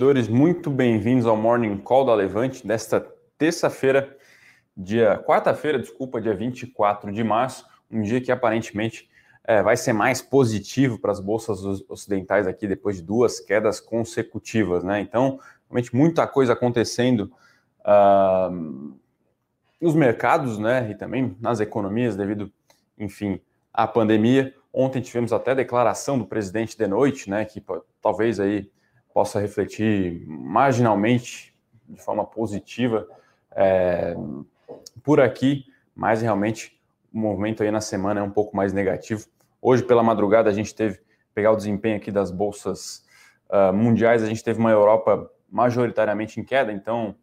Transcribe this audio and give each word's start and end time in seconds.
investidores, 0.00 0.28
muito 0.28 0.70
bem-vindos 0.70 1.26
ao 1.26 1.36
Morning 1.36 1.76
Call 1.76 2.06
da 2.06 2.14
Levante 2.14 2.66
desta 2.66 3.06
terça-feira, 3.36 4.16
dia 4.74 5.18
quarta-feira, 5.18 5.78
desculpa, 5.78 6.22
dia 6.22 6.34
24 6.34 7.12
de 7.12 7.22
março, 7.22 7.66
um 7.90 8.00
dia 8.00 8.18
que 8.18 8.32
aparentemente 8.32 9.10
é, 9.44 9.62
vai 9.62 9.76
ser 9.76 9.92
mais 9.92 10.22
positivo 10.22 10.98
para 10.98 11.12
as 11.12 11.20
bolsas 11.20 11.62
ocidentais 11.86 12.46
aqui 12.46 12.66
depois 12.66 12.96
de 12.96 13.02
duas 13.02 13.40
quedas 13.40 13.78
consecutivas, 13.78 14.82
né? 14.82 15.02
Então, 15.02 15.38
realmente 15.68 15.94
muita 15.94 16.26
coisa 16.26 16.54
acontecendo 16.54 17.30
uh, 17.80 18.94
nos 19.78 19.94
mercados, 19.94 20.58
né? 20.58 20.90
E 20.90 20.94
também 20.94 21.36
nas 21.38 21.60
economias 21.60 22.16
devido, 22.16 22.50
enfim, 22.98 23.38
à 23.70 23.86
pandemia. 23.86 24.54
Ontem 24.72 25.02
tivemos 25.02 25.30
até 25.30 25.54
declaração 25.54 26.18
do 26.18 26.24
presidente 26.24 26.74
de 26.74 26.86
noite, 26.86 27.28
né? 27.28 27.44
Que 27.44 27.62
talvez 28.00 28.40
aí 28.40 28.70
possa 29.12 29.40
refletir 29.40 30.24
marginalmente, 30.26 31.54
de 31.88 32.00
forma 32.00 32.24
positiva, 32.24 33.08
é, 33.52 34.14
por 35.02 35.20
aqui, 35.20 35.64
mas 35.94 36.22
realmente 36.22 36.78
o 37.12 37.18
movimento 37.18 37.62
aí 37.62 37.70
na 37.70 37.80
semana 37.80 38.20
é 38.20 38.22
um 38.22 38.30
pouco 38.30 38.56
mais 38.56 38.72
negativo. 38.72 39.26
Hoje, 39.60 39.82
pela 39.82 40.02
madrugada, 40.02 40.48
a 40.48 40.52
gente 40.52 40.74
teve, 40.74 41.00
pegar 41.34 41.52
o 41.52 41.56
desempenho 41.56 41.96
aqui 41.96 42.10
das 42.10 42.30
bolsas 42.30 43.04
uh, 43.50 43.72
mundiais, 43.72 44.22
a 44.22 44.26
gente 44.26 44.42
teve 44.42 44.58
uma 44.58 44.70
Europa 44.70 45.30
majoritariamente 45.50 46.40
em 46.40 46.44
queda, 46.44 46.72
então, 46.72 47.14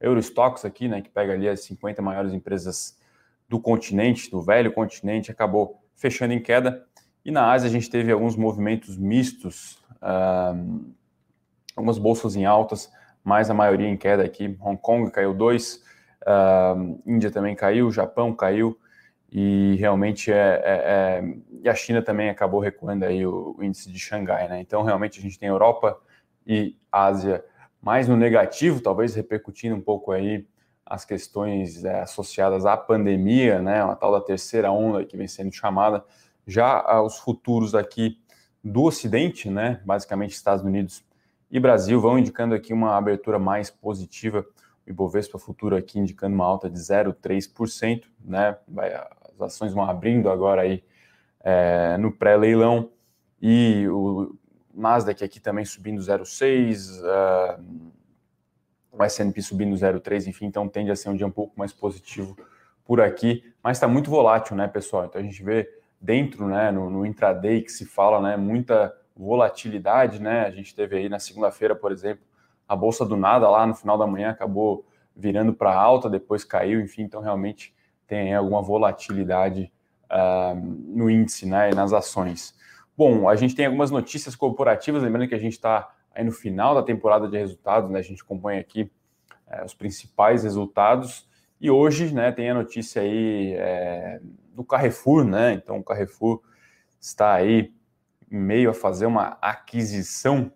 Eurostox 0.00 0.64
aqui, 0.64 0.88
né, 0.88 1.00
que 1.00 1.08
pega 1.08 1.32
ali 1.32 1.48
as 1.48 1.60
50 1.60 2.02
maiores 2.02 2.32
empresas 2.32 2.98
do 3.48 3.60
continente, 3.60 4.30
do 4.30 4.42
velho 4.42 4.72
continente, 4.72 5.30
acabou 5.30 5.80
fechando 5.96 6.34
em 6.34 6.40
queda. 6.40 6.84
E 7.24 7.30
na 7.30 7.50
Ásia 7.50 7.68
a 7.68 7.72
gente 7.72 7.88
teve 7.88 8.12
alguns 8.12 8.36
movimentos 8.36 8.96
mistos, 8.96 9.78
uh, 10.02 10.84
algumas 11.78 11.98
bolsas 11.98 12.36
em 12.36 12.44
altas, 12.44 12.92
mas 13.22 13.48
a 13.48 13.54
maioria 13.54 13.88
em 13.88 13.96
queda 13.96 14.24
aqui. 14.24 14.56
Hong 14.60 14.76
Kong 14.80 15.10
caiu 15.10 15.32
2, 15.32 15.82
uh, 16.22 17.02
Índia 17.06 17.30
também 17.30 17.54
caiu, 17.54 17.90
Japão 17.90 18.34
caiu, 18.34 18.78
e 19.30 19.76
realmente 19.78 20.32
é, 20.32 20.36
é, 20.36 20.62
é, 20.64 21.24
e 21.62 21.68
a 21.68 21.74
China 21.74 22.02
também 22.02 22.30
acabou 22.30 22.60
recuando 22.60 23.04
aí 23.04 23.26
o, 23.26 23.54
o, 23.58 23.62
índice 23.62 23.92
de 23.92 23.98
Xangai, 23.98 24.48
né? 24.48 24.60
Então 24.60 24.82
realmente 24.82 25.18
a 25.18 25.22
gente 25.22 25.38
tem 25.38 25.48
Europa 25.48 26.00
e 26.46 26.76
Ásia 26.90 27.44
mais 27.80 28.08
no 28.08 28.16
negativo, 28.16 28.80
talvez 28.80 29.14
repercutindo 29.14 29.76
um 29.76 29.80
pouco 29.80 30.12
aí 30.12 30.46
as 30.84 31.04
questões 31.04 31.84
é, 31.84 32.00
associadas 32.00 32.64
à 32.64 32.74
pandemia, 32.74 33.60
né? 33.60 33.84
Uma 33.84 33.94
tal 33.94 34.12
da 34.12 34.20
terceira 34.20 34.72
onda 34.72 35.04
que 35.04 35.16
vem 35.16 35.28
sendo 35.28 35.52
chamada. 35.52 36.02
Já 36.46 36.80
ah, 36.80 37.02
os 37.02 37.18
futuros 37.18 37.74
aqui 37.74 38.18
do 38.64 38.84
Ocidente, 38.84 39.50
né? 39.50 39.82
Basicamente 39.84 40.30
Estados 40.30 40.64
Unidos 40.64 41.04
e 41.50 41.58
Brasil 41.58 42.00
vão 42.00 42.18
indicando 42.18 42.54
aqui 42.54 42.72
uma 42.72 42.96
abertura 42.96 43.38
mais 43.38 43.70
positiva. 43.70 44.44
O 44.86 44.90
Ibovespa 44.90 45.38
futuro 45.38 45.76
aqui 45.76 45.98
indicando 45.98 46.34
uma 46.34 46.44
alta 46.44 46.68
de 46.68 46.78
0,3%, 46.78 48.04
né? 48.22 48.56
As 49.34 49.40
ações 49.40 49.72
vão 49.72 49.88
abrindo 49.88 50.30
agora 50.30 50.62
aí 50.62 50.84
é, 51.40 51.96
no 51.98 52.12
pré-leilão 52.12 52.90
e 53.40 53.86
o 53.88 54.36
Nasdaq 54.74 55.24
aqui 55.24 55.40
também 55.40 55.64
subindo 55.64 56.00
0,6%, 56.00 57.02
uh, 57.02 57.92
o 58.92 59.02
S&P 59.02 59.42
subindo 59.42 59.74
0,3%, 59.74 60.26
enfim, 60.26 60.46
então 60.46 60.68
tende 60.68 60.90
a 60.90 60.96
ser 60.96 61.08
um 61.08 61.16
dia 61.16 61.26
um 61.26 61.30
pouco 61.30 61.58
mais 61.58 61.72
positivo 61.72 62.36
por 62.84 63.00
aqui, 63.00 63.44
mas 63.62 63.76
está 63.76 63.86
muito 63.86 64.10
volátil, 64.10 64.56
né, 64.56 64.66
pessoal? 64.66 65.04
Então 65.04 65.20
a 65.20 65.24
gente 65.24 65.42
vê 65.42 65.68
dentro, 66.00 66.46
né, 66.46 66.70
no, 66.70 66.88
no 66.88 67.04
intraday 67.04 67.60
que 67.60 67.70
se 67.70 67.84
fala, 67.84 68.20
né, 68.20 68.36
muita 68.36 68.94
volatilidade, 69.18 70.22
né? 70.22 70.46
A 70.46 70.50
gente 70.50 70.72
teve 70.72 70.96
aí 70.96 71.08
na 71.08 71.18
segunda-feira, 71.18 71.74
por 71.74 71.90
exemplo, 71.90 72.24
a 72.68 72.76
bolsa 72.76 73.04
do 73.04 73.16
nada 73.16 73.50
lá 73.50 73.66
no 73.66 73.74
final 73.74 73.98
da 73.98 74.06
manhã 74.06 74.30
acabou 74.30 74.86
virando 75.16 75.52
para 75.52 75.74
alta, 75.74 76.08
depois 76.08 76.44
caiu, 76.44 76.80
enfim, 76.80 77.02
então 77.02 77.20
realmente 77.20 77.74
tem 78.06 78.32
alguma 78.32 78.62
volatilidade 78.62 79.72
uh, 80.04 80.54
no 80.54 81.10
índice, 81.10 81.44
né, 81.44 81.70
e 81.70 81.74
nas 81.74 81.92
ações. 81.92 82.54
Bom, 82.96 83.28
a 83.28 83.34
gente 83.34 83.54
tem 83.56 83.66
algumas 83.66 83.90
notícias 83.90 84.36
corporativas, 84.36 85.02
lembrando 85.02 85.28
que 85.28 85.34
a 85.34 85.40
gente 85.40 85.54
está 85.54 85.92
aí 86.14 86.22
no 86.22 86.30
final 86.30 86.74
da 86.74 86.82
temporada 86.82 87.28
de 87.28 87.36
resultados, 87.36 87.90
né, 87.90 87.98
a 87.98 88.02
gente 88.02 88.22
acompanha 88.22 88.60
aqui 88.60 88.90
uh, 89.50 89.64
os 89.64 89.74
principais 89.74 90.44
resultados, 90.44 91.28
e 91.60 91.68
hoje, 91.68 92.14
né, 92.14 92.30
tem 92.30 92.50
a 92.50 92.54
notícia 92.54 93.02
aí 93.02 93.54
é, 93.54 94.20
do 94.54 94.62
Carrefour, 94.62 95.24
né, 95.24 95.54
então 95.54 95.78
o 95.78 95.82
Carrefour 95.82 96.40
está 97.00 97.34
aí 97.34 97.72
meio 98.30 98.70
a 98.70 98.74
fazer 98.74 99.06
uma 99.06 99.38
aquisição, 99.40 100.52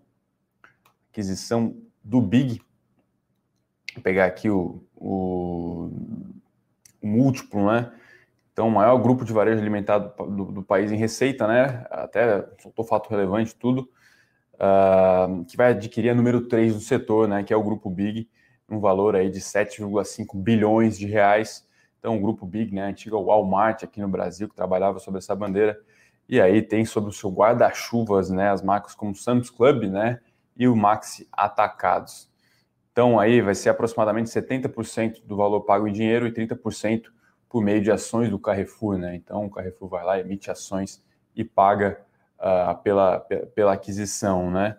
aquisição 1.11 1.77
do 2.03 2.21
Big. 2.21 2.61
Vou 3.95 4.03
pegar 4.03 4.27
aqui 4.27 4.49
o, 4.51 4.83
o, 4.97 5.91
o 7.01 7.07
múltiplo, 7.07 7.67
né? 7.67 7.93
Então, 8.53 8.69
o 8.69 8.71
maior 8.71 8.99
grupo 8.99 9.25
de 9.25 9.33
varejo 9.33 9.61
alimentado 9.61 10.13
do, 10.27 10.45
do 10.45 10.63
país 10.63 10.93
em 10.93 10.97
receita, 10.97 11.47
né? 11.47 11.87
Até 11.91 12.47
soltou 12.59 12.85
fato 12.85 13.09
relevante, 13.09 13.55
tudo, 13.55 13.89
uh, 14.55 15.45
que 15.47 15.57
vai 15.57 15.71
adquirir 15.71 16.11
a 16.11 16.15
número 16.15 16.43
3 16.43 16.75
do 16.75 16.81
setor, 16.81 17.27
né? 17.27 17.43
Que 17.43 17.55
é 17.55 17.57
o 17.57 17.63
grupo 17.63 17.89
Big, 17.89 18.29
um 18.69 18.79
valor 18.79 19.17
aí 19.17 19.31
de 19.31 19.41
7,5 19.41 20.37
bilhões 20.37 20.99
de 20.99 21.07
reais. 21.07 21.67
Então, 21.99 22.17
o 22.17 22.21
grupo 22.21 22.45
Big, 22.45 22.75
né? 22.75 22.85
Antiga 22.85 23.17
Walmart 23.17 23.85
aqui 23.85 24.01
no 24.01 24.09
Brasil, 24.09 24.49
que 24.49 24.55
trabalhava 24.55 24.99
sob 24.99 25.17
essa 25.17 25.35
bandeira, 25.35 25.81
e 26.33 26.41
aí 26.41 26.63
tem 26.63 26.83
sobre 26.87 27.11
o 27.11 27.13
seu 27.13 27.31
guarda-chuvas, 27.31 28.31
né, 28.31 28.49
as 28.49 28.63
marcas 28.63 28.95
como 28.95 29.15
Sam's 29.15 29.51
Club, 29.51 29.83
né, 29.85 30.19
e 30.57 30.67
o 30.67 30.75
Maxi 30.75 31.29
Atacados. 31.31 32.27
Então 32.91 33.21
aí 33.21 33.43
vai 33.43 33.55
ser 33.55 33.69
aproximadamente 33.69 34.31
70% 34.31 35.27
do 35.27 35.37
valor 35.37 35.61
pago 35.61 35.87
em 35.87 35.93
dinheiro 35.93 36.27
e 36.27 36.33
30% 36.33 37.03
por 37.51 37.63
meio 37.63 37.83
de 37.83 37.93
ações 37.93 38.31
do 38.31 38.39
Carrefour, 38.39 38.97
né? 38.97 39.15
Então 39.15 39.45
o 39.45 39.51
Carrefour 39.51 39.91
vai 39.91 40.05
lá, 40.05 40.19
emite 40.19 40.51
ações 40.51 41.05
e 41.37 41.45
paga 41.45 42.01
uh, 42.39 42.83
pela, 42.83 43.21
pela 43.55 43.75
aquisição, 43.75 44.51
né? 44.51 44.79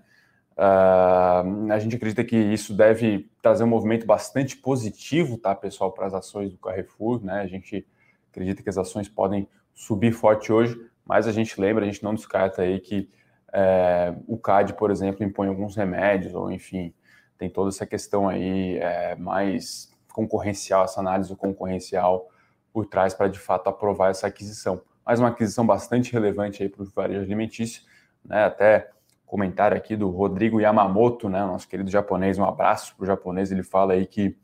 Uh, 0.57 1.71
a 1.71 1.77
gente 1.77 1.95
acredita 1.95 2.23
que 2.23 2.35
isso 2.35 2.75
deve 2.75 3.29
trazer 3.43 3.63
um 3.63 3.67
movimento 3.67 4.07
bastante 4.07 4.57
positivo, 4.57 5.37
tá, 5.37 5.53
pessoal, 5.53 5.91
para 5.91 6.07
as 6.07 6.15
ações 6.15 6.51
do 6.51 6.57
Carrefour, 6.57 7.23
né? 7.23 7.41
A 7.41 7.47
gente 7.47 7.85
acredita 8.31 8.63
que 8.63 8.69
as 8.69 8.77
ações 8.79 9.07
podem 9.07 9.47
subir 9.75 10.13
forte 10.13 10.51
hoje, 10.51 10.79
mas 11.05 11.27
a 11.27 11.31
gente 11.31 11.59
lembra, 11.59 11.83
a 11.83 11.87
gente 11.87 12.03
não 12.03 12.13
descarta 12.13 12.61
aí 12.61 12.79
que 12.79 13.09
é, 13.51 14.15
o 14.27 14.37
CAD, 14.37 14.73
por 14.73 14.89
exemplo, 14.89 15.23
impõe 15.23 15.47
alguns 15.47 15.75
remédios, 15.75 16.33
ou 16.33 16.51
enfim, 16.51 16.93
tem 17.37 17.49
toda 17.49 17.69
essa 17.69 17.85
questão 17.85 18.27
aí 18.27 18.77
é, 18.77 19.15
mais 19.15 19.91
concorrencial, 20.11 20.83
essa 20.85 20.99
análise 20.99 21.35
concorrencial 21.35 22.29
por 22.71 22.85
trás 22.87 23.13
para 23.13 23.27
de 23.27 23.39
fato 23.39 23.69
aprovar 23.69 24.09
essa 24.09 24.27
aquisição. 24.27 24.81
Mas 25.05 25.19
uma 25.19 25.29
aquisição 25.29 25.65
bastante 25.65 26.11
relevante 26.11 26.63
aí 26.63 26.69
para 26.69 26.81
o 26.81 26.85
varejo 26.85 27.21
alimentício, 27.21 27.83
né? 28.25 28.45
Até 28.45 28.89
comentário 29.25 29.75
aqui 29.75 29.95
do 29.95 30.09
Rodrigo 30.09 30.61
Yamamoto, 30.61 31.29
né? 31.29 31.45
Nosso 31.45 31.67
querido 31.67 31.91
japonês, 31.91 32.39
um 32.39 32.45
abraço 32.45 32.95
para 32.95 33.03
o 33.03 33.05
japonês, 33.07 33.51
ele 33.51 33.63
fala 33.63 33.93
aí 33.93 34.05
que 34.07 34.37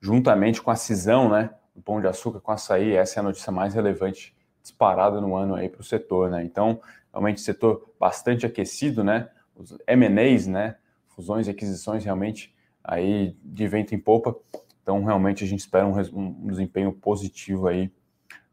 juntamente 0.00 0.62
com 0.62 0.70
a 0.70 0.76
cisão, 0.76 1.28
né? 1.28 1.50
Do 1.74 1.82
pão 1.82 2.00
de 2.00 2.06
açúcar 2.06 2.40
com 2.40 2.50
açaí, 2.50 2.94
essa 2.94 3.18
é 3.18 3.20
a 3.20 3.24
notícia 3.24 3.52
mais 3.52 3.74
relevante 3.74 4.34
disparada 4.62 5.20
no 5.20 5.34
ano 5.36 5.54
aí 5.54 5.68
para 5.68 5.80
o 5.80 5.84
setor, 5.84 6.30
né? 6.30 6.44
Então, 6.44 6.80
realmente 7.12 7.40
setor 7.40 7.92
bastante 7.98 8.46
aquecido, 8.46 9.02
né? 9.02 9.28
Os 9.54 9.76
M&As, 9.86 10.46
né? 10.46 10.76
Fusões 11.08 11.46
e 11.46 11.50
aquisições 11.50 12.04
realmente 12.04 12.54
aí 12.82 13.36
de 13.42 13.66
vento 13.68 13.94
em 13.94 13.98
popa. 13.98 14.36
Então, 14.82 15.04
realmente 15.04 15.44
a 15.44 15.46
gente 15.46 15.60
espera 15.60 15.86
um, 15.86 15.98
um 16.14 16.46
desempenho 16.46 16.92
positivo 16.92 17.66
aí 17.66 17.92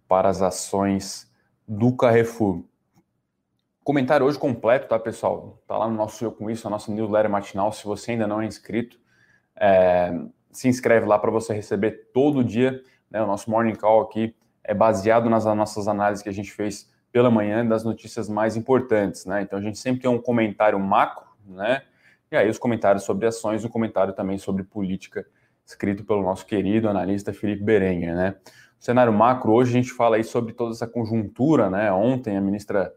para 0.08 0.30
as 0.30 0.42
ações 0.42 1.32
do 1.68 1.96
Carrefour. 1.96 2.64
Comentário 3.84 4.26
hoje 4.26 4.38
completo, 4.38 4.88
tá, 4.88 5.00
pessoal? 5.00 5.62
Tá 5.66 5.78
lá 5.78 5.88
no 5.88 5.96
nosso 5.96 6.24
Eu 6.24 6.32
Com 6.32 6.50
Isso, 6.50 6.68
a 6.68 6.70
nossa 6.70 6.92
newsletter 6.92 7.32
matinal. 7.32 7.72
Se 7.72 7.86
você 7.86 8.12
ainda 8.12 8.28
não 8.28 8.42
é 8.42 8.46
inscrito, 8.46 9.00
é, 9.56 10.12
se 10.52 10.68
inscreve 10.68 11.06
lá 11.06 11.18
para 11.18 11.32
você 11.32 11.54
receber 11.54 12.10
todo 12.14 12.44
dia 12.44 12.84
né, 13.10 13.22
o 13.22 13.28
nosso 13.28 13.50
Morning 13.50 13.76
Call 13.76 14.02
aqui 14.02 14.36
é 14.68 14.74
baseado 14.74 15.30
nas 15.30 15.46
nossas 15.46 15.88
análises 15.88 16.22
que 16.22 16.30
a 16.30 16.34
gente 16.34 16.52
fez 16.52 16.92
pela 17.12 17.32
manhã 17.32 17.66
das 17.66 17.86
notícias 17.86 18.28
mais 18.28 18.58
importantes, 18.58 19.26
né? 19.26 19.42
Então 19.42 19.58
a 19.58 19.62
gente 19.62 19.80
sempre 19.80 20.02
tem 20.02 20.12
um 20.12 20.22
comentário 20.22 20.78
macro, 20.78 21.26
né? 21.48 21.82
E 22.30 22.36
aí 22.36 22.50
os 22.50 22.60
comentários 22.60 23.06
sobre 23.06 23.26
ações, 23.26 23.64
um 23.64 23.70
comentário 23.70 24.14
também 24.14 24.38
sobre 24.38 24.64
política, 24.64 25.26
escrito 25.66 26.04
pelo 26.04 26.22
nosso 26.22 26.46
querido 26.46 26.90
analista 26.90 27.34
Felipe 27.34 27.64
Berenguer, 27.64 28.14
né? 28.14 28.36
O 28.80 28.84
cenário 28.84 29.14
macro, 29.14 29.54
hoje 29.54 29.72
a 29.72 29.82
gente 29.82 29.92
fala 29.92 30.18
aí 30.18 30.24
sobre 30.24 30.52
toda 30.52 30.72
essa 30.72 30.86
conjuntura, 30.86 31.70
né? 31.70 31.92
Ontem 31.92 32.36
a 32.36 32.42
ministra 32.42 32.94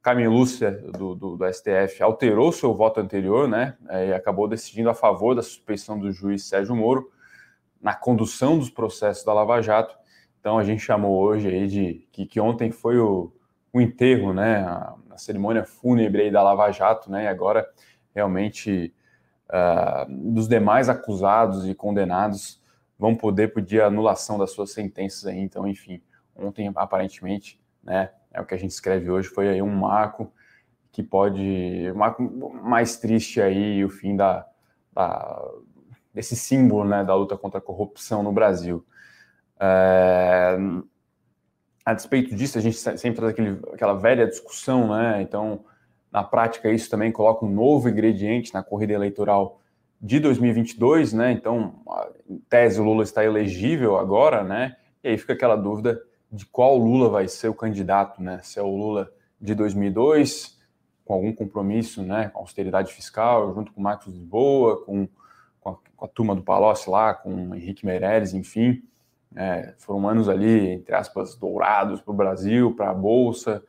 Camilúcia 0.00 0.70
do, 0.70 1.14
do, 1.14 1.36
do 1.36 1.52
STF 1.52 2.02
alterou 2.02 2.52
seu 2.52 2.72
voto 2.72 3.00
anterior, 3.00 3.48
né? 3.48 3.76
E 4.08 4.14
acabou 4.14 4.48
decidindo 4.48 4.88
a 4.88 4.94
favor 4.94 5.34
da 5.34 5.42
suspeição 5.42 5.98
do 5.98 6.10
juiz 6.12 6.44
Sérgio 6.44 6.74
Moro 6.74 7.10
na 7.82 7.94
condução 7.94 8.58
dos 8.58 8.70
processos 8.70 9.24
da 9.24 9.32
Lava 9.34 9.60
Jato 9.60 9.99
então 10.40 10.58
a 10.58 10.64
gente 10.64 10.80
chamou 10.80 11.22
hoje 11.22 11.48
aí 11.48 11.68
de 11.68 12.08
que, 12.10 12.26
que 12.26 12.40
ontem 12.40 12.70
foi 12.70 12.98
o, 12.98 13.32
o 13.72 13.80
enterro, 13.80 14.32
né? 14.32 14.64
A, 14.64 14.94
a, 15.10 15.18
cerimônia 15.18 15.64
fúnebre 15.64 16.22
aí 16.22 16.30
da 16.30 16.42
Lava 16.42 16.70
Jato, 16.72 17.10
né? 17.10 17.24
E 17.24 17.28
agora 17.28 17.68
realmente 18.14 18.94
uh, 19.48 20.32
dos 20.32 20.48
demais 20.48 20.88
acusados 20.88 21.68
e 21.68 21.74
condenados 21.74 22.60
vão 22.98 23.14
poder 23.14 23.52
pedir 23.52 23.82
anulação 23.82 24.38
das 24.38 24.52
suas 24.52 24.72
sentenças 24.72 25.26
aí. 25.26 25.38
Então, 25.38 25.66
enfim, 25.66 26.02
ontem 26.34 26.70
aparentemente, 26.74 27.60
né, 27.82 28.10
é 28.32 28.40
o 28.40 28.46
que 28.46 28.54
a 28.54 28.58
gente 28.58 28.72
escreve 28.72 29.10
hoje, 29.10 29.28
foi 29.28 29.48
aí 29.48 29.62
um 29.62 29.74
marco 29.74 30.30
que 30.92 31.02
pode, 31.02 31.90
um 31.94 31.98
marco 31.98 32.22
mais 32.62 32.98
triste 32.98 33.40
aí, 33.40 33.84
o 33.84 33.88
fim 33.88 34.16
da, 34.16 34.46
da 34.92 35.42
desse 36.12 36.34
símbolo, 36.34 36.84
né, 36.84 37.04
da 37.04 37.14
luta 37.14 37.38
contra 37.38 37.58
a 37.58 37.62
corrupção 37.62 38.22
no 38.22 38.32
Brasil. 38.32 38.84
A 41.84 41.94
despeito 41.94 42.34
disso, 42.34 42.58
a 42.58 42.60
gente 42.60 42.76
sempre 42.76 43.14
traz 43.14 43.32
aquele, 43.32 43.58
aquela 43.72 43.94
velha 43.94 44.26
discussão, 44.26 44.88
né? 44.88 45.22
Então, 45.22 45.64
na 46.10 46.22
prática, 46.22 46.70
isso 46.70 46.90
também 46.90 47.10
coloca 47.12 47.44
um 47.44 47.50
novo 47.50 47.88
ingrediente 47.88 48.52
na 48.52 48.62
corrida 48.62 48.92
eleitoral 48.92 49.60
de 50.00 50.18
2022, 50.18 51.12
né? 51.12 51.32
Então, 51.32 51.74
em 52.28 52.38
tese, 52.48 52.80
o 52.80 52.84
Lula 52.84 53.02
está 53.02 53.24
elegível 53.24 53.98
agora, 53.98 54.42
né? 54.42 54.76
E 55.02 55.08
aí 55.08 55.18
fica 55.18 55.32
aquela 55.32 55.56
dúvida 55.56 56.00
de 56.30 56.46
qual 56.46 56.76
Lula 56.76 57.08
vai 57.08 57.28
ser 57.28 57.48
o 57.48 57.54
candidato, 57.54 58.22
né? 58.22 58.40
Se 58.42 58.58
é 58.58 58.62
o 58.62 58.74
Lula 58.74 59.12
de 59.40 59.54
2002, 59.54 60.58
com 61.04 61.14
algum 61.14 61.32
compromisso, 61.32 62.02
né? 62.02 62.28
Com 62.28 62.40
austeridade 62.40 62.92
fiscal, 62.92 63.54
junto 63.54 63.72
com 63.72 63.80
Marcos 63.80 64.12
Lisboa, 64.12 64.84
com, 64.84 65.08
com, 65.60 65.70
a, 65.70 65.76
com 65.96 66.04
a 66.04 66.08
turma 66.08 66.34
do 66.34 66.42
Palocci 66.42 66.88
lá, 66.88 67.14
com 67.14 67.54
Henrique 67.54 67.84
Meirelles, 67.84 68.32
enfim. 68.32 68.82
É, 69.36 69.74
foram 69.78 70.08
anos 70.08 70.28
ali, 70.28 70.70
entre 70.70 70.94
aspas, 70.94 71.36
dourados 71.36 72.00
para 72.00 72.12
o 72.12 72.16
Brasil, 72.16 72.74
para 72.74 72.90
a 72.90 72.94
Bolsa, 72.94 73.62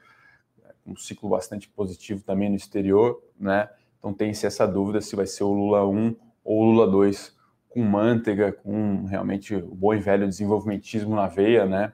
um 0.86 0.96
ciclo 0.96 1.30
bastante 1.30 1.69
positivo 1.69 2.24
também 2.24 2.50
no 2.50 2.56
exterior, 2.56 3.22
né? 3.40 3.69
Então 4.00 4.13
tem-se 4.13 4.48
essa 4.48 4.68
dúvida 4.68 5.00
se 5.00 5.16
vai 5.16 5.28
ser 5.28 5.44
o 5.44 5.54
Lula 5.54 5.88
1 5.88 6.16
ou 6.44 6.62
o 6.62 6.66
Lula 6.66 6.88
2, 6.90 7.38
com 7.69 7.81
manteiga, 7.81 8.52
com 8.52 9.06
realmente 9.06 9.56
o 9.56 9.75
bom 9.75 9.94
e 9.94 10.00
velho 10.00 10.28
desenvolvimentismo 10.28 11.16
na 11.16 11.28
veia, 11.28 11.66
né? 11.66 11.94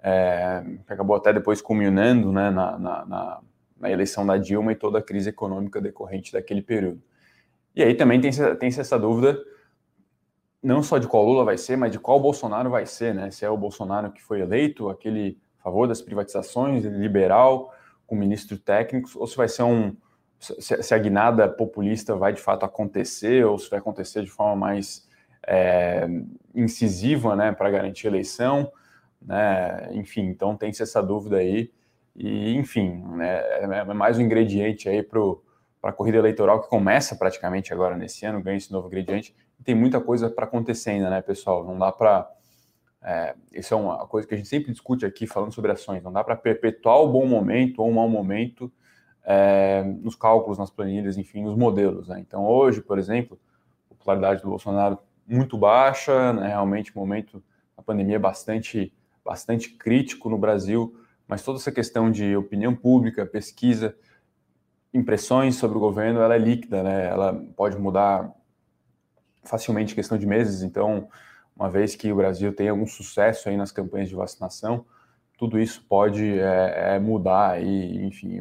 É, 0.00 0.62
acabou 0.86 1.16
até 1.16 1.32
depois 1.32 1.60
culminando 1.60 2.30
né, 2.30 2.50
na, 2.50 2.78
na, 2.78 3.04
na, 3.04 3.40
na, 3.80 3.90
eleição 3.90 4.24
da 4.24 4.36
Dilma 4.36 4.70
e 4.70 4.76
toda 4.76 5.00
a 5.00 5.02
crise 5.02 5.30
econômica 5.30 5.80
decorrente 5.80 6.32
daquele 6.32 6.62
período. 6.62 7.02
E 7.74 7.82
aí 7.82 7.94
também 7.94 8.20
tem-se 8.20 8.54
tem 8.56 8.68
essa 8.68 8.96
dúvida 8.96 9.36
não 10.68 10.82
só 10.82 10.98
de 10.98 11.08
qual 11.08 11.24
Lula 11.24 11.46
vai 11.46 11.56
ser, 11.56 11.78
mas 11.78 11.90
de 11.90 11.98
qual 11.98 12.20
Bolsonaro 12.20 12.68
vai 12.68 12.84
ser, 12.84 13.14
né? 13.14 13.30
Se 13.30 13.42
é 13.42 13.48
o 13.48 13.56
Bolsonaro 13.56 14.12
que 14.12 14.22
foi 14.22 14.42
eleito, 14.42 14.90
aquele 14.90 15.38
a 15.58 15.62
favor 15.64 15.88
das 15.88 16.02
privatizações, 16.02 16.84
liberal, 16.84 17.72
com 18.06 18.14
ministro 18.14 18.58
técnico, 18.58 19.08
ou 19.16 19.26
se 19.26 19.34
vai 19.34 19.48
ser 19.48 19.62
um 19.62 19.96
se 20.38 20.94
a 20.94 20.98
guinada 20.98 21.48
populista 21.48 22.14
vai 22.14 22.32
de 22.34 22.40
fato 22.40 22.64
acontecer, 22.64 23.44
ou 23.44 23.58
se 23.58 23.68
vai 23.68 23.78
acontecer 23.80 24.22
de 24.22 24.30
forma 24.30 24.54
mais 24.54 25.08
é, 25.44 26.06
incisiva, 26.54 27.34
né, 27.34 27.50
para 27.50 27.70
garantir 27.70 28.06
a 28.06 28.10
eleição, 28.10 28.70
né? 29.22 29.88
Enfim, 29.92 30.26
então 30.26 30.54
tem-se 30.54 30.82
essa 30.82 31.02
dúvida 31.02 31.38
aí. 31.38 31.72
E, 32.14 32.54
enfim, 32.54 33.02
né, 33.16 33.40
é 33.62 33.94
mais 33.94 34.18
um 34.18 34.20
ingrediente 34.20 34.86
aí 34.86 35.02
para 35.02 35.20
a 35.82 35.92
corrida 35.92 36.18
eleitoral 36.18 36.60
que 36.60 36.68
começa 36.68 37.16
praticamente 37.16 37.72
agora 37.72 37.96
nesse 37.96 38.26
ano, 38.26 38.42
ganha 38.42 38.58
esse 38.58 38.70
novo 38.70 38.86
ingrediente 38.88 39.34
tem 39.64 39.74
muita 39.74 40.00
coisa 40.00 40.30
para 40.30 40.44
acontecer 40.44 40.90
ainda, 40.90 41.10
né, 41.10 41.20
pessoal? 41.20 41.64
Não 41.64 41.78
dá 41.78 41.92
para. 41.92 42.30
É, 43.02 43.34
isso 43.52 43.72
é 43.74 43.76
uma 43.76 44.06
coisa 44.06 44.26
que 44.26 44.34
a 44.34 44.36
gente 44.36 44.48
sempre 44.48 44.72
discute 44.72 45.06
aqui 45.06 45.26
falando 45.26 45.52
sobre 45.52 45.70
ações. 45.70 46.02
Não 46.02 46.12
dá 46.12 46.24
para 46.24 46.36
perpetuar 46.36 47.00
o 47.00 47.08
bom 47.08 47.26
momento 47.26 47.80
ou 47.80 47.88
o 47.88 47.94
mau 47.94 48.08
momento 48.08 48.72
é, 49.24 49.82
nos 49.82 50.16
cálculos, 50.16 50.58
nas 50.58 50.70
planilhas, 50.70 51.18
enfim, 51.18 51.42
nos 51.42 51.54
modelos. 51.54 52.08
Né? 52.08 52.18
Então, 52.20 52.46
hoje, 52.46 52.80
por 52.80 52.98
exemplo, 52.98 53.38
a 53.90 53.94
popularidade 53.94 54.42
do 54.42 54.48
Bolsonaro 54.48 54.98
muito 55.26 55.58
baixa, 55.58 56.32
né? 56.32 56.48
realmente 56.48 56.90
o 56.96 56.98
momento 56.98 57.42
da 57.76 57.82
pandemia 57.82 58.16
é 58.16 58.18
bastante, 58.18 58.92
bastante 59.22 59.70
crítico 59.70 60.30
no 60.30 60.38
Brasil, 60.38 60.98
mas 61.26 61.42
toda 61.42 61.58
essa 61.58 61.70
questão 61.70 62.10
de 62.10 62.34
opinião 62.34 62.74
pública, 62.74 63.26
pesquisa, 63.26 63.94
impressões 64.94 65.56
sobre 65.56 65.76
o 65.76 65.80
governo, 65.80 66.20
ela 66.20 66.34
é 66.34 66.38
líquida, 66.38 66.82
né? 66.82 67.08
ela 67.08 67.34
pode 67.54 67.76
mudar 67.76 68.32
facilmente 69.48 69.94
questão 69.94 70.18
de 70.18 70.26
meses. 70.26 70.62
Então, 70.62 71.08
uma 71.56 71.70
vez 71.70 71.96
que 71.96 72.12
o 72.12 72.16
Brasil 72.16 72.52
tem 72.52 72.68
algum 72.68 72.86
sucesso 72.86 73.48
aí 73.48 73.56
nas 73.56 73.72
campanhas 73.72 74.08
de 74.08 74.14
vacinação, 74.14 74.84
tudo 75.36 75.58
isso 75.58 75.84
pode 75.88 76.38
é, 76.38 76.94
é 76.94 76.98
mudar 76.98 77.62
e, 77.62 78.04
enfim, 78.04 78.40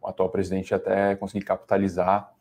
o 0.00 0.06
atual 0.06 0.28
presidente 0.28 0.74
até 0.74 1.16
conseguir 1.16 1.44
capitalizar 1.44 2.32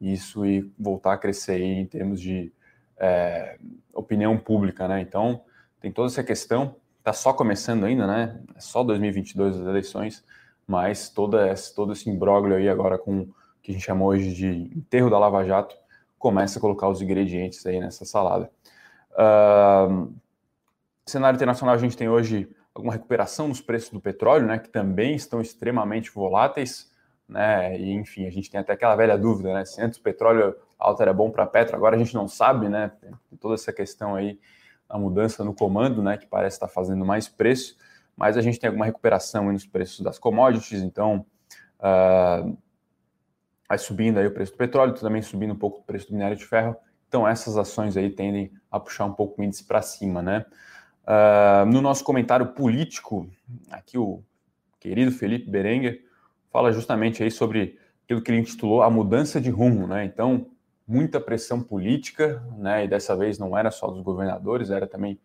isso 0.00 0.46
e 0.46 0.72
voltar 0.78 1.14
a 1.14 1.18
crescer 1.18 1.60
em 1.60 1.84
termos 1.84 2.20
de 2.20 2.52
é, 2.96 3.58
opinião 3.92 4.36
pública, 4.38 4.86
né? 4.86 5.00
Então, 5.00 5.42
tem 5.80 5.92
toda 5.92 6.08
essa 6.08 6.22
questão, 6.22 6.76
está 6.98 7.12
só 7.12 7.32
começando 7.32 7.84
ainda, 7.84 8.06
né? 8.06 8.40
É 8.54 8.60
só 8.60 8.82
2022 8.82 9.60
as 9.60 9.66
eleições, 9.66 10.24
mas 10.66 11.08
toda 11.08 11.46
essa, 11.48 11.74
todo 11.74 11.92
esse 11.92 12.08
imbróglio 12.08 12.56
aí 12.56 12.68
agora 12.68 12.98
com 12.98 13.22
o 13.22 13.34
que 13.62 13.72
a 13.72 13.74
gente 13.74 13.84
chama 13.84 14.04
hoje 14.04 14.32
de 14.34 14.46
enterro 14.76 15.10
da 15.10 15.18
Lava 15.18 15.44
Jato, 15.44 15.76
começa 16.18 16.58
a 16.58 16.60
colocar 16.60 16.88
os 16.88 17.00
ingredientes 17.00 17.64
aí 17.64 17.80
nessa 17.80 18.04
salada. 18.04 18.50
Uh, 19.12 20.12
cenário 21.06 21.36
internacional, 21.36 21.74
a 21.74 21.78
gente 21.78 21.96
tem 21.96 22.08
hoje 22.08 22.48
alguma 22.74 22.92
recuperação 22.92 23.48
nos 23.48 23.60
preços 23.60 23.90
do 23.90 24.00
petróleo, 24.00 24.46
né, 24.46 24.58
que 24.58 24.68
também 24.68 25.14
estão 25.14 25.40
extremamente 25.40 26.10
voláteis, 26.10 26.92
né, 27.28 27.78
e 27.78 27.92
enfim, 27.92 28.26
a 28.26 28.30
gente 28.30 28.50
tem 28.50 28.60
até 28.60 28.72
aquela 28.72 28.94
velha 28.94 29.18
dúvida, 29.18 29.52
né, 29.52 29.64
se 29.64 29.80
antes 29.82 29.98
o 29.98 30.02
petróleo 30.02 30.54
alto 30.78 31.02
era 31.02 31.12
bom 31.12 31.30
para 31.30 31.44
Petro, 31.44 31.74
agora 31.74 31.96
a 31.96 31.98
gente 31.98 32.14
não 32.14 32.28
sabe, 32.28 32.68
né, 32.68 32.92
tem 33.00 33.38
toda 33.38 33.54
essa 33.54 33.72
questão 33.72 34.14
aí, 34.14 34.38
a 34.88 34.96
mudança 34.96 35.44
no 35.44 35.52
comando, 35.52 36.02
né, 36.02 36.16
que 36.16 36.26
parece 36.26 36.56
estar 36.56 36.68
fazendo 36.68 37.04
mais 37.04 37.28
preço, 37.28 37.76
mas 38.16 38.36
a 38.36 38.40
gente 38.40 38.58
tem 38.58 38.68
alguma 38.68 38.86
recuperação 38.86 39.52
nos 39.52 39.66
preços 39.66 40.00
das 40.00 40.18
commodities, 40.18 40.82
então 40.82 41.26
uh, 41.80 42.56
vai 43.68 43.78
subindo 43.78 44.18
aí 44.18 44.26
o 44.26 44.30
preço 44.30 44.52
do 44.52 44.58
petróleo, 44.58 44.94
também 44.94 45.20
subindo 45.20 45.52
um 45.52 45.58
pouco 45.58 45.80
o 45.80 45.82
preço 45.82 46.08
do 46.08 46.14
minério 46.14 46.36
de 46.36 46.44
ferro. 46.44 46.74
Então 47.06 47.26
essas 47.26 47.56
ações 47.56 47.96
aí 47.96 48.10
tendem 48.10 48.52
a 48.70 48.80
puxar 48.80 49.04
um 49.04 49.12
pouco 49.12 49.40
o 49.40 49.44
índice 49.44 49.64
para 49.64 49.82
cima, 49.82 50.22
né? 50.22 50.44
Uh, 51.04 51.64
no 51.66 51.80
nosso 51.80 52.04
comentário 52.04 52.48
político, 52.48 53.28
aqui 53.70 53.96
o 53.96 54.22
querido 54.78 55.10
Felipe 55.10 55.50
Berenguer 55.50 56.04
fala 56.52 56.70
justamente 56.72 57.22
aí 57.22 57.30
sobre 57.30 57.78
aquilo 58.04 58.22
que 58.22 58.30
ele 58.30 58.40
intitulou 58.40 58.82
a 58.82 58.90
mudança 58.90 59.40
de 59.40 59.50
rumo, 59.50 59.86
né? 59.86 60.04
Então 60.04 60.46
muita 60.86 61.20
pressão 61.20 61.62
política, 61.62 62.42
né? 62.56 62.84
E 62.84 62.88
dessa 62.88 63.14
vez 63.14 63.38
não 63.38 63.56
era 63.56 63.70
só 63.70 63.88
dos 63.88 64.02
governadores, 64.02 64.70
era 64.70 64.86
também, 64.86 65.20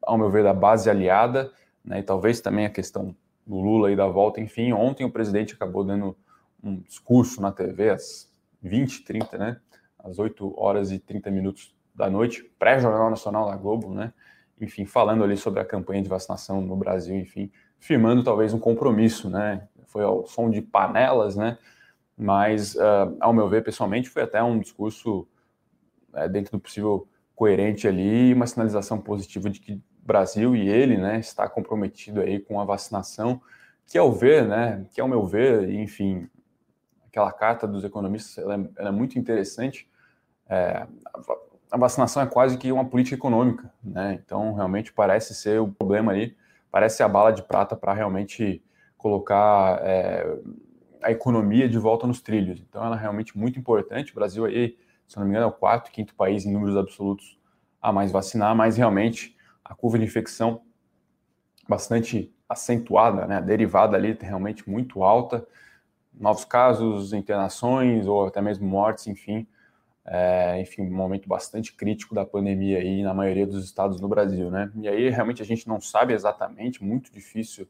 ao 0.00 0.16
meu 0.16 0.30
ver, 0.30 0.42
da 0.42 0.54
base 0.54 0.88
aliada, 0.88 1.52
né? 1.84 1.98
E 2.00 2.02
talvez 2.02 2.40
também 2.40 2.64
a 2.64 2.70
questão 2.70 3.14
do 3.46 3.60
Lula 3.60 3.92
e 3.92 3.96
da 3.96 4.06
volta, 4.06 4.40
enfim. 4.40 4.72
Ontem 4.72 5.04
o 5.04 5.10
presidente 5.10 5.54
acabou 5.54 5.84
dando 5.84 6.16
um 6.66 6.80
discurso 6.80 7.40
na 7.40 7.52
TV 7.52 7.90
às 7.90 8.30
20, 8.62 9.04
30, 9.04 9.38
né? 9.38 9.60
Às 9.98 10.18
8 10.18 10.54
horas 10.60 10.90
e 10.90 10.98
30 10.98 11.30
minutos 11.30 11.74
da 11.94 12.10
noite, 12.10 12.42
pré-jornal 12.58 13.08
nacional 13.08 13.46
da 13.46 13.56
Globo, 13.56 13.94
né? 13.94 14.12
Enfim, 14.60 14.84
falando 14.84 15.24
ali 15.24 15.36
sobre 15.36 15.60
a 15.60 15.64
campanha 15.64 16.02
de 16.02 16.08
vacinação 16.08 16.60
no 16.60 16.76
Brasil, 16.76 17.16
enfim, 17.16 17.50
firmando 17.78 18.24
talvez 18.24 18.52
um 18.52 18.58
compromisso, 18.58 19.30
né? 19.30 19.68
Foi 19.86 20.02
ao 20.02 20.26
som 20.26 20.50
de 20.50 20.60
panelas, 20.60 21.36
né? 21.36 21.58
Mas, 22.16 22.74
uh, 22.74 23.16
ao 23.20 23.32
meu 23.32 23.48
ver, 23.48 23.62
pessoalmente, 23.62 24.08
foi 24.08 24.22
até 24.22 24.42
um 24.42 24.58
discurso 24.58 25.28
uh, 26.12 26.28
dentro 26.28 26.52
do 26.52 26.60
possível 26.60 27.06
coerente 27.34 27.86
ali, 27.86 28.32
uma 28.32 28.46
sinalização 28.46 28.98
positiva 28.98 29.50
de 29.50 29.60
que 29.60 29.74
o 29.74 29.82
Brasil 30.02 30.56
e 30.56 30.66
ele, 30.66 30.96
né, 30.96 31.18
está 31.18 31.46
comprometido 31.46 32.20
aí 32.20 32.40
com 32.40 32.58
a 32.58 32.64
vacinação, 32.64 33.40
que 33.86 33.98
ao 33.98 34.10
ver, 34.10 34.48
né, 34.48 34.86
que 34.90 35.00
ao 35.00 35.06
meu 35.06 35.26
ver, 35.26 35.68
enfim, 35.68 36.26
aquela 37.16 37.32
carta 37.32 37.66
dos 37.66 37.82
economistas, 37.82 38.36
ela 38.36 38.54
é, 38.54 38.68
ela 38.76 38.88
é 38.90 38.92
muito 38.92 39.18
interessante. 39.18 39.88
É, 40.48 40.86
a 41.70 41.78
vacinação 41.78 42.22
é 42.22 42.26
quase 42.26 42.58
que 42.58 42.70
uma 42.70 42.84
política 42.84 43.16
econômica, 43.16 43.72
né? 43.82 44.20
Então, 44.22 44.52
realmente 44.52 44.92
parece 44.92 45.34
ser 45.34 45.58
o 45.58 45.68
problema 45.68 46.12
aí, 46.12 46.36
parece 46.70 47.02
a 47.02 47.08
bala 47.08 47.32
de 47.32 47.42
prata 47.42 47.74
para 47.74 47.94
realmente 47.94 48.62
colocar 48.98 49.80
é, 49.82 50.38
a 51.02 51.10
economia 51.10 51.66
de 51.66 51.78
volta 51.78 52.06
nos 52.06 52.20
trilhos. 52.20 52.60
Então, 52.60 52.84
ela 52.84 52.96
é 52.96 53.00
realmente 53.00 53.36
muito 53.36 53.58
importante. 53.58 54.12
O 54.12 54.14
Brasil 54.14 54.44
aí, 54.44 54.76
se 55.06 55.16
não 55.16 55.24
me 55.24 55.30
engano, 55.30 55.46
é 55.46 55.48
o 55.48 55.52
quarto, 55.52 55.90
quinto 55.90 56.14
país 56.14 56.44
em 56.44 56.52
números 56.52 56.76
absolutos 56.76 57.38
a 57.80 57.92
mais 57.92 58.12
vacinar, 58.12 58.54
mas 58.54 58.76
realmente 58.76 59.34
a 59.64 59.74
curva 59.74 59.98
de 59.98 60.04
infecção 60.04 60.60
bastante 61.66 62.30
acentuada, 62.46 63.26
né? 63.26 63.38
A 63.38 63.40
derivada 63.40 63.96
ali 63.96 64.16
realmente 64.20 64.68
muito 64.68 65.02
alta 65.02 65.46
novos 66.16 66.44
casos, 66.44 67.12
internações 67.12 68.06
ou 68.06 68.26
até 68.26 68.40
mesmo 68.40 68.66
mortes, 68.66 69.06
enfim. 69.06 69.46
É, 70.04 70.60
enfim, 70.60 70.82
um 70.82 70.94
momento 70.94 71.28
bastante 71.28 71.72
crítico 71.72 72.14
da 72.14 72.24
pandemia 72.24 72.78
aí 72.78 73.02
na 73.02 73.12
maioria 73.12 73.46
dos 73.46 73.64
estados 73.64 74.00
no 74.00 74.08
Brasil, 74.08 74.50
né? 74.50 74.70
E 74.76 74.88
aí 74.88 75.10
realmente 75.10 75.42
a 75.42 75.44
gente 75.44 75.66
não 75.66 75.80
sabe 75.80 76.14
exatamente, 76.14 76.82
muito 76.82 77.12
difícil, 77.12 77.68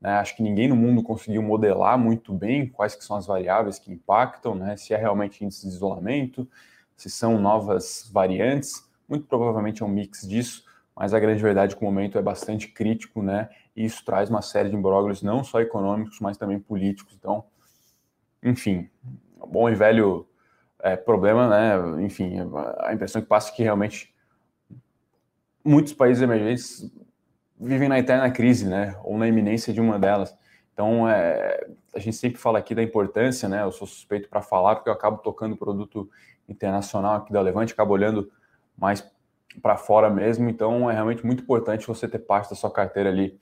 né? 0.00 0.12
Acho 0.14 0.36
que 0.36 0.42
ninguém 0.42 0.68
no 0.68 0.76
mundo 0.76 1.02
conseguiu 1.02 1.42
modelar 1.42 1.98
muito 1.98 2.32
bem 2.32 2.68
quais 2.68 2.94
que 2.94 3.04
são 3.04 3.16
as 3.16 3.26
variáveis 3.26 3.80
que 3.80 3.92
impactam, 3.92 4.54
né? 4.54 4.76
Se 4.76 4.94
é 4.94 4.96
realmente 4.96 5.44
índice 5.44 5.68
de 5.68 5.74
isolamento, 5.74 6.48
se 6.96 7.10
são 7.10 7.38
novas 7.40 8.08
variantes, 8.12 8.88
muito 9.08 9.26
provavelmente 9.26 9.82
é 9.82 9.86
um 9.86 9.88
mix 9.88 10.26
disso, 10.26 10.64
mas 10.94 11.12
a 11.12 11.18
grande 11.18 11.42
verdade 11.42 11.74
é 11.74 11.76
que 11.76 11.82
o 11.82 11.86
momento 11.86 12.16
é 12.16 12.22
bastante 12.22 12.68
crítico, 12.68 13.22
né? 13.22 13.48
E 13.74 13.84
isso 13.84 14.04
traz 14.04 14.30
uma 14.30 14.42
série 14.42 14.68
de 14.68 14.76
imbróglios, 14.76 15.20
não 15.20 15.42
só 15.42 15.60
econômicos, 15.60 16.20
mas 16.20 16.36
também 16.36 16.60
políticos. 16.60 17.16
Então, 17.18 17.44
enfim, 18.42 18.88
bom 19.46 19.68
e 19.68 19.74
velho 19.74 20.26
é, 20.80 20.96
problema, 20.96 21.48
né? 21.48 22.04
Enfim, 22.04 22.34
a 22.80 22.92
impressão 22.92 23.22
que 23.22 23.28
passa 23.28 23.50
é 23.52 23.54
que 23.54 23.62
realmente 23.62 24.12
muitos 25.64 25.92
países 25.92 26.22
emergentes 26.22 26.90
vivem 27.58 27.88
na 27.88 27.98
eterna 27.98 28.30
crise, 28.30 28.68
né? 28.68 28.96
Ou 29.04 29.16
na 29.16 29.28
iminência 29.28 29.72
de 29.72 29.80
uma 29.80 29.98
delas. 29.98 30.36
Então, 30.72 31.08
é, 31.08 31.66
a 31.94 31.98
gente 32.00 32.16
sempre 32.16 32.38
fala 32.40 32.58
aqui 32.58 32.74
da 32.74 32.82
importância, 32.82 33.48
né? 33.48 33.62
Eu 33.62 33.70
sou 33.70 33.86
suspeito 33.86 34.28
para 34.28 34.42
falar 34.42 34.76
porque 34.76 34.88
eu 34.88 34.92
acabo 34.92 35.18
tocando 35.18 35.56
produto 35.56 36.10
internacional 36.48 37.16
aqui 37.16 37.32
da 37.32 37.40
Levante, 37.40 37.72
acabo 37.72 37.92
olhando 37.92 38.30
mais 38.76 39.08
para 39.60 39.76
fora 39.76 40.10
mesmo. 40.10 40.48
Então, 40.48 40.90
é 40.90 40.94
realmente 40.94 41.24
muito 41.24 41.42
importante 41.42 41.86
você 41.86 42.08
ter 42.08 42.18
parte 42.18 42.50
da 42.50 42.56
sua 42.56 42.70
carteira 42.70 43.10
ali 43.10 43.38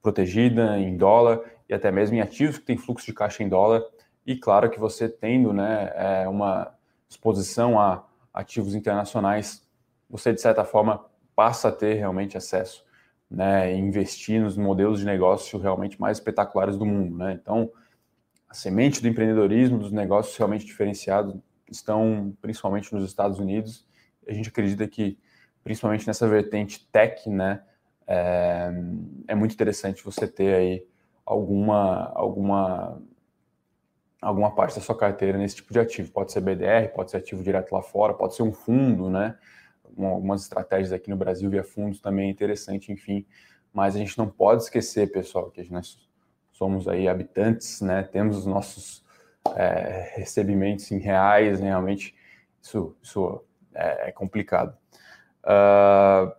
protegida 0.00 0.78
em 0.78 0.96
dólar 0.96 1.40
e 1.68 1.74
até 1.74 1.90
mesmo 1.90 2.16
em 2.16 2.20
ativos 2.20 2.58
que 2.58 2.64
tem 2.64 2.76
fluxo 2.76 3.06
de 3.06 3.12
caixa 3.12 3.42
em 3.42 3.48
dólar 3.48 3.82
e 4.26 4.36
claro 4.36 4.68
que 4.68 4.78
você 4.78 5.08
tendo 5.08 5.52
né, 5.52 5.92
é, 5.94 6.28
uma 6.28 6.74
exposição 7.08 7.78
a 7.78 8.04
ativos 8.34 8.74
internacionais, 8.74 9.64
você 10.10 10.32
de 10.32 10.40
certa 10.40 10.64
forma 10.64 11.06
passa 11.34 11.68
a 11.68 11.72
ter 11.72 11.94
realmente 11.94 12.36
acesso, 12.36 12.84
né, 13.30 13.72
e 13.72 13.78
investir 13.78 14.40
nos 14.40 14.56
modelos 14.56 15.00
de 15.00 15.06
negócio 15.06 15.58
realmente 15.58 16.00
mais 16.00 16.18
espetaculares 16.18 16.76
do 16.76 16.84
mundo, 16.84 17.16
né? 17.16 17.38
Então, 17.40 17.70
a 18.48 18.54
semente 18.54 19.00
do 19.00 19.08
empreendedorismo, 19.08 19.78
dos 19.78 19.92
negócios 19.92 20.36
realmente 20.36 20.64
diferenciados 20.64 21.36
estão 21.70 22.36
principalmente 22.40 22.92
nos 22.94 23.04
Estados 23.04 23.38
Unidos. 23.38 23.86
A 24.26 24.32
gente 24.32 24.48
acredita 24.48 24.86
que, 24.86 25.18
principalmente 25.62 26.06
nessa 26.06 26.28
vertente 26.28 26.86
tech, 26.90 27.28
né, 27.28 27.62
é, 28.06 28.70
é 29.28 29.34
muito 29.34 29.52
interessante 29.52 30.04
você 30.04 30.26
ter 30.26 30.54
aí 30.54 30.86
alguma 31.26 32.12
alguma 32.14 33.02
alguma 34.22 34.54
parte 34.54 34.76
da 34.76 34.80
sua 34.80 34.96
carteira 34.96 35.36
nesse 35.36 35.56
tipo 35.56 35.72
de 35.72 35.80
ativo. 35.80 36.10
Pode 36.10 36.32
ser 36.32 36.40
BDR, 36.40 36.88
pode 36.94 37.10
ser 37.10 37.18
ativo 37.18 37.42
direto 37.42 37.72
lá 37.72 37.82
fora, 37.82 38.14
pode 38.14 38.34
ser 38.34 38.42
um 38.42 38.52
fundo, 38.52 39.10
né? 39.10 39.36
Algumas 39.84 40.42
estratégias 40.42 40.92
aqui 40.92 41.10
no 41.10 41.16
Brasil 41.16 41.50
via 41.50 41.64
fundos 41.64 42.00
também 42.00 42.28
é 42.28 42.30
interessante, 42.30 42.92
enfim. 42.92 43.26
Mas 43.72 43.94
a 43.94 43.98
gente 43.98 44.16
não 44.16 44.28
pode 44.28 44.62
esquecer, 44.62 45.10
pessoal, 45.12 45.50
que 45.50 45.70
nós 45.70 45.98
somos 46.52 46.88
aí 46.88 47.08
habitantes, 47.08 47.80
né? 47.82 48.02
Temos 48.02 48.38
os 48.38 48.46
nossos 48.46 49.04
é, 49.54 50.12
recebimentos 50.16 50.90
em 50.90 50.98
reais, 50.98 51.60
né? 51.60 51.68
realmente 51.68 52.14
isso, 52.60 52.96
isso 53.02 53.44
é, 53.74 54.08
é 54.08 54.12
complicado. 54.12 54.76
Uh, 55.44 56.32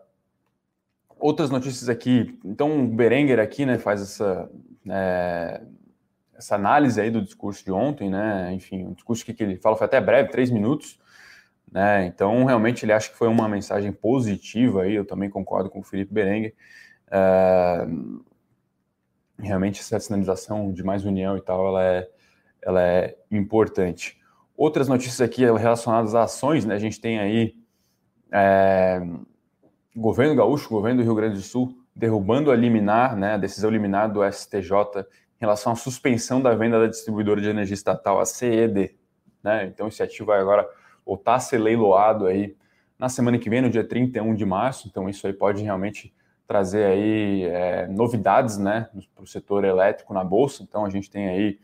outras 1.19 1.49
notícias 1.49 1.89
aqui. 1.89 2.37
Então, 2.43 2.85
o 2.85 2.87
Berenguer 2.87 3.39
aqui, 3.39 3.65
né, 3.65 3.77
faz 3.77 4.01
essa 4.01 4.49
é, 4.89 5.61
essa 6.37 6.55
análise 6.55 7.01
aí 7.01 7.09
do 7.09 7.21
discurso 7.21 7.65
de 7.65 7.71
ontem, 7.71 8.09
né? 8.09 8.53
Enfim, 8.53 8.85
o 8.85 8.93
discurso 8.93 9.25
que, 9.25 9.43
ele 9.43 9.57
fala 9.57 9.75
foi 9.75 9.85
até 9.85 9.99
breve, 9.99 10.29
três 10.29 10.51
minutos, 10.51 10.99
né? 11.71 12.05
Então, 12.05 12.45
realmente, 12.45 12.85
ele 12.85 12.93
acha 12.93 13.09
que 13.09 13.17
foi 13.17 13.27
uma 13.27 13.49
mensagem 13.49 13.91
positiva 13.91 14.83
aí. 14.83 14.93
Eu 14.93 15.05
também 15.05 15.29
concordo 15.29 15.69
com 15.69 15.79
o 15.79 15.83
Felipe 15.83 16.13
Berengue. 16.13 16.53
Uh, 17.07 18.23
realmente, 19.39 19.81
essa 19.81 19.99
sinalização 19.99 20.71
de 20.71 20.83
mais 20.83 21.03
união 21.05 21.35
e 21.37 21.41
tal, 21.41 21.67
ela 21.67 21.83
é, 21.83 22.09
ela 22.61 22.83
é 22.83 23.17
importante. 23.31 24.17
Outras 24.55 24.87
notícias 24.87 25.21
aqui 25.21 25.43
relacionadas 25.43 26.13
a 26.13 26.23
ações, 26.23 26.65
né? 26.65 26.75
A 26.75 26.79
gente 26.79 27.01
tem 27.01 27.19
aí 27.19 27.55
é, 28.31 29.01
governo 29.97 30.35
gaúcho, 30.35 30.69
governo 30.69 31.01
do 31.01 31.03
Rio 31.03 31.15
Grande 31.15 31.35
do 31.35 31.41
Sul, 31.41 31.75
derrubando 31.95 32.51
a 32.51 32.55
liminar, 32.55 33.15
né? 33.15 33.33
A 33.33 33.37
decisão 33.37 33.71
liminar 33.71 34.11
do 34.11 34.21
STJ 34.31 34.71
em 35.01 35.41
relação 35.41 35.73
à 35.73 35.75
suspensão 35.75 36.39
da 36.39 36.53
venda 36.53 36.79
da 36.79 36.87
distribuidora 36.87 37.41
de 37.41 37.49
energia 37.49 37.73
estatal, 37.73 38.19
a 38.19 38.25
CED. 38.25 38.95
Né? 39.43 39.65
Então, 39.65 39.87
esse 39.87 40.01
ativo 40.01 40.27
vai 40.27 40.39
agora 40.39 40.67
voltar 41.05 41.35
a 41.35 41.39
ser 41.39 41.57
leiloado 41.57 42.27
aí 42.27 42.55
na 42.97 43.09
semana 43.09 43.37
que 43.37 43.49
vem, 43.49 43.61
no 43.61 43.69
dia 43.69 43.83
31 43.83 44.35
de 44.35 44.45
março. 44.45 44.87
Então, 44.87 45.09
isso 45.09 45.25
aí 45.25 45.33
pode 45.33 45.63
realmente 45.63 46.13
trazer 46.47 46.85
aí 46.85 47.43
é, 47.43 47.87
novidades 47.87 48.57
né, 48.57 48.89
para 49.15 49.23
o 49.23 49.27
setor 49.27 49.63
elétrico 49.63 50.13
na 50.13 50.23
Bolsa. 50.23 50.63
Então, 50.63 50.85
a 50.85 50.89
gente 50.89 51.09
tem 51.09 51.27
aí 51.27 51.59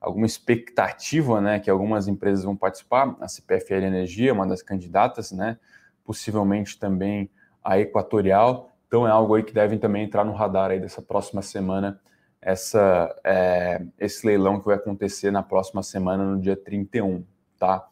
alguma 0.00 0.26
expectativa 0.26 1.40
né, 1.40 1.60
que 1.60 1.70
algumas 1.70 2.08
empresas 2.08 2.44
vão 2.44 2.56
participar. 2.56 3.16
A 3.20 3.28
CPFL 3.28 3.84
Energia, 3.84 4.32
uma 4.32 4.46
das 4.46 4.62
candidatas, 4.62 5.32
né, 5.32 5.58
possivelmente 6.04 6.78
também 6.78 7.30
a 7.64 7.78
Equatorial. 7.78 8.70
Então, 8.86 9.08
é 9.08 9.10
algo 9.10 9.34
aí 9.34 9.42
que 9.42 9.52
devem 9.52 9.78
também 9.78 10.04
entrar 10.04 10.24
no 10.24 10.32
radar 10.32 10.70
aí 10.70 10.78
dessa 10.78 11.00
próxima 11.00 11.42
semana 11.42 12.00
essa, 12.44 13.14
é, 13.24 13.82
esse 13.98 14.26
leilão 14.26 14.60
que 14.60 14.66
vai 14.66 14.76
acontecer 14.76 15.30
na 15.30 15.42
próxima 15.42 15.82
semana, 15.82 16.22
no 16.24 16.38
dia 16.38 16.54
31, 16.54 17.24
tá? 17.58 17.88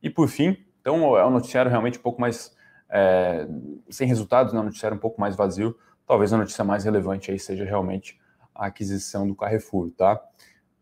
E 0.00 0.08
por 0.08 0.28
fim, 0.28 0.56
então 0.80 1.18
é 1.18 1.26
um 1.26 1.30
noticiário 1.30 1.68
realmente 1.68 1.98
um 1.98 2.02
pouco 2.02 2.20
mais 2.20 2.56
é, 2.88 3.46
sem 3.90 4.06
resultados, 4.06 4.52
né? 4.52 4.60
um 4.60 4.64
noticiário 4.64 4.96
um 4.96 5.00
pouco 5.00 5.20
mais 5.20 5.34
vazio. 5.34 5.76
Talvez 6.06 6.32
a 6.32 6.38
notícia 6.38 6.64
mais 6.64 6.84
relevante 6.84 7.32
aí 7.32 7.38
seja 7.40 7.64
realmente 7.64 8.18
a 8.54 8.66
aquisição 8.66 9.26
do 9.26 9.34
Carrefour, 9.34 9.90
tá? 9.90 10.20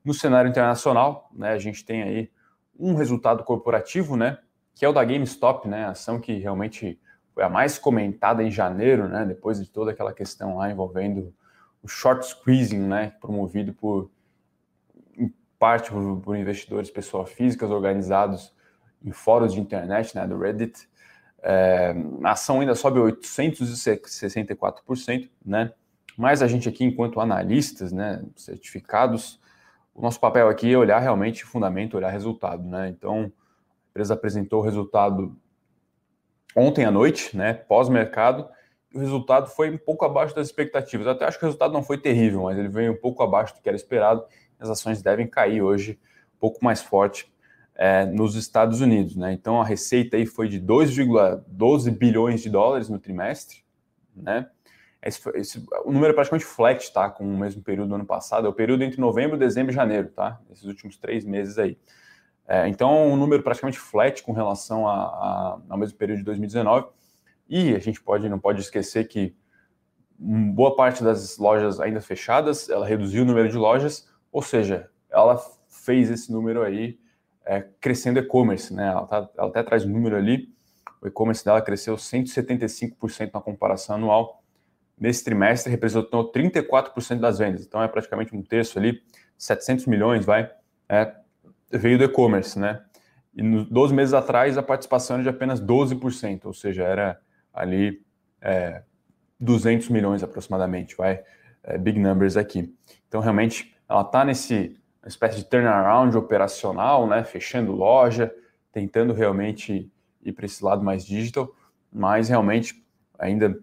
No 0.04 0.12
cenário 0.14 0.48
internacional, 0.48 1.28
né, 1.32 1.50
a 1.50 1.58
gente 1.58 1.84
tem 1.84 2.02
aí 2.02 2.30
um 2.78 2.94
resultado 2.94 3.42
corporativo, 3.42 4.16
né, 4.16 4.38
que 4.74 4.84
é 4.84 4.88
o 4.88 4.92
da 4.92 5.02
GameStop, 5.02 5.66
né, 5.66 5.86
ação 5.86 6.20
que 6.20 6.38
realmente 6.38 7.00
foi 7.36 7.44
a 7.44 7.48
mais 7.50 7.78
comentada 7.78 8.42
em 8.42 8.50
janeiro, 8.50 9.06
né, 9.06 9.26
depois 9.26 9.60
de 9.60 9.68
toda 9.68 9.90
aquela 9.90 10.14
questão 10.14 10.56
lá 10.56 10.70
envolvendo 10.70 11.34
o 11.82 11.88
short 11.88 12.26
squeezing, 12.26 12.78
né, 12.78 13.12
promovido 13.20 13.74
por 13.74 14.10
em 15.18 15.30
parte 15.58 15.90
por, 15.90 16.18
por 16.22 16.34
investidores 16.34 16.90
pessoas 16.90 17.30
físicas 17.30 17.70
organizados 17.70 18.54
em 19.04 19.12
fóruns 19.12 19.52
de 19.52 19.60
internet, 19.60 20.16
né, 20.16 20.26
do 20.26 20.38
Reddit. 20.38 20.88
É, 21.42 21.94
a 22.24 22.30
ação 22.30 22.60
ainda 22.60 22.74
sobe 22.74 23.00
864%, 23.00 25.28
né? 25.44 25.74
Mas 26.16 26.40
a 26.40 26.48
gente 26.48 26.70
aqui, 26.70 26.84
enquanto 26.84 27.20
analistas, 27.20 27.92
né, 27.92 28.24
certificados, 28.34 29.38
o 29.94 30.00
nosso 30.00 30.18
papel 30.18 30.48
aqui 30.48 30.72
é 30.72 30.78
olhar 30.78 31.00
realmente 31.00 31.44
fundamento, 31.44 31.98
olhar 31.98 32.08
resultado, 32.08 32.62
né? 32.62 32.88
Então, 32.88 33.24
a 33.24 33.90
empresa 33.90 34.14
apresentou 34.14 34.60
o 34.60 34.64
resultado 34.64 35.36
ontem 36.56 36.84
à 36.84 36.90
noite, 36.90 37.36
né, 37.36 37.52
pós-mercado, 37.52 38.48
o 38.94 38.98
resultado 38.98 39.48
foi 39.48 39.70
um 39.70 39.78
pouco 39.78 40.04
abaixo 40.04 40.34
das 40.34 40.46
expectativas. 40.46 41.06
Até 41.06 41.26
acho 41.26 41.38
que 41.38 41.44
o 41.44 41.48
resultado 41.48 41.72
não 41.72 41.82
foi 41.82 41.98
terrível, 41.98 42.44
mas 42.44 42.58
ele 42.58 42.68
veio 42.68 42.92
um 42.92 42.96
pouco 42.96 43.22
abaixo 43.22 43.54
do 43.54 43.60
que 43.60 43.68
era 43.68 43.76
esperado. 43.76 44.24
As 44.58 44.70
ações 44.70 45.02
devem 45.02 45.26
cair 45.26 45.60
hoje 45.60 45.98
um 46.34 46.38
pouco 46.38 46.64
mais 46.64 46.80
forte 46.80 47.30
é, 47.74 48.06
nos 48.06 48.34
Estados 48.34 48.80
Unidos. 48.80 49.14
Né? 49.16 49.32
Então 49.32 49.60
a 49.60 49.64
receita 49.64 50.16
aí 50.16 50.24
foi 50.24 50.48
de 50.48 50.60
2,12 50.60 51.90
bilhões 51.90 52.42
de 52.42 52.48
dólares 52.48 52.88
no 52.88 52.98
trimestre. 52.98 53.58
Né? 54.14 54.48
Esse, 55.02 55.20
esse, 55.34 55.66
o 55.84 55.92
número 55.92 56.12
é 56.12 56.14
praticamente 56.14 56.46
flat 56.46 56.90
tá? 56.92 57.10
com 57.10 57.24
o 57.24 57.36
mesmo 57.36 57.62
período 57.62 57.90
do 57.90 57.94
ano 57.96 58.06
passado. 58.06 58.46
É 58.46 58.50
o 58.50 58.54
período 58.54 58.82
entre 58.82 59.00
novembro, 59.00 59.36
dezembro 59.36 59.72
e 59.72 59.74
janeiro, 59.74 60.08
tá? 60.08 60.40
esses 60.50 60.64
últimos 60.64 60.96
três 60.96 61.24
meses 61.24 61.58
aí. 61.58 61.76
É, 62.48 62.68
então, 62.68 63.08
um 63.08 63.16
número 63.16 63.42
praticamente 63.42 63.78
flat 63.78 64.22
com 64.22 64.32
relação 64.32 64.86
a, 64.86 64.94
a, 64.94 65.58
ao 65.68 65.78
mesmo 65.78 65.98
período 65.98 66.18
de 66.18 66.24
2019. 66.24 66.88
E 67.48 67.74
a 67.74 67.78
gente 67.78 68.00
pode, 68.00 68.28
não 68.28 68.38
pode 68.38 68.60
esquecer 68.60 69.08
que 69.08 69.34
boa 70.18 70.74
parte 70.74 71.02
das 71.02 71.38
lojas 71.38 71.80
ainda 71.80 72.00
fechadas, 72.00 72.68
ela 72.68 72.86
reduziu 72.86 73.22
o 73.22 73.26
número 73.26 73.48
de 73.48 73.56
lojas, 73.56 74.08
ou 74.32 74.42
seja, 74.42 74.90
ela 75.10 75.40
fez 75.68 76.10
esse 76.10 76.32
número 76.32 76.62
aí 76.62 76.98
é, 77.44 77.64
crescendo 77.80 78.18
e-commerce, 78.18 78.72
né? 78.74 78.88
Ela, 78.88 79.06
tá, 79.06 79.28
ela 79.36 79.48
até 79.48 79.62
traz 79.62 79.84
um 79.84 79.90
número 79.90 80.16
ali, 80.16 80.48
o 81.00 81.06
e-commerce 81.06 81.44
dela 81.44 81.60
cresceu 81.60 81.94
175% 81.96 83.30
na 83.32 83.40
comparação 83.40 83.96
anual. 83.96 84.42
Nesse 84.98 85.22
trimestre 85.22 85.70
representou 85.70 86.32
34% 86.32 87.20
das 87.20 87.38
vendas, 87.38 87.66
então 87.66 87.82
é 87.82 87.88
praticamente 87.88 88.34
um 88.34 88.42
terço 88.42 88.78
ali, 88.78 89.02
700 89.36 89.86
milhões, 89.86 90.24
vai, 90.24 90.50
é, 90.88 91.14
veio 91.70 91.98
do 91.98 92.04
e-commerce, 92.04 92.58
né? 92.58 92.82
E 93.34 93.42
nos 93.42 93.66
12 93.66 93.94
meses 93.94 94.14
atrás 94.14 94.56
a 94.56 94.62
participação 94.62 95.16
era 95.16 95.22
de 95.22 95.28
apenas 95.28 95.60
12%, 95.60 96.46
ou 96.46 96.54
seja, 96.54 96.84
era 96.84 97.20
ali 97.52 98.02
é, 98.40 98.82
200 99.38 99.88
milhões 99.88 100.22
aproximadamente, 100.22 100.96
vai, 100.96 101.22
é, 101.62 101.76
big 101.76 101.98
numbers 101.98 102.36
aqui. 102.36 102.74
Então, 103.08 103.20
realmente, 103.20 103.74
ela 103.88 104.02
está 104.02 104.24
nesse 104.24 104.78
espécie 105.06 105.36
de 105.38 105.44
turnaround 105.44 106.16
operacional, 106.16 107.06
né, 107.06 107.22
fechando 107.22 107.72
loja, 107.72 108.34
tentando 108.72 109.12
realmente 109.12 109.90
ir 110.22 110.32
para 110.32 110.46
esse 110.46 110.64
lado 110.64 110.84
mais 110.84 111.06
digital, 111.06 111.54
mas 111.92 112.28
realmente 112.28 112.84
ainda 113.18 113.56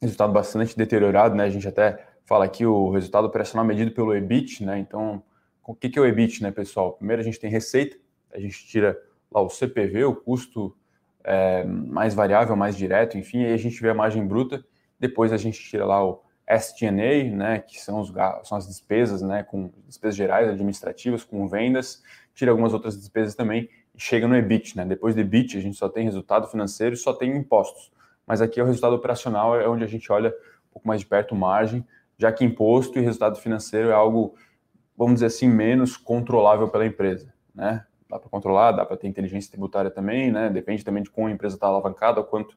resultado 0.00 0.32
bastante 0.32 0.76
deteriorado, 0.76 1.34
né? 1.34 1.44
A 1.44 1.50
gente 1.50 1.68
até 1.68 2.06
fala 2.24 2.44
aqui 2.44 2.64
o 2.64 2.90
resultado 2.90 3.26
operacional 3.26 3.66
medido 3.66 3.90
pelo 3.90 4.14
EBIT, 4.14 4.64
né? 4.64 4.78
Então, 4.78 5.22
o 5.72 5.74
que, 5.74 5.98
é 5.98 6.02
o 6.02 6.06
EBIT, 6.06 6.42
né, 6.42 6.50
pessoal? 6.50 6.92
Primeiro 6.92 7.20
a 7.20 7.24
gente 7.24 7.38
tem 7.38 7.50
receita, 7.50 7.96
a 8.32 8.40
gente 8.40 8.66
tira 8.66 8.98
lá 9.30 9.42
o 9.42 9.48
CPV, 9.48 10.04
o 10.04 10.14
custo 10.14 10.74
é, 11.22 11.64
mais 11.64 12.14
variável, 12.14 12.56
mais 12.56 12.76
direto, 12.76 13.18
enfim, 13.18 13.44
aí 13.44 13.52
a 13.52 13.58
gente 13.58 13.80
vê 13.80 13.90
a 13.90 13.94
margem 13.94 14.26
bruta, 14.26 14.64
depois 14.98 15.32
a 15.32 15.36
gente 15.36 15.60
tira 15.60 15.84
lá 15.84 16.02
o 16.02 16.22
SG&A, 16.48 17.24
né, 17.36 17.58
que 17.58 17.78
são, 17.78 18.00
os, 18.00 18.12
são 18.44 18.56
as 18.56 18.66
despesas, 18.66 19.20
né, 19.20 19.42
com 19.42 19.70
despesas 19.86 20.16
gerais 20.16 20.48
administrativas, 20.48 21.22
com 21.22 21.46
vendas, 21.46 22.02
tira 22.34 22.50
algumas 22.50 22.72
outras 22.72 22.96
despesas 22.96 23.34
também 23.34 23.68
e 23.94 24.00
chega 24.00 24.26
no 24.26 24.36
EBIT, 24.36 24.76
né? 24.76 24.84
Depois 24.84 25.14
do 25.14 25.20
EBIT 25.20 25.58
a 25.58 25.60
gente 25.60 25.76
só 25.76 25.88
tem 25.88 26.04
resultado 26.04 26.46
financeiro 26.46 26.96
só 26.96 27.12
tem 27.12 27.36
impostos. 27.36 27.90
Mas 28.24 28.40
aqui 28.40 28.60
é 28.60 28.62
o 28.62 28.66
resultado 28.66 28.94
operacional 28.94 29.60
é 29.60 29.68
onde 29.68 29.82
a 29.82 29.88
gente 29.88 30.10
olha 30.12 30.30
um 30.30 30.72
pouco 30.72 30.86
mais 30.86 31.00
de 31.00 31.06
perto 31.06 31.34
margem, 31.34 31.84
já 32.16 32.32
que 32.32 32.44
imposto 32.44 32.98
e 32.98 33.02
resultado 33.02 33.38
financeiro 33.38 33.90
é 33.90 33.92
algo, 33.92 34.34
vamos 34.98 35.14
dizer 35.14 35.26
assim, 35.26 35.48
menos 35.48 35.96
controlável 35.96 36.68
pela 36.68 36.84
empresa, 36.84 37.32
né? 37.54 37.84
Dá 38.10 38.18
para 38.18 38.28
controlar, 38.28 38.72
dá 38.72 38.84
para 38.84 38.96
ter 38.96 39.06
inteligência 39.06 39.48
tributária 39.48 39.90
também, 39.90 40.32
né? 40.32 40.50
Depende 40.50 40.84
também 40.84 41.04
de 41.04 41.10
como 41.10 41.28
a 41.28 41.30
empresa 41.30 41.54
está 41.54 41.68
alavancada, 41.68 42.20
quanto 42.24 42.56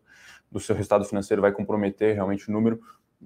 do 0.52 0.60
seu 0.60 0.76
resultado 0.76 1.06
financeiro 1.06 1.40
vai 1.40 1.52
comprometer 1.52 2.16
realmente 2.16 2.50
o 2.50 2.52
número, 2.52 2.82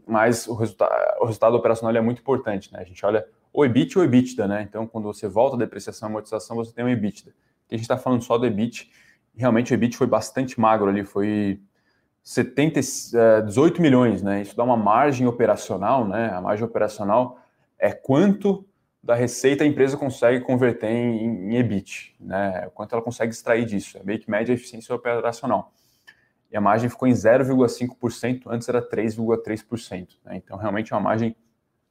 mas 0.06 0.48
o 0.48 0.54
resultado, 0.54 0.92
o 1.22 1.26
resultado 1.26 1.56
operacional 1.56 1.96
é 1.96 2.02
muito 2.02 2.20
importante, 2.20 2.74
né? 2.74 2.80
A 2.82 2.84
gente 2.84 3.04
olha 3.06 3.26
o 3.54 3.64
EBIT 3.64 3.98
ou 3.98 4.04
o 4.04 4.06
EBITDA, 4.06 4.48
né? 4.48 4.62
Então, 4.68 4.86
quando 4.86 5.06
você 5.06 5.30
volta 5.30 5.56
a 5.56 5.60
depreciação 5.60 6.10
e 6.10 6.12
amortização, 6.12 6.58
você 6.58 6.74
tem 6.74 6.84
um 6.84 6.90
EBITDA. 6.90 7.32
Aqui 7.66 7.76
a 7.76 7.78
gente 7.78 7.86
está 7.86 7.98
falando 7.98 8.22
só 8.22 8.38
do 8.38 8.46
EBIT, 8.46 8.92
realmente 9.34 9.72
o 9.72 9.76
EBIT 9.76 9.96
foi 9.96 10.08
bastante 10.08 10.60
magro 10.60 10.90
ali, 10.90 11.06
foi 11.06 11.62
70, 12.22 12.82
18 13.46 13.78
eh, 13.78 13.82
milhões, 13.82 14.22
né? 14.22 14.42
Isso 14.42 14.58
dá 14.58 14.64
uma 14.64 14.76
margem 14.76 15.26
operacional, 15.26 16.06
né? 16.06 16.32
A 16.34 16.42
margem 16.42 16.66
operacional 16.66 17.40
é 17.80 17.94
quanto 17.94 18.66
da 19.06 19.14
receita 19.14 19.64
a 19.64 19.68
empresa 19.68 19.96
consegue 19.96 20.44
converter 20.44 20.90
em, 20.90 21.52
em 21.52 21.56
EBIT, 21.58 22.16
né? 22.20 22.72
Quanto 22.74 22.94
ela 22.94 23.04
consegue 23.04 23.32
extrair 23.32 23.64
disso. 23.64 24.00
É 24.00 24.04
meio 24.04 24.20
que 24.20 24.30
média 24.32 24.52
eficiência 24.52 24.96
operacional. 24.96 25.72
E 26.52 26.58
a 26.58 26.62
margem 26.62 26.90
ficou 26.90 27.08
em 27.08 27.12
0,5%, 27.12 28.42
antes 28.48 28.68
era 28.68 28.82
3,3%. 28.82 30.08
Né? 30.26 30.38
Então, 30.38 30.58
realmente 30.58 30.92
é 30.92 30.96
uma 30.96 31.04
margem 31.04 31.36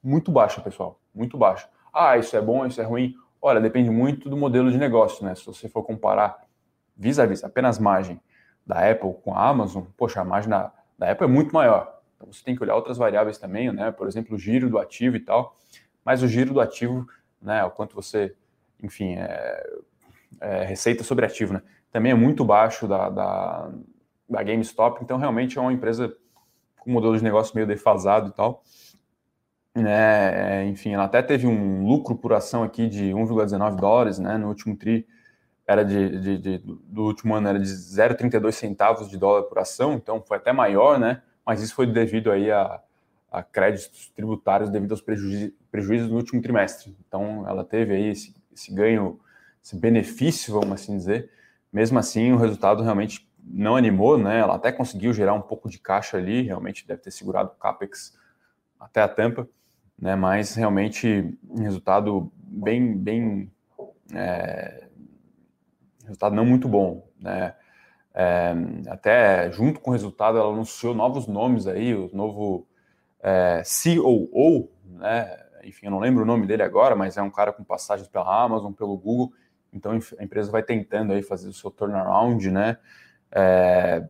muito 0.03 0.29
baixa, 0.29 0.59
pessoal. 0.59 0.99
Muito 1.13 1.37
baixa. 1.37 1.69
Ah, 1.93 2.17
isso 2.17 2.35
é 2.35 2.41
bom, 2.41 2.65
isso 2.65 2.81
é 2.81 2.83
ruim. 2.83 3.15
Olha, 3.41 3.61
depende 3.61 3.89
muito 3.89 4.29
do 4.29 4.35
modelo 4.35 4.69
de 4.69 4.77
negócio, 4.77 5.23
né? 5.23 5.35
Se 5.35 5.45
você 5.45 5.69
for 5.69 5.83
comparar 5.83 6.37
vis-a-vis 6.97 7.39
-vis, 7.39 7.47
apenas 7.47 7.79
margem 7.79 8.19
da 8.67 8.91
Apple 8.91 9.13
com 9.23 9.33
a 9.33 9.47
Amazon, 9.47 9.83
poxa, 9.95 10.19
a 10.19 10.25
margem 10.25 10.49
da, 10.49 10.73
da 10.99 11.11
Apple 11.11 11.27
é 11.27 11.29
muito 11.29 11.53
maior. 11.53 12.01
Então 12.17 12.31
você 12.31 12.43
tem 12.43 12.57
que 12.57 12.61
olhar 12.61 12.75
outras 12.75 12.97
variáveis 12.97 13.37
também, 13.37 13.71
né? 13.71 13.89
Por 13.91 14.05
exemplo, 14.05 14.35
o 14.35 14.37
giro 14.37 14.69
do 14.69 14.77
ativo 14.77 15.15
e 15.15 15.21
tal 15.21 15.55
mas 16.05 16.21
o 16.21 16.27
giro 16.27 16.53
do 16.53 16.61
ativo, 16.61 17.07
né, 17.41 17.63
o 17.65 17.71
quanto 17.71 17.95
você, 17.95 18.35
enfim, 18.81 19.15
é, 19.15 19.79
é, 20.39 20.63
receita 20.63 21.03
sobre 21.03 21.25
ativo, 21.25 21.53
né, 21.53 21.63
também 21.91 22.11
é 22.11 22.15
muito 22.15 22.45
baixo 22.45 22.87
da, 22.87 23.09
da, 23.09 23.71
da 24.29 24.43
GameStop, 24.43 25.03
então 25.03 25.17
realmente 25.17 25.57
é 25.57 25.61
uma 25.61 25.73
empresa 25.73 26.15
com 26.79 26.91
um 26.91 26.93
modelo 26.93 27.17
de 27.17 27.23
negócio 27.23 27.55
meio 27.55 27.65
defasado 27.65 28.29
e 28.29 28.33
tal. 28.33 28.63
Né, 29.73 30.61
é, 30.61 30.65
enfim, 30.67 30.91
ela 30.91 31.03
até 31.03 31.21
teve 31.21 31.47
um 31.47 31.85
lucro 31.85 32.15
por 32.15 32.31
ação 32.31 32.63
aqui 32.63 32.87
de 32.87 33.09
1,19 33.09 33.75
dólares, 33.75 34.19
né, 34.19 34.37
no 34.37 34.47
último 34.47 34.77
tri 34.77 35.07
era 35.67 35.83
de, 35.83 36.19
de, 36.19 36.37
de, 36.37 36.57
do 36.59 37.05
último 37.05 37.33
ano 37.33 37.47
era 37.49 37.59
de 37.59 37.65
0,32 37.65 38.51
centavos 38.51 39.09
de 39.09 39.17
dólar 39.17 39.43
por 39.43 39.57
ação, 39.57 39.93
então 39.93 40.21
foi 40.21 40.37
até 40.37 40.53
maior, 40.53 40.99
né, 40.99 41.23
mas 41.45 41.61
isso 41.61 41.73
foi 41.73 41.87
devido 41.87 42.31
aí 42.31 42.51
a, 42.51 42.79
a 43.35 43.43
créditos 43.43 44.09
tributários 44.15 44.69
devido 44.69 44.91
aos 44.91 45.01
prejuízos, 45.01 45.51
prejuízos 45.69 46.09
no 46.09 46.15
último 46.15 46.41
trimestre. 46.41 46.95
Então, 47.05 47.45
ela 47.47 47.65
teve 47.65 47.93
aí 47.93 48.07
esse, 48.07 48.33
esse 48.53 48.73
ganho, 48.73 49.19
esse 49.61 49.75
benefício, 49.75 50.53
vamos 50.53 50.71
assim 50.71 50.95
dizer. 50.95 51.29
Mesmo 51.71 51.99
assim, 51.99 52.31
o 52.31 52.37
resultado 52.37 52.81
realmente 52.81 53.29
não 53.43 53.75
animou, 53.75 54.17
né? 54.17 54.39
Ela 54.39 54.55
até 54.55 54.71
conseguiu 54.71 55.13
gerar 55.13 55.33
um 55.33 55.41
pouco 55.41 55.69
de 55.69 55.77
caixa 55.77 56.17
ali, 56.17 56.43
realmente 56.43 56.87
deve 56.87 57.01
ter 57.01 57.11
segurado 57.11 57.51
o 57.51 57.59
capex 57.59 58.17
até 58.79 59.01
a 59.01 59.07
tampa, 59.07 59.47
né? 59.99 60.15
Mas 60.15 60.55
realmente 60.55 61.37
um 61.49 61.61
resultado 61.61 62.31
bem, 62.37 62.95
bem, 62.97 63.51
é, 64.13 64.87
resultado 66.03 66.33
não 66.33 66.45
muito 66.45 66.69
bom, 66.69 67.05
né? 67.19 67.53
É, 68.13 68.53
até 68.87 69.51
junto 69.51 69.81
com 69.81 69.89
o 69.89 69.93
resultado, 69.93 70.37
ela 70.37 70.47
anunciou 70.47 70.95
novos 70.95 71.27
nomes 71.27 71.67
aí, 71.67 71.93
o 71.93 72.09
novo 72.13 72.65
é, 73.25 73.63
COO, 73.63 74.69
né? 74.85 75.35
Enfim, 75.63 75.87
eu 75.87 75.91
não 75.91 75.99
lembro 75.99 76.21
o 76.21 76.25
nome 76.27 76.45
dele 76.45 76.61
agora, 76.61 76.95
mas 76.95 77.17
é 77.17 77.23
um 77.23 77.31
cara 77.31 77.51
com 77.51 77.63
passagens 77.63 78.07
pela 78.07 78.43
Amazon, 78.43 78.71
pelo 78.71 78.95
Google. 78.95 79.33
Então 79.73 79.91
a 80.19 80.23
empresa 80.23 80.51
vai 80.51 80.61
tentando 80.61 81.11
aí 81.11 81.23
fazer 81.23 81.49
o 81.49 81.53
seu 81.53 81.71
turnaround, 81.71 82.51
né? 82.51 82.77
É, 83.31 84.07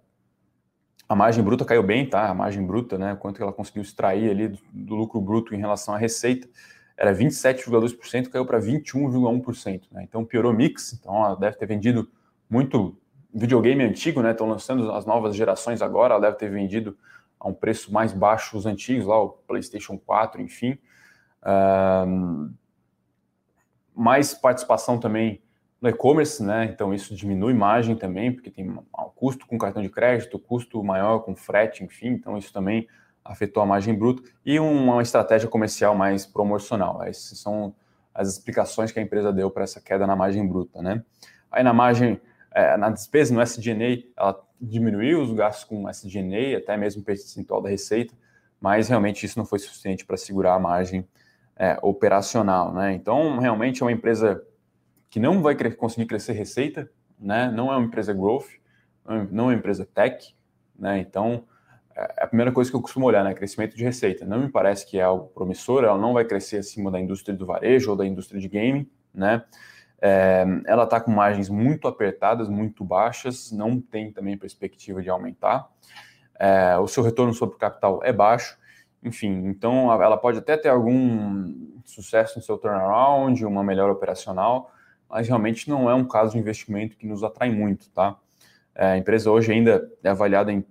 a 1.07 1.15
margem 1.15 1.41
bruta 1.41 1.63
caiu 1.63 1.81
bem, 1.81 2.09
tá? 2.09 2.29
A 2.29 2.33
margem 2.33 2.65
bruta, 2.65 2.97
né? 2.97 3.15
Quanto 3.15 3.37
que 3.37 3.43
ela 3.43 3.53
conseguiu 3.53 3.83
extrair 3.83 4.29
ali 4.29 4.49
do, 4.49 4.59
do 4.73 4.95
lucro 4.95 5.21
bruto 5.21 5.55
em 5.55 5.59
relação 5.59 5.93
à 5.93 5.97
receita, 5.97 6.49
era 6.97 7.15
27,2%, 7.15 8.29
caiu 8.29 8.45
para 8.45 8.59
21,1%. 8.59 9.83
Né? 9.91 10.03
Então 10.03 10.25
piorou 10.25 10.51
o 10.51 10.55
mix. 10.55 10.91
Então 10.91 11.15
ela 11.15 11.35
deve 11.35 11.55
ter 11.55 11.65
vendido 11.65 12.09
muito 12.49 12.97
videogame 13.33 13.81
antigo, 13.81 14.21
né? 14.21 14.31
Estão 14.31 14.47
lançando 14.47 14.91
as 14.91 15.05
novas 15.05 15.37
gerações 15.37 15.81
agora. 15.81 16.15
Ela 16.15 16.21
deve 16.21 16.37
ter 16.37 16.49
vendido 16.49 16.97
a 17.39 17.47
um 17.47 17.53
preço 17.53 17.93
mais 17.93 18.13
baixo 18.13 18.57
os 18.57 18.65
antigos, 18.65 19.05
lá 19.05 19.21
o 19.21 19.29
PlayStation 19.29 19.97
4, 19.97 20.41
enfim. 20.41 20.77
Um, 22.07 22.53
mais 23.93 24.33
participação 24.33 24.99
também 24.99 25.41
no 25.79 25.89
e-commerce, 25.89 26.43
né? 26.43 26.65
Então 26.65 26.93
isso 26.93 27.15
diminui 27.15 27.53
margem 27.53 27.95
também, 27.95 28.31
porque 28.31 28.49
tem 28.49 28.69
um 28.69 28.83
custo 29.15 29.45
com 29.45 29.57
cartão 29.57 29.81
de 29.81 29.89
crédito, 29.89 30.39
custo 30.39 30.83
maior 30.83 31.19
com 31.19 31.35
frete, 31.35 31.83
enfim. 31.83 32.07
Então 32.07 32.37
isso 32.37 32.51
também 32.51 32.87
afetou 33.23 33.61
a 33.63 33.65
margem 33.65 33.93
bruta 33.93 34.23
e 34.45 34.59
uma 34.59 35.01
estratégia 35.01 35.49
comercial 35.49 35.95
mais 35.95 36.25
promocional. 36.25 37.03
Essas 37.03 37.39
são 37.39 37.73
as 38.13 38.29
explicações 38.29 38.91
que 38.91 38.99
a 38.99 39.01
empresa 39.01 39.33
deu 39.33 39.49
para 39.51 39.63
essa 39.63 39.81
queda 39.81 40.07
na 40.07 40.15
margem 40.15 40.47
bruta, 40.47 40.81
né? 40.81 41.03
Aí 41.51 41.63
na 41.63 41.73
margem, 41.73 42.19
é, 42.51 42.77
na 42.77 42.89
despesa, 42.89 43.33
no 43.33 43.41
SG&A, 43.41 44.03
ela 44.15 44.44
diminuiu 44.59 45.21
os 45.21 45.33
gastos 45.33 45.65
com 45.65 45.89
SG&A, 45.89 46.57
até 46.57 46.77
mesmo 46.77 47.03
percentual 47.03 47.61
da 47.61 47.69
receita, 47.69 48.13
mas 48.59 48.87
realmente 48.87 49.25
isso 49.25 49.37
não 49.37 49.45
foi 49.45 49.59
suficiente 49.59 50.05
para 50.05 50.17
segurar 50.17 50.55
a 50.55 50.59
margem 50.59 51.07
é, 51.55 51.77
operacional, 51.81 52.73
né? 52.73 52.93
Então, 52.93 53.37
realmente 53.37 53.81
é 53.81 53.85
uma 53.85 53.91
empresa 53.91 54.43
que 55.09 55.19
não 55.19 55.41
vai 55.41 55.55
conseguir 55.71 56.05
crescer 56.05 56.33
receita, 56.33 56.89
né? 57.19 57.51
Não 57.51 57.71
é 57.71 57.77
uma 57.77 57.85
empresa 57.85 58.13
growth, 58.13 58.47
não 59.31 59.45
é 59.45 59.47
uma 59.47 59.53
empresa 59.53 59.85
tech, 59.85 60.35
né? 60.77 60.99
Então, 60.99 61.45
é, 61.95 62.15
é 62.17 62.23
a 62.23 62.27
primeira 62.27 62.51
coisa 62.51 62.69
que 62.69 62.75
eu 62.75 62.81
costumo 62.81 63.05
olhar, 63.05 63.23
né? 63.23 63.33
Crescimento 63.33 63.75
de 63.75 63.83
receita. 63.83 64.25
Não 64.25 64.39
me 64.39 64.49
parece 64.49 64.85
que 64.85 64.97
é 64.97 65.03
algo 65.03 65.27
promissor, 65.27 65.83
ela 65.83 65.97
não 65.97 66.13
vai 66.13 66.25
crescer 66.25 66.57
acima 66.57 66.91
da 66.91 66.99
indústria 66.99 67.35
do 67.35 67.45
varejo 67.45 67.91
ou 67.91 67.95
da 67.95 68.05
indústria 68.05 68.39
de 68.39 68.49
game, 68.49 68.89
né? 69.13 69.43
É, 70.07 70.45
ela 70.67 70.83
está 70.83 71.01
com 71.01 71.09
margens 71.09 71.49
muito 71.49 71.87
apertadas, 71.87 72.47
muito 72.47 72.83
baixas, 72.85 73.51
não 73.51 73.81
tem 73.81 74.11
também 74.11 74.37
perspectiva 74.37 75.01
de 75.01 75.09
aumentar. 75.09 75.67
É, 76.39 76.77
o 76.77 76.87
seu 76.87 77.01
retorno 77.01 77.33
sobre 77.33 77.57
capital 77.57 78.01
é 78.03 78.13
baixo, 78.13 78.55
enfim, 79.01 79.47
então 79.47 79.91
ela 79.91 80.15
pode 80.15 80.37
até 80.37 80.55
ter 80.57 80.69
algum 80.69 81.81
sucesso 81.83 82.37
no 82.37 82.45
seu 82.45 82.55
turnaround, 82.55 83.43
uma 83.47 83.63
melhor 83.63 83.89
operacional, 83.89 84.71
mas 85.09 85.27
realmente 85.27 85.67
não 85.67 85.89
é 85.89 85.95
um 85.95 86.05
caso 86.05 86.33
de 86.33 86.37
investimento 86.37 86.95
que 86.97 87.07
nos 87.07 87.23
atrai 87.23 87.49
muito, 87.49 87.89
tá? 87.89 88.15
É, 88.75 88.91
a 88.91 88.97
empresa 88.97 89.31
hoje 89.31 89.51
ainda 89.51 89.91
é 90.03 90.09
avaliada 90.09 90.51
em 90.51 90.63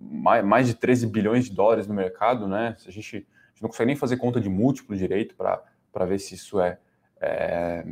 mais 0.00 0.66
de 0.66 0.72
13 0.72 1.08
bilhões 1.08 1.44
de 1.44 1.54
dólares 1.54 1.86
no 1.86 1.92
mercado, 1.92 2.48
né? 2.48 2.74
A 2.86 2.90
gente, 2.90 3.16
a 3.16 3.50
gente 3.50 3.62
não 3.62 3.68
consegue 3.68 3.88
nem 3.88 3.96
fazer 3.96 4.16
conta 4.16 4.40
de 4.40 4.48
múltiplo 4.48 4.96
direito 4.96 5.34
para 5.34 6.04
ver 6.06 6.18
se 6.18 6.34
isso 6.34 6.58
é 6.58 6.78
é, 7.20 7.84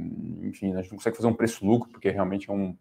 enfim, 0.42 0.72
a 0.72 0.82
gente 0.82 0.90
não 0.90 0.98
consegue 0.98 1.16
fazer 1.16 1.28
um 1.28 1.34
preço-lucro, 1.34 1.90
porque 1.90 2.10
realmente 2.10 2.50
é, 2.50 2.52
um, 2.52 2.76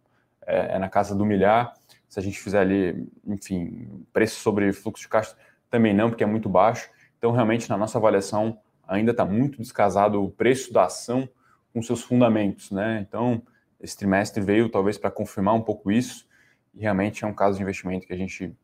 é, 0.45 0.75
é, 0.75 0.79
na 0.79 0.89
casa 0.89 1.15
do 1.15 1.25
milhar. 1.25 1.73
Se 2.07 2.19
a 2.19 2.23
gente 2.23 2.39
fizer 2.39 2.59
ali, 2.59 3.07
enfim, 3.25 4.05
preço 4.13 4.39
sobre 4.39 4.71
fluxo 4.71 5.03
de 5.03 5.09
caixa, 5.09 5.35
também 5.69 5.93
não, 5.93 6.09
porque 6.09 6.23
é 6.23 6.27
muito 6.27 6.47
baixo. 6.47 6.89
Então, 7.17 7.31
realmente, 7.31 7.69
na 7.69 7.77
nossa 7.77 7.97
avaliação, 7.97 8.59
ainda 8.87 9.11
está 9.11 9.25
muito 9.25 9.61
descasado 9.61 10.23
o 10.23 10.29
preço 10.29 10.71
da 10.71 10.85
ação 10.85 11.27
com 11.73 11.81
seus 11.81 12.03
fundamentos, 12.03 12.71
né? 12.71 13.05
Então, 13.07 13.41
esse 13.81 13.97
trimestre 13.97 14.41
veio 14.41 14.69
talvez 14.69 14.97
para 14.97 15.11
confirmar 15.11 15.55
um 15.55 15.61
pouco 15.61 15.91
isso, 15.91 16.27
e 16.73 16.81
realmente 16.81 17.23
é 17.23 17.27
um 17.27 17.33
caso 17.33 17.57
de 17.57 17.63
investimento 17.63 18.05
que 18.05 18.13
a 18.13 18.17
gente 18.17 18.55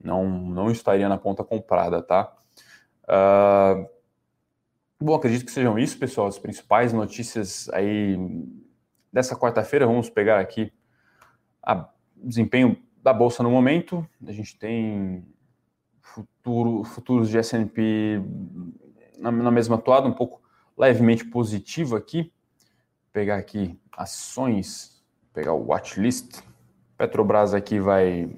não, 0.00 0.28
não 0.28 0.70
estaria 0.70 1.08
na 1.08 1.18
ponta 1.18 1.42
comprada, 1.42 2.02
tá? 2.02 2.32
Uh, 3.04 3.95
Bom, 4.98 5.14
acredito 5.14 5.44
que 5.44 5.52
sejam 5.52 5.78
isso, 5.78 5.98
pessoal, 5.98 6.26
as 6.26 6.38
principais 6.38 6.92
notícias 6.92 7.68
aí 7.70 8.16
dessa 9.12 9.36
quarta-feira. 9.36 9.86
Vamos 9.86 10.08
pegar 10.08 10.40
aqui 10.40 10.72
o 11.66 11.84
desempenho 12.16 12.76
da 13.02 13.12
bolsa 13.12 13.42
no 13.42 13.50
momento. 13.50 14.08
A 14.26 14.32
gente 14.32 14.58
tem 14.58 15.24
futuro, 16.00 16.82
futuros 16.84 17.28
de 17.28 17.36
S&P 17.36 18.22
na, 19.18 19.30
na 19.30 19.50
mesma 19.50 19.76
toada, 19.76 20.08
um 20.08 20.14
pouco 20.14 20.42
levemente 20.76 21.24
positivo 21.24 21.94
aqui. 21.94 22.22
Vou 22.22 23.12
pegar 23.12 23.36
aqui 23.36 23.78
ações 23.92 24.96
pegar 25.36 25.52
o 25.52 25.66
watchlist. 25.66 26.40
Petrobras 26.96 27.52
aqui 27.52 27.78
vai 27.78 28.34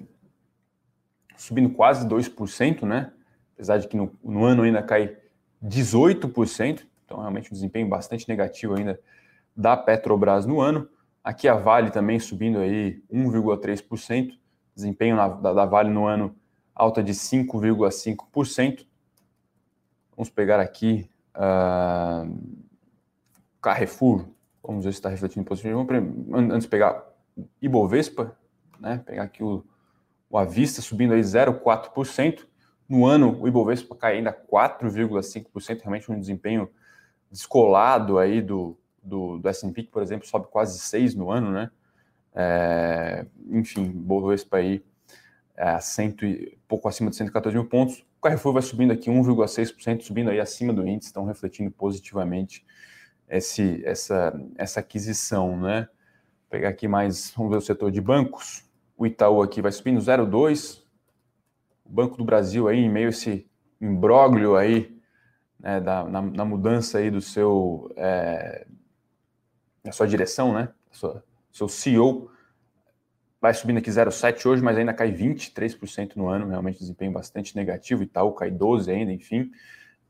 subindo 1.36 1.70
quase 1.70 2.04
2%, 2.08 2.82
né? 2.82 3.12
Apesar 3.54 3.78
de 3.78 3.86
que 3.86 3.96
no, 3.96 4.12
no 4.22 4.44
ano 4.44 4.64
ainda 4.64 4.82
cai 4.82 5.16
18%, 5.64 6.86
então 7.04 7.18
realmente 7.18 7.50
um 7.50 7.54
desempenho 7.54 7.88
bastante 7.88 8.28
negativo 8.28 8.74
ainda 8.74 9.00
da 9.56 9.76
Petrobras 9.76 10.46
no 10.46 10.60
ano. 10.60 10.88
Aqui 11.22 11.48
a 11.48 11.54
Vale 11.54 11.90
também 11.90 12.18
subindo 12.18 12.58
aí 12.58 13.02
1,3%, 13.12 14.38
desempenho 14.74 15.16
na, 15.16 15.28
da, 15.28 15.52
da 15.52 15.64
Vale 15.64 15.90
no 15.90 16.06
ano 16.06 16.34
alta 16.78 17.02
de 17.02 17.12
5,5%. 17.12 18.86
Vamos 20.16 20.30
pegar 20.30 20.60
aqui 20.60 21.10
uh, 21.34 22.32
Carrefour, 23.60 24.28
vamos 24.62 24.84
ver 24.84 24.92
se 24.92 24.98
está 24.98 25.08
refletindo 25.08 25.44
positivo. 25.44 25.84
Vamos, 25.84 26.54
antes 26.54 26.68
pegar 26.68 27.04
Ibovespa, 27.60 28.36
né? 28.78 29.02
pegar 29.04 29.24
aqui 29.24 29.42
o, 29.42 29.64
o 30.30 30.38
Avista 30.38 30.80
subindo 30.80 31.12
aí 31.14 31.20
0,4%. 31.20 32.46
No 32.88 33.05
ano, 33.05 33.38
o 33.40 33.46
Ibovespa 33.46 33.94
cai 33.94 34.16
ainda 34.16 34.33
4,5%, 34.33 35.81
realmente 35.83 36.11
um 36.11 36.18
desempenho 36.18 36.70
descolado 37.31 38.18
aí 38.18 38.40
do, 38.40 38.79
do, 39.03 39.38
do 39.38 39.48
S&P, 39.48 39.83
que, 39.83 39.90
por 39.90 40.03
exemplo, 40.03 40.27
sobe 40.27 40.46
quase 40.48 40.79
6 40.79 41.14
no 41.14 41.31
ano, 41.31 41.51
né? 41.51 41.70
É, 42.35 43.27
enfim, 43.51 43.85
Ibovespa 43.85 44.59
aí 44.59 44.83
é, 45.59 45.81
cento 45.81 46.24
e, 46.24 46.57
pouco 46.68 46.88
acima 46.88 47.11
de 47.11 47.16
114 47.16 47.55
mil 47.57 47.66
pontos. 47.66 47.98
O 48.18 48.22
Carrefour 48.22 48.53
vai 48.53 48.62
subindo 48.62 48.92
aqui 48.92 49.11
1,6%, 49.11 50.03
subindo 50.03 50.31
aí 50.31 50.40
acima 50.40 50.72
do 50.72 50.87
índice, 50.87 51.09
estão 51.09 51.24
refletindo 51.24 51.70
positivamente 51.70 52.64
esse, 53.29 53.83
essa, 53.85 54.40
essa 54.57 54.81
aquisição, 54.81 55.61
né? 55.61 55.81
Vou 55.81 56.51
pegar 56.51 56.68
aqui 56.68 56.87
mais, 56.88 57.33
vamos 57.37 57.51
ver 57.51 57.59
o 57.59 57.61
setor 57.61 57.90
de 57.90 58.01
bancos. 58.01 58.64
O 58.96 59.07
Itaú 59.07 59.42
aqui 59.42 59.61
vai 59.61 59.72
subindo 59.72 60.01
0,2%, 60.01 60.83
o 61.88 61.92
Banco 61.92 62.16
do 62.16 62.24
Brasil 62.24 62.68
aí, 62.68 62.81
em 62.81 62.90
meio 62.90 63.07
a 63.07 63.11
esse 63.11 63.48
imbróglio 63.81 64.57
aí, 64.57 64.96
né, 65.59 65.81
da, 65.81 66.05
na, 66.05 66.22
na, 66.22 66.44
mudança 66.44 66.98
aí 66.98 67.11
do 67.11 67.20
seu, 67.20 67.90
é, 67.96 68.66
da 69.83 69.92
sua 69.92 70.07
direção, 70.07 70.53
né, 70.53 70.68
sua, 70.90 71.24
seu 71.51 71.68
CEO, 71.68 72.31
vai 73.40 73.55
subindo 73.55 73.79
aqui 73.79 73.90
0,7 73.90 74.46
hoje, 74.46 74.62
mas 74.62 74.77
ainda 74.77 74.92
cai 74.92 75.12
23% 75.12 76.16
no 76.16 76.29
ano, 76.29 76.48
realmente 76.48 76.79
desempenho 76.79 77.12
bastante 77.12 77.57
negativo, 77.57 78.03
Itaú 78.03 78.33
cai 78.33 78.51
12 78.51 78.90
ainda, 78.90 79.12
enfim. 79.12 79.51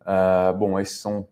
Uh, 0.01 0.57
bom, 0.57 0.81
esses 0.81 0.99
são 0.99 1.29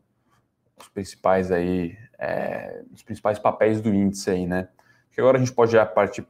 os 0.79 0.89
principais 0.89 1.51
aí, 1.51 1.97
é, 2.19 2.83
os 2.93 3.03
principais 3.03 3.39
papéis 3.39 3.81
do 3.81 3.93
índice 3.95 4.31
aí, 4.31 4.47
né. 4.47 4.69
Que 5.11 5.21
agora 5.21 5.39
a 5.39 5.41
gente 5.41 5.53
pode 5.53 5.73
já 5.73 5.87
partir 5.87 6.27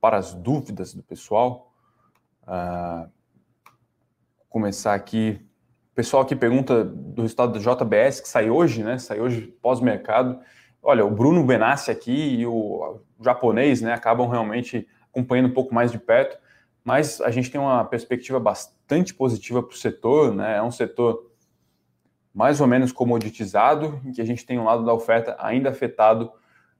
para 0.00 0.16
as 0.16 0.32
dúvidas 0.32 0.94
do 0.94 1.02
pessoal. 1.02 1.74
Uh, 2.44 3.10
começar 4.50 4.94
aqui. 4.94 5.40
O 5.92 5.94
pessoal 5.94 6.22
aqui 6.22 6.36
pergunta 6.36 6.84
do 6.84 7.22
resultado 7.22 7.52
do 7.52 7.58
JBS, 7.60 8.20
que 8.20 8.28
sai 8.28 8.50
hoje, 8.50 8.82
né? 8.82 8.98
Sai 8.98 9.20
hoje 9.20 9.46
pós-mercado. 9.62 10.38
Olha, 10.82 11.04
o 11.06 11.10
Bruno 11.10 11.42
Benassi 11.44 11.90
aqui 11.90 12.40
e 12.40 12.46
o 12.46 13.00
japonês, 13.20 13.80
né, 13.80 13.92
acabam 13.92 14.28
realmente 14.28 14.88
acompanhando 15.10 15.50
um 15.50 15.54
pouco 15.54 15.74
mais 15.74 15.92
de 15.92 15.98
perto, 15.98 16.38
mas 16.82 17.20
a 17.20 17.30
gente 17.30 17.50
tem 17.50 17.60
uma 17.60 17.84
perspectiva 17.84 18.40
bastante 18.40 19.14
positiva 19.14 19.62
para 19.62 19.74
o 19.74 19.76
setor, 19.76 20.34
né? 20.34 20.56
É 20.56 20.62
um 20.62 20.70
setor 20.70 21.30
mais 22.32 22.60
ou 22.60 22.66
menos 22.66 22.92
comoditizado, 22.92 24.00
em 24.04 24.12
que 24.12 24.20
a 24.20 24.24
gente 24.24 24.46
tem 24.46 24.58
um 24.58 24.64
lado 24.64 24.84
da 24.84 24.94
oferta 24.94 25.36
ainda 25.38 25.70
afetado 25.70 26.32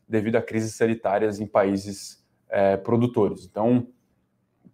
devido 0.08 0.36
a 0.36 0.42
crises 0.42 0.74
sanitárias 0.74 1.38
em 1.38 1.46
países 1.46 2.24
é, 2.48 2.76
produtores. 2.76 3.44
Então, 3.44 3.88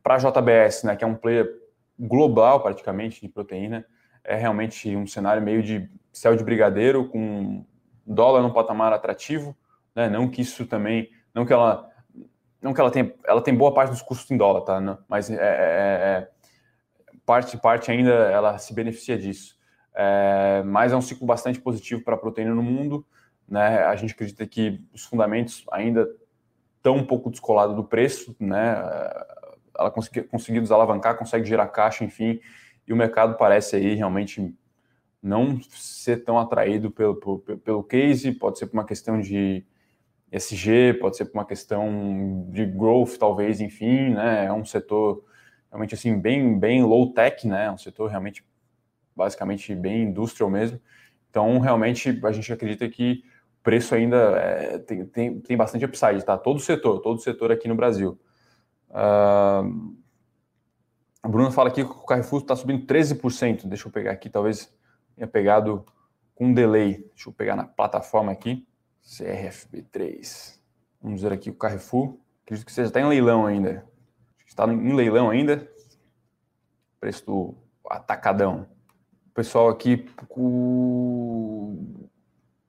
para 0.02 0.14
a 0.14 0.18
JBS, 0.18 0.84
né, 0.84 0.96
que 0.96 1.02
é 1.02 1.06
um 1.06 1.14
player 1.14 1.65
global 1.98 2.60
praticamente 2.62 3.20
de 3.20 3.28
proteína. 3.28 3.84
É 4.22 4.36
realmente 4.36 4.94
um 4.96 5.06
cenário 5.06 5.42
meio 5.42 5.62
de 5.62 5.88
céu 6.12 6.36
de 6.36 6.44
brigadeiro, 6.44 7.08
com 7.08 7.64
dólar 8.06 8.42
num 8.42 8.52
patamar 8.52 8.92
atrativo, 8.92 9.56
né? 9.94 10.08
Não 10.08 10.28
que 10.28 10.42
isso 10.42 10.66
também, 10.66 11.10
não 11.34 11.44
que 11.44 11.52
ela, 11.52 11.90
não 12.60 12.72
que 12.72 12.80
ela 12.80 12.90
tenha, 12.90 13.12
ela 13.24 13.42
tem 13.42 13.54
boa 13.54 13.72
parte 13.72 13.90
dos 13.90 14.02
custos 14.02 14.30
em 14.30 14.36
dólar, 14.36 14.62
tá? 14.62 14.80
Né? 14.80 14.96
Mas 15.08 15.30
é, 15.30 15.34
é, 15.34 15.38
é, 15.38 15.42
é 15.42 16.28
parte 17.24 17.56
parte 17.58 17.90
ainda 17.90 18.10
ela 18.10 18.56
se 18.58 18.72
beneficia 18.72 19.18
disso. 19.18 19.56
É, 19.94 20.62
mas 20.64 20.92
é 20.92 20.96
um 20.96 21.00
ciclo 21.00 21.26
bastante 21.26 21.58
positivo 21.58 22.04
para 22.04 22.14
a 22.14 22.18
proteína 22.18 22.54
no 22.54 22.62
mundo, 22.62 23.06
né? 23.48 23.84
A 23.84 23.96
gente 23.96 24.12
acredita 24.12 24.46
que 24.46 24.84
os 24.92 25.04
fundamentos 25.04 25.64
ainda 25.72 26.06
estão 26.76 26.96
um 26.96 27.06
pouco 27.06 27.30
descolados 27.30 27.74
do 27.74 27.82
preço, 27.82 28.36
né? 28.38 28.76
Ela 29.78 29.90
conseguiu, 29.90 30.24
conseguiu 30.28 30.62
desalavancar, 30.62 31.16
consegue 31.16 31.46
gerar 31.46 31.68
caixa, 31.68 32.04
enfim, 32.04 32.40
e 32.86 32.92
o 32.92 32.96
mercado 32.96 33.36
parece 33.36 33.76
aí 33.76 33.94
realmente 33.94 34.54
não 35.22 35.60
ser 35.62 36.24
tão 36.24 36.38
atraído 36.38 36.90
pelo, 36.90 37.16
pelo, 37.16 37.38
pelo 37.58 37.82
case, 37.82 38.32
pode 38.32 38.58
ser 38.58 38.66
por 38.66 38.74
uma 38.74 38.84
questão 38.84 39.20
de 39.20 39.64
SG, 40.30 40.94
pode 41.00 41.16
ser 41.16 41.26
por 41.26 41.38
uma 41.38 41.46
questão 41.46 42.46
de 42.50 42.64
growth, 42.64 43.16
talvez, 43.18 43.60
enfim, 43.60 44.10
né, 44.10 44.46
é 44.46 44.52
um 44.52 44.64
setor 44.64 45.24
realmente 45.70 45.94
assim, 45.94 46.18
bem, 46.18 46.58
bem 46.58 46.82
low 46.84 47.12
tech, 47.12 47.46
né, 47.46 47.66
é 47.66 47.70
um 47.70 47.78
setor 47.78 48.08
realmente, 48.08 48.44
basicamente, 49.14 49.74
bem 49.74 50.02
industrial 50.02 50.50
mesmo, 50.50 50.80
então, 51.36 51.58
realmente, 51.58 52.18
a 52.24 52.32
gente 52.32 52.50
acredita 52.50 52.88
que 52.88 53.22
o 53.60 53.62
preço 53.62 53.94
ainda 53.94 54.16
é, 54.38 54.78
tem, 54.78 55.04
tem, 55.04 55.38
tem 55.38 55.54
bastante 55.54 55.84
upside, 55.84 56.24
tá? 56.24 56.38
Todo 56.38 56.58
setor, 56.58 56.98
todo 57.00 57.20
setor 57.20 57.52
aqui 57.52 57.68
no 57.68 57.74
Brasil. 57.74 58.18
Uh, 58.90 59.96
o 61.24 61.28
Bruno 61.28 61.50
fala 61.50 61.68
aqui 61.68 61.84
que 61.84 61.90
o 61.90 62.06
Carrefour 62.06 62.40
está 62.40 62.54
subindo 62.54 62.86
13%. 62.86 63.66
Deixa 63.66 63.88
eu 63.88 63.92
pegar 63.92 64.12
aqui, 64.12 64.30
talvez 64.30 64.72
tenha 65.14 65.26
pegado 65.26 65.84
com 66.34 66.46
um 66.46 66.54
delay. 66.54 66.98
Deixa 67.14 67.28
eu 67.28 67.32
pegar 67.32 67.56
na 67.56 67.64
plataforma 67.64 68.30
aqui. 68.30 68.66
CRFB3. 69.04 70.58
Vamos 71.02 71.22
ver 71.22 71.32
aqui 71.32 71.50
o 71.50 71.54
Carrefour. 71.54 72.18
Acredito 72.44 72.66
que 72.66 72.74
já 72.74 72.84
está 72.84 73.00
em 73.00 73.08
leilão 73.08 73.44
ainda. 73.44 73.84
Está 74.46 74.66
em 74.66 74.94
leilão 74.94 75.30
ainda. 75.30 75.68
Preço 77.00 77.26
do 77.26 77.54
atacadão. 77.88 78.68
O 79.26 79.34
pessoal 79.34 79.68
aqui. 79.68 80.08
O 80.30 82.08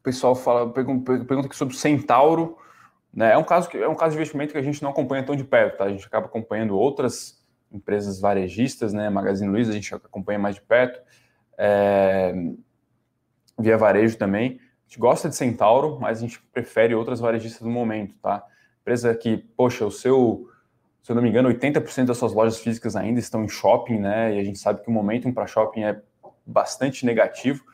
pessoal 0.01 0.36
fala, 0.36 0.71
pergunta, 0.71 1.23
pergunta 1.25 1.47
aqui 1.47 1.56
sobre 1.56 1.75
o 1.75 1.77
Centauro. 1.77 2.58
Né? 3.13 3.34
É, 3.34 3.38
um 3.38 3.43
caso 3.43 3.70
que, 3.70 3.78
é 3.78 3.88
um 3.88 3.96
caso 3.96 4.12
de 4.12 4.17
investimento 4.17 4.54
que 4.54 4.60
a 4.60 4.62
gente 4.62 4.82
não 4.82 4.91
acompanha 4.91 5.24
tão 5.24 5.36
de 5.36 5.43
perto, 5.43 5.78
tá? 5.78 5.86
A 5.86 5.89
gente 5.89 6.06
acaba 6.06 6.28
acompanhando 6.28 6.78
outras 6.78 7.43
empresas 7.72 8.20
varejistas, 8.20 8.93
né? 8.93 9.10
Magazine 9.10 9.50
Luiza 9.50 9.72
a 9.72 9.76
gente 9.76 9.93
acompanha 9.93 10.39
mais 10.39 10.56
de 10.56 10.62
perto. 10.62 11.02
É... 11.58 12.34
Via 13.60 13.78
Varejo 13.78 14.17
também. 14.17 14.60
A 14.60 14.88
gente 14.88 15.00
gosta 15.00 15.28
de 15.28 15.36
Centauro, 15.36 16.00
mas 16.00 16.20
a 16.20 16.22
gente 16.22 16.39
prefere 16.54 16.96
outras 16.96 17.20
varejistas 17.20 17.62
no 17.62 17.72
momento, 17.72 18.15
tá? 18.22 18.46
Empresa 18.82 19.13
que, 19.15 19.38
poxa, 19.38 19.86
o 19.86 19.91
seu, 19.91 20.48
se 21.02 21.12
eu 21.12 21.15
não 21.15 21.22
me 21.22 21.30
engano, 21.30 21.50
80% 21.50 22.06
das 22.06 22.17
suas 22.17 22.34
lojas 22.34 22.60
físicas 22.60 22.96
ainda 22.96 23.20
estão 23.20 23.43
em 23.43 23.50
shopping, 23.50 24.00
né? 24.00 24.36
E 24.36 24.39
a 24.39 24.43
gente 24.43 24.60
sabe 24.60 24.82
que 24.82 24.89
o 24.89 24.93
momentum 24.93 25.34
para 25.34 25.48
shopping 25.48 25.84
é 25.84 26.02
bastante 26.46 27.06
negativo. 27.06 27.65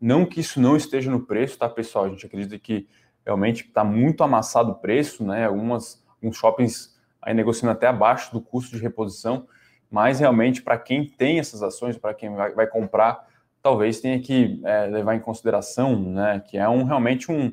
Não 0.00 0.26
que 0.26 0.40
isso 0.40 0.60
não 0.60 0.76
esteja 0.76 1.10
no 1.10 1.20
preço, 1.20 1.58
tá, 1.58 1.68
pessoal? 1.68 2.04
A 2.04 2.08
gente 2.10 2.26
acredita 2.26 2.58
que 2.58 2.86
realmente 3.28 3.66
está 3.66 3.84
muito 3.84 4.24
amassado 4.24 4.72
o 4.72 4.74
preço, 4.74 5.22
né? 5.22 5.44
Algumas, 5.44 6.02
alguns 6.16 6.34
shoppings 6.38 6.98
aí 7.20 7.34
negociando 7.34 7.72
até 7.72 7.86
abaixo 7.86 8.32
do 8.32 8.40
custo 8.40 8.74
de 8.74 8.82
reposição, 8.82 9.46
mas 9.90 10.18
realmente 10.18 10.62
para 10.62 10.78
quem 10.78 11.04
tem 11.04 11.38
essas 11.38 11.62
ações, 11.62 11.98
para 11.98 12.14
quem 12.14 12.34
vai, 12.34 12.54
vai, 12.54 12.66
comprar, 12.66 13.28
talvez 13.62 14.00
tenha 14.00 14.18
que 14.18 14.62
é, 14.64 14.86
levar 14.86 15.14
em 15.14 15.20
consideração, 15.20 16.00
né? 16.00 16.42
Que 16.48 16.56
é 16.56 16.66
um 16.70 16.84
realmente 16.84 17.30
um, 17.30 17.46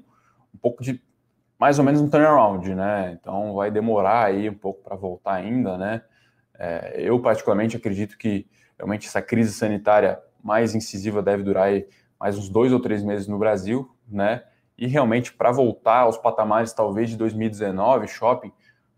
um 0.54 0.58
pouco 0.62 0.82
de 0.82 1.02
mais 1.60 1.78
ou 1.78 1.84
menos 1.84 2.00
um 2.00 2.10
turnaround, 2.10 2.74
né? 2.74 3.18
Então 3.20 3.54
vai 3.54 3.70
demorar 3.70 4.28
aí 4.28 4.50
um 4.50 4.54
pouco 4.54 4.82
para 4.82 4.96
voltar 4.96 5.34
ainda, 5.34 5.78
né? 5.78 6.04
É, 6.58 7.02
eu 7.02 7.20
particularmente 7.20 7.76
acredito 7.76 8.18
que 8.18 8.48
realmente 8.78 9.08
essa 9.08 9.22
crise 9.22 9.52
sanitária 9.52 10.22
mais 10.42 10.74
incisiva 10.74 11.22
deve 11.22 11.44
durar 11.44 11.66
aí 11.66 11.86
mais 12.18 12.38
uns 12.38 12.48
dois 12.48 12.72
ou 12.72 12.80
três 12.80 13.04
meses 13.04 13.28
no 13.28 13.38
Brasil, 13.38 13.94
né? 14.08 14.42
E 14.78 14.88
realmente 14.88 15.34
para 15.34 15.52
voltar 15.52 16.02
aos 16.02 16.18
patamares 16.18 16.74
talvez 16.74 17.10
de 17.10 17.18
2019, 17.18 18.08
shopping, 18.08 18.52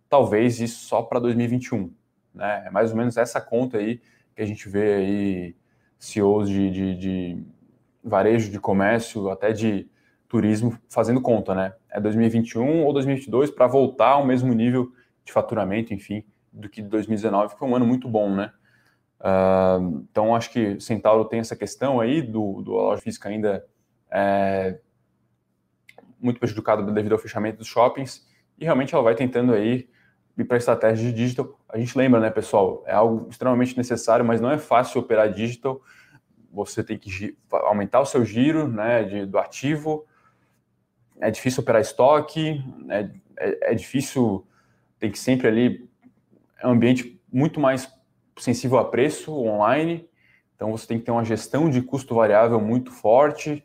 talvez 0.09 0.59
isso 0.59 0.85
só 0.85 1.01
para 1.01 1.19
2021. 1.19 1.91
Né? 2.33 2.63
É 2.67 2.69
mais 2.71 2.91
ou 2.91 2.97
menos 2.97 3.17
essa 3.17 3.39
conta 3.39 3.77
aí 3.77 4.01
que 4.35 4.41
a 4.41 4.45
gente 4.45 4.69
vê 4.69 4.93
aí 4.93 5.55
CEOs 5.99 6.49
de, 6.49 6.71
de, 6.71 6.95
de 6.95 7.43
varejo, 8.03 8.51
de 8.51 8.59
comércio, 8.59 9.29
até 9.29 9.51
de 9.51 9.89
turismo 10.27 10.77
fazendo 10.89 11.21
conta, 11.21 11.55
né? 11.55 11.73
É 11.89 11.99
2021 11.99 12.83
ou 12.83 12.93
2022 12.93 13.49
para 13.49 13.65
voltar 13.65 14.09
ao 14.09 14.25
mesmo 14.25 14.53
nível 14.53 14.91
de 15.23 15.31
faturamento, 15.31 15.93
enfim, 15.93 16.23
do 16.51 16.69
que 16.69 16.81
2019, 16.81 17.53
que 17.53 17.59
foi 17.59 17.67
um 17.67 17.75
ano 17.75 17.85
muito 17.85 18.07
bom, 18.07 18.35
né? 18.35 18.51
Uh, 19.19 20.05
então, 20.11 20.35
acho 20.35 20.51
que 20.51 20.79
Centauro 20.79 21.25
tem 21.25 21.39
essa 21.39 21.55
questão 21.55 21.99
aí 21.99 22.21
do, 22.21 22.61
do 22.61 22.71
loja 22.73 23.01
física 23.01 23.29
ainda 23.29 23.65
é, 24.11 24.79
muito 26.19 26.39
prejudicado 26.39 26.91
devido 26.91 27.13
ao 27.13 27.19
fechamento 27.19 27.59
dos 27.59 27.67
shoppings 27.67 28.27
e 28.57 28.65
realmente 28.65 28.93
ela 28.93 29.03
vai 29.03 29.15
tentando 29.15 29.53
aí 29.53 29.87
ir 30.37 30.43
para 30.45 30.57
a 30.57 30.59
estratégia 30.59 31.09
de 31.09 31.15
digital. 31.15 31.59
A 31.67 31.77
gente 31.77 31.97
lembra, 31.97 32.19
né, 32.19 32.29
pessoal, 32.29 32.83
é 32.85 32.93
algo 32.93 33.27
extremamente 33.29 33.75
necessário, 33.75 34.23
mas 34.23 34.39
não 34.39 34.51
é 34.51 34.57
fácil 34.57 35.01
operar 35.01 35.31
digital. 35.31 35.81
Você 36.51 36.83
tem 36.83 36.97
que 36.97 37.35
aumentar 37.51 38.01
o 38.01 38.05
seu 38.05 38.23
giro, 38.23 38.67
né, 38.67 39.03
de, 39.03 39.25
do 39.25 39.37
ativo. 39.37 40.05
É 41.19 41.31
difícil 41.31 41.61
operar 41.61 41.81
estoque, 41.81 42.63
é, 42.89 43.09
é, 43.39 43.71
é 43.71 43.75
difícil, 43.75 44.45
tem 44.99 45.11
que 45.11 45.17
sempre 45.17 45.47
ali 45.47 45.87
é 46.59 46.67
um 46.67 46.71
ambiente 46.71 47.19
muito 47.31 47.59
mais 47.59 47.91
sensível 48.37 48.77
a 48.77 48.85
preço 48.85 49.33
online. 49.33 50.07
Então 50.55 50.71
você 50.71 50.87
tem 50.87 50.99
que 50.99 51.05
ter 51.05 51.11
uma 51.11 51.23
gestão 51.23 51.69
de 51.69 51.81
custo 51.81 52.15
variável 52.15 52.59
muito 52.59 52.91
forte, 52.91 53.63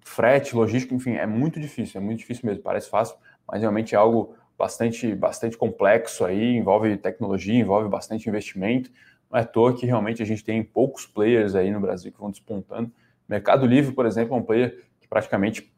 frete, 0.00 0.54
logística, 0.54 0.94
enfim, 0.94 1.14
é 1.14 1.26
muito 1.26 1.60
difícil, 1.60 2.00
é 2.00 2.04
muito 2.04 2.18
difícil 2.18 2.46
mesmo. 2.46 2.62
Parece 2.62 2.88
fácil, 2.88 3.16
mas 3.46 3.60
realmente 3.60 3.94
é 3.94 3.98
algo 3.98 4.34
bastante, 4.58 5.14
bastante 5.14 5.56
complexo 5.56 6.24
aí, 6.24 6.56
envolve 6.56 6.96
tecnologia, 6.96 7.58
envolve 7.58 7.88
bastante 7.88 8.28
investimento. 8.28 8.90
Não 9.30 9.38
é 9.38 9.42
à 9.42 9.46
toa 9.46 9.74
que 9.74 9.86
realmente 9.86 10.22
a 10.22 10.26
gente 10.26 10.44
tem 10.44 10.62
poucos 10.62 11.06
players 11.06 11.54
aí 11.54 11.70
no 11.70 11.80
Brasil 11.80 12.12
que 12.12 12.18
vão 12.18 12.30
despontando. 12.30 12.92
Mercado 13.28 13.64
Livre, 13.64 13.94
por 13.94 14.06
exemplo, 14.06 14.34
é 14.34 14.38
um 14.38 14.42
player 14.42 14.84
que 15.00 15.08
praticamente 15.08 15.72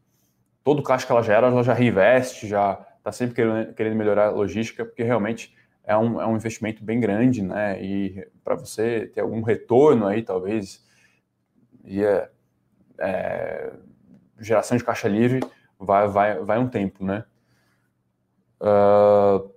todo 0.63 0.81
caixa 0.81 1.05
que 1.05 1.11
ela 1.11 1.21
gera, 1.21 1.47
ela 1.47 1.63
já 1.63 1.73
reinveste, 1.73 2.47
já 2.47 2.85
está 2.97 3.11
sempre 3.11 3.35
querendo, 3.35 3.73
querendo 3.73 3.95
melhorar 3.95 4.27
a 4.27 4.31
logística, 4.31 4.83
porque 4.83 5.03
realmente 5.03 5.53
é 5.83 5.95
um, 5.95 6.21
é 6.21 6.25
um 6.25 6.35
investimento 6.35 6.83
bem 6.83 6.99
grande, 6.99 7.43
né? 7.43 7.81
E 7.83 8.25
para 8.43 8.55
você 8.55 9.07
ter 9.07 9.21
algum 9.21 9.41
retorno 9.41 10.07
aí, 10.07 10.21
talvez, 10.23 10.83
é, 11.85 12.29
é, 12.97 13.73
geração 14.43 14.77
de 14.77 14.83
caixa 14.83 15.07
livre 15.07 15.39
vai, 15.79 16.07
vai, 16.07 16.39
vai 16.39 16.59
um 16.59 16.67
tempo, 16.67 17.03
né? 17.03 17.25
Uh, 18.61 19.51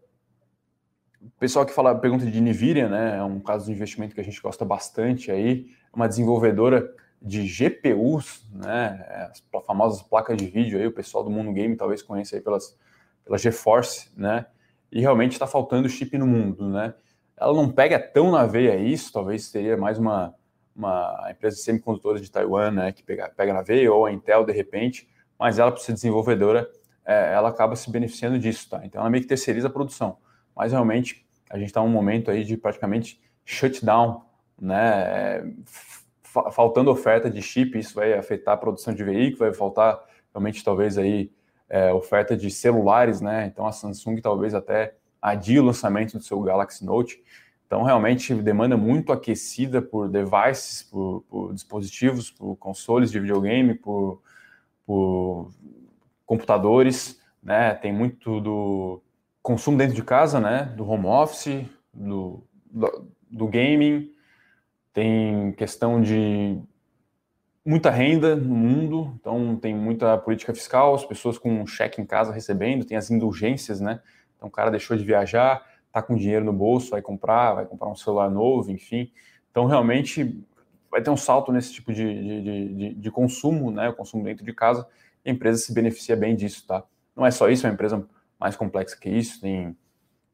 pessoal 1.38 1.64
que 1.64 1.72
fala, 1.72 1.94
pergunta 1.94 2.26
de 2.26 2.40
Nvidia, 2.40 2.88
né? 2.88 3.18
É 3.18 3.22
um 3.22 3.40
caso 3.40 3.66
de 3.66 3.72
investimento 3.72 4.14
que 4.14 4.20
a 4.20 4.24
gente 4.24 4.40
gosta 4.40 4.64
bastante 4.64 5.30
aí. 5.30 5.66
É 5.92 5.96
uma 5.96 6.08
desenvolvedora 6.08 6.92
de 7.20 7.46
GPUs, 7.46 8.44
né? 8.52 9.28
As 9.30 9.42
famosas 9.64 10.02
placas 10.02 10.36
de 10.36 10.46
vídeo 10.46 10.78
aí, 10.78 10.86
o 10.86 10.92
pessoal 10.92 11.24
do 11.24 11.30
mundo 11.30 11.52
game 11.52 11.76
talvez 11.76 12.02
conheça 12.02 12.36
aí 12.36 12.42
pelas, 12.42 12.76
pela 13.24 13.38
GeForce, 13.38 14.10
né? 14.16 14.46
E 14.90 15.00
realmente 15.00 15.32
está 15.32 15.46
faltando 15.46 15.88
chip 15.88 16.16
no 16.16 16.26
mundo, 16.26 16.68
né? 16.68 16.94
Ela 17.36 17.52
não 17.52 17.70
pega 17.70 17.98
tão 17.98 18.30
na 18.30 18.46
veia 18.46 18.76
isso, 18.76 19.12
talvez 19.12 19.44
seria 19.46 19.76
mais 19.76 19.98
uma, 19.98 20.34
uma 20.76 21.28
empresa 21.30 21.56
de 21.56 21.62
semicondutores 21.62 22.20
de 22.20 22.30
Taiwan, 22.30 22.70
né? 22.70 22.92
Que 22.92 23.02
pega, 23.02 23.28
pega 23.28 23.52
na 23.52 23.62
veia, 23.62 23.92
ou 23.92 24.06
a 24.06 24.12
Intel 24.12 24.44
de 24.44 24.52
repente, 24.52 25.08
mas 25.38 25.58
ela, 25.58 25.72
por 25.72 25.80
ser 25.80 25.92
desenvolvedora, 25.92 26.70
é, 27.04 27.32
ela 27.32 27.48
acaba 27.48 27.76
se 27.76 27.90
beneficiando 27.90 28.38
disso, 28.38 28.68
tá? 28.68 28.80
Então 28.84 29.00
ela 29.00 29.10
meio 29.10 29.22
que 29.22 29.28
terceiriza 29.28 29.68
a 29.68 29.70
produção. 29.70 30.18
Mas 30.54 30.72
realmente 30.72 31.26
a 31.48 31.58
gente 31.58 31.68
está 31.68 31.80
num 31.80 31.88
momento 31.88 32.30
aí 32.30 32.44
de 32.44 32.56
praticamente 32.56 33.20
shutdown, 33.44 34.24
né? 34.60 35.54
Faltando 36.52 36.90
oferta 36.90 37.30
de 37.30 37.40
chip, 37.40 37.78
isso 37.78 37.94
vai 37.94 38.12
afetar 38.12 38.54
a 38.54 38.56
produção 38.56 38.92
de 38.92 39.02
veículos, 39.02 39.38
vai 39.38 39.54
faltar 39.54 39.98
realmente 40.34 40.62
talvez 40.62 40.98
aí 40.98 41.30
é, 41.68 41.92
oferta 41.92 42.36
de 42.36 42.50
celulares, 42.50 43.20
né? 43.20 43.46
Então 43.46 43.66
a 43.66 43.72
Samsung 43.72 44.20
talvez 44.20 44.54
até 44.54 44.94
adie 45.20 45.58
o 45.58 45.64
lançamento 45.64 46.18
do 46.18 46.22
seu 46.22 46.40
Galaxy 46.40 46.84
Note. 46.84 47.22
Então 47.66 47.82
realmente 47.82 48.32
demanda 48.34 48.76
muito 48.76 49.12
aquecida 49.12 49.82
por 49.82 50.08
devices, 50.08 50.84
por, 50.84 51.22
por 51.28 51.52
dispositivos, 51.52 52.30
por 52.30 52.56
consoles 52.56 53.10
de 53.10 53.18
videogame, 53.18 53.74
por, 53.74 54.22
por 54.86 55.50
computadores, 56.24 57.20
né? 57.42 57.74
Tem 57.74 57.92
muito 57.92 58.40
do 58.40 59.02
consumo 59.42 59.76
dentro 59.76 59.94
de 59.94 60.02
casa, 60.02 60.40
né? 60.40 60.72
Do 60.76 60.88
home 60.88 61.06
office, 61.06 61.64
do, 61.92 62.44
do, 62.70 63.08
do 63.30 63.48
gaming, 63.48 64.12
tem 64.92 65.52
questão 65.52 66.00
de 66.00 66.58
muita 67.64 67.90
renda 67.90 68.36
no 68.36 68.54
mundo, 68.54 69.12
então 69.20 69.56
tem 69.56 69.74
muita 69.74 70.16
política 70.16 70.54
fiscal, 70.54 70.94
as 70.94 71.04
pessoas 71.04 71.36
com 71.36 71.66
cheque 71.66 72.00
em 72.00 72.06
casa 72.06 72.32
recebendo, 72.32 72.84
tem 72.84 72.96
as 72.96 73.10
indulgências, 73.10 73.80
né? 73.80 74.00
Então 74.36 74.48
o 74.48 74.52
cara 74.52 74.70
deixou 74.70 74.96
de 74.96 75.04
viajar, 75.04 75.66
tá 76.00 76.06
com 76.06 76.14
dinheiro 76.14 76.44
no 76.44 76.52
bolso, 76.52 76.90
vai 76.90 77.02
comprar, 77.02 77.54
vai 77.54 77.66
comprar 77.66 77.88
um 77.88 77.96
celular 77.96 78.30
novo, 78.30 78.70
enfim. 78.70 79.10
Então 79.50 79.66
realmente 79.66 80.44
vai 80.90 81.02
ter 81.02 81.10
um 81.10 81.16
salto 81.16 81.52
nesse 81.52 81.72
tipo 81.72 81.92
de, 81.92 82.42
de, 82.42 82.74
de, 82.74 82.94
de 82.94 83.10
consumo, 83.10 83.70
né? 83.70 83.88
O 83.88 83.94
consumo 83.94 84.24
dentro 84.24 84.44
de 84.44 84.52
casa 84.52 84.86
a 85.24 85.30
empresa 85.30 85.58
se 85.58 85.72
beneficia 85.72 86.16
bem 86.16 86.36
disso, 86.36 86.66
tá? 86.66 86.84
Não 87.14 87.26
é 87.26 87.30
só 87.30 87.48
isso, 87.48 87.66
é 87.66 87.70
uma 87.70 87.74
empresa 87.74 88.06
mais 88.38 88.56
complexa 88.56 88.96
que 88.96 89.08
isso, 89.08 89.40
tem 89.40 89.76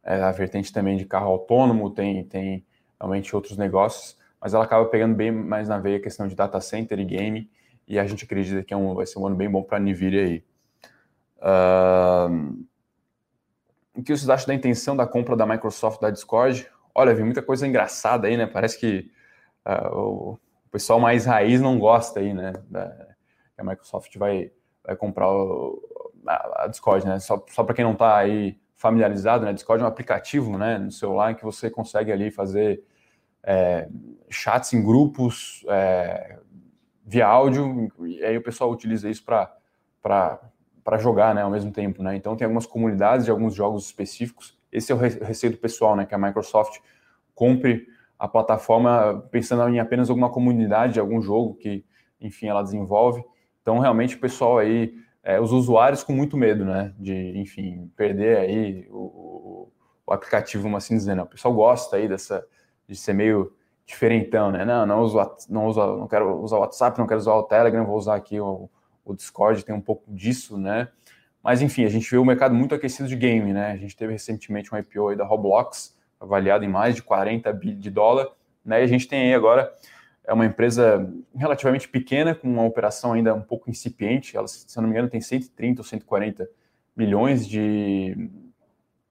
é, 0.03 0.21
a 0.21 0.33
vertente 0.33 0.73
também 0.73 0.97
de 0.97 1.05
carro 1.05 1.29
autônomo, 1.31 1.91
tem, 1.91 2.25
tem 2.25 2.67
realmente 3.01 3.35
outros 3.35 3.57
negócios, 3.57 4.19
mas 4.41 4.53
ela 4.53 4.65
acaba 4.65 4.85
pegando 4.87 5.15
bem 5.15 5.31
mais 5.31 5.69
na 5.69 5.79
veia 5.79 5.99
a 5.99 6.03
questão 6.03 6.27
de 6.27 6.35
data 6.35 6.61
center 6.61 6.99
e 6.99 7.05
game, 7.05 7.51
e 7.87 7.99
a 7.99 8.07
gente 8.07 8.25
acredita 8.25 8.63
que 8.63 8.75
é 8.75 8.77
um, 8.77 8.95
vai 8.95 9.07
ser 9.07 9.19
um 9.19 9.27
ano 9.27 9.37
bem 9.37 9.51
bom 9.51 9.63
para 9.63 9.79
a 9.79 9.81
Nvidia 9.81 10.23
aí. 10.23 10.45
Uh, 11.39 12.65
o 13.95 14.03
que 14.03 14.17
vocês 14.17 14.29
acham 14.29 14.47
da 14.49 14.55
intenção 14.55 14.97
da 14.97 15.07
compra 15.07 15.37
da 15.37 15.47
Microsoft 15.47 16.01
da 16.01 16.11
Discord? 16.11 16.69
Olha, 16.95 17.15
vi 17.15 17.23
muita 17.23 17.43
coisa 17.43 17.67
engraçada 17.67 18.27
aí, 18.27 18.37
né? 18.37 18.47
Parece 18.47 18.79
que 18.79 19.11
uh, 19.67 19.97
o 19.97 20.39
pessoal 20.71 20.99
mais 20.99 21.27
raiz 21.27 21.61
não 21.61 21.79
gosta 21.79 22.21
aí, 22.21 22.33
né? 22.33 22.53
Da, 22.69 23.09
a 23.57 23.65
Microsoft 23.65 24.17
vai 24.17 24.51
vai 24.85 24.97
comprar 24.97 25.31
o, 25.31 25.81
a, 26.27 26.65
a, 26.65 26.67
Discord, 26.67 27.07
né? 27.07 27.19
Só, 27.21 27.45
só 27.49 27.63
para 27.63 27.75
quem 27.75 27.85
não 27.85 27.93
está 27.93 28.17
aí 28.17 28.59
familiarizado, 28.77 29.45
né? 29.45 29.53
Discord 29.53 29.83
é 29.83 29.87
um 29.87 29.89
aplicativo, 29.89 30.59
né? 30.59 30.79
No 30.79 30.91
celular 30.91 31.35
que 31.37 31.45
você 31.45 31.71
consegue 31.71 32.11
ali 32.11 32.31
fazer 32.31 32.83
é, 33.43 33.89
chats 34.29 34.73
em 34.73 34.83
grupos 34.83 35.65
é, 35.69 36.39
via 37.05 37.27
áudio 37.27 37.91
e 38.07 38.25
aí 38.25 38.37
o 38.37 38.43
pessoal 38.43 38.71
utiliza 38.71 39.09
isso 39.09 39.25
para 39.25 40.41
jogar, 40.99 41.35
né? 41.35 41.43
Ao 41.43 41.51
mesmo 41.51 41.71
tempo, 41.71 42.03
né? 42.03 42.17
Então 42.17 42.37
tem 42.37 42.45
algumas 42.45 42.67
comunidades 42.67 43.25
de 43.25 43.31
alguns 43.31 43.55
jogos 43.55 43.87
específicos. 43.87 44.59
Esse 44.71 44.93
é 44.93 44.95
o 44.95 44.99
receio 44.99 45.53
do 45.53 45.59
pessoal, 45.59 45.97
né? 45.97 46.07
Que 46.07 46.15
a 46.15 46.19
Microsoft 46.19 46.79
compre 47.35 47.87
a 48.19 48.29
plataforma 48.29 49.27
pensando 49.31 49.69
em 49.69 49.81
apenas 49.81 50.09
alguma 50.09 50.31
comunidade 50.31 50.95
de 50.95 51.01
algum 51.01 51.21
jogo 51.21 51.55
que, 51.55 51.85
enfim, 52.21 52.47
ela 52.47 52.63
desenvolve 52.63 53.25
então, 53.63 53.79
realmente, 53.79 54.17
o 54.17 54.21
pessoal 54.21 54.59
aí, 54.59 54.93
é, 55.23 55.41
os 55.41 55.53
usuários 55.53 56.03
com 56.03 56.13
muito 56.13 56.37
medo, 56.37 56.65
né? 56.65 56.93
De, 56.99 57.39
enfim, 57.39 57.91
perder 57.97 58.39
aí 58.39 58.89
o, 58.91 59.71
o, 60.05 60.13
aplicativo, 60.13 60.65
vamos 60.65 60.85
assim 60.85 60.97
dizer, 60.97 61.15
né? 61.15 61.23
O 61.23 61.27
pessoal 61.27 61.55
gosta 61.55 61.97
aí 61.97 62.09
dessa, 62.09 62.45
de 62.89 62.97
ser 62.97 63.15
meio 63.15 63.53
diferentão, 63.87 64.51
né? 64.51 64.65
Não, 64.65 64.85
não 64.85 65.01
uso, 65.01 65.19
não 65.49 65.67
uso, 65.67 65.81
não 65.97 66.09
quero 66.09 66.43
usar 66.43 66.57
o 66.57 66.61
WhatsApp, 66.61 66.99
não 66.99 67.07
quero 67.07 67.21
usar 67.21 67.35
o 67.35 67.45
Telegram, 67.45 67.87
vou 67.87 67.97
usar 67.97 68.17
aqui 68.17 68.41
o, 68.41 68.69
o 69.05 69.15
Discord, 69.15 69.65
tem 69.65 69.75
um 69.75 69.81
pouco 69.81 70.05
disso, 70.13 70.59
né? 70.59 70.89
Mas, 71.43 71.61
enfim, 71.61 71.85
a 71.85 71.89
gente 71.89 72.09
vê 72.11 72.19
o 72.19 72.25
mercado 72.25 72.55
muito 72.55 72.75
aquecido 72.75 73.09
de 73.09 73.17
game, 73.17 73.53
né? 73.53 73.73
A 73.73 73.77
gente 73.77 73.97
teve 73.97 74.13
recentemente 74.13 74.73
um 74.73 74.79
IPO 74.79 75.17
da 75.17 75.25
Roblox, 75.25 75.97
avaliado 76.21 76.65
em 76.65 76.69
mais 76.69 76.95
de 76.95 77.03
40 77.03 77.53
bi 77.53 77.75
de 77.75 77.91
dólar, 77.91 78.29
né? 78.65 78.81
E 78.81 78.85
a 78.85 78.87
gente 78.87 79.09
tem 79.09 79.23
aí 79.23 79.35
agora 79.35 79.73
é 80.25 80.33
uma 80.33 80.47
empresa 80.47 81.13
relativamente 81.35 81.89
pequena, 81.89 82.35
com 82.35 82.49
uma 82.49 82.65
operação 82.65 83.13
ainda 83.13 83.35
um 83.35 83.43
pouco 83.43 83.69
incipiente. 83.69 84.37
Ela, 84.37 84.47
se 84.47 84.67
eu 84.77 84.81
não 84.81 84.89
me 84.89 84.95
engano, 84.95 85.11
tem 85.11 85.21
130 85.21 85.81
ou 85.81 85.85
140 85.85 86.49
milhões 86.97 87.47
de 87.47 88.31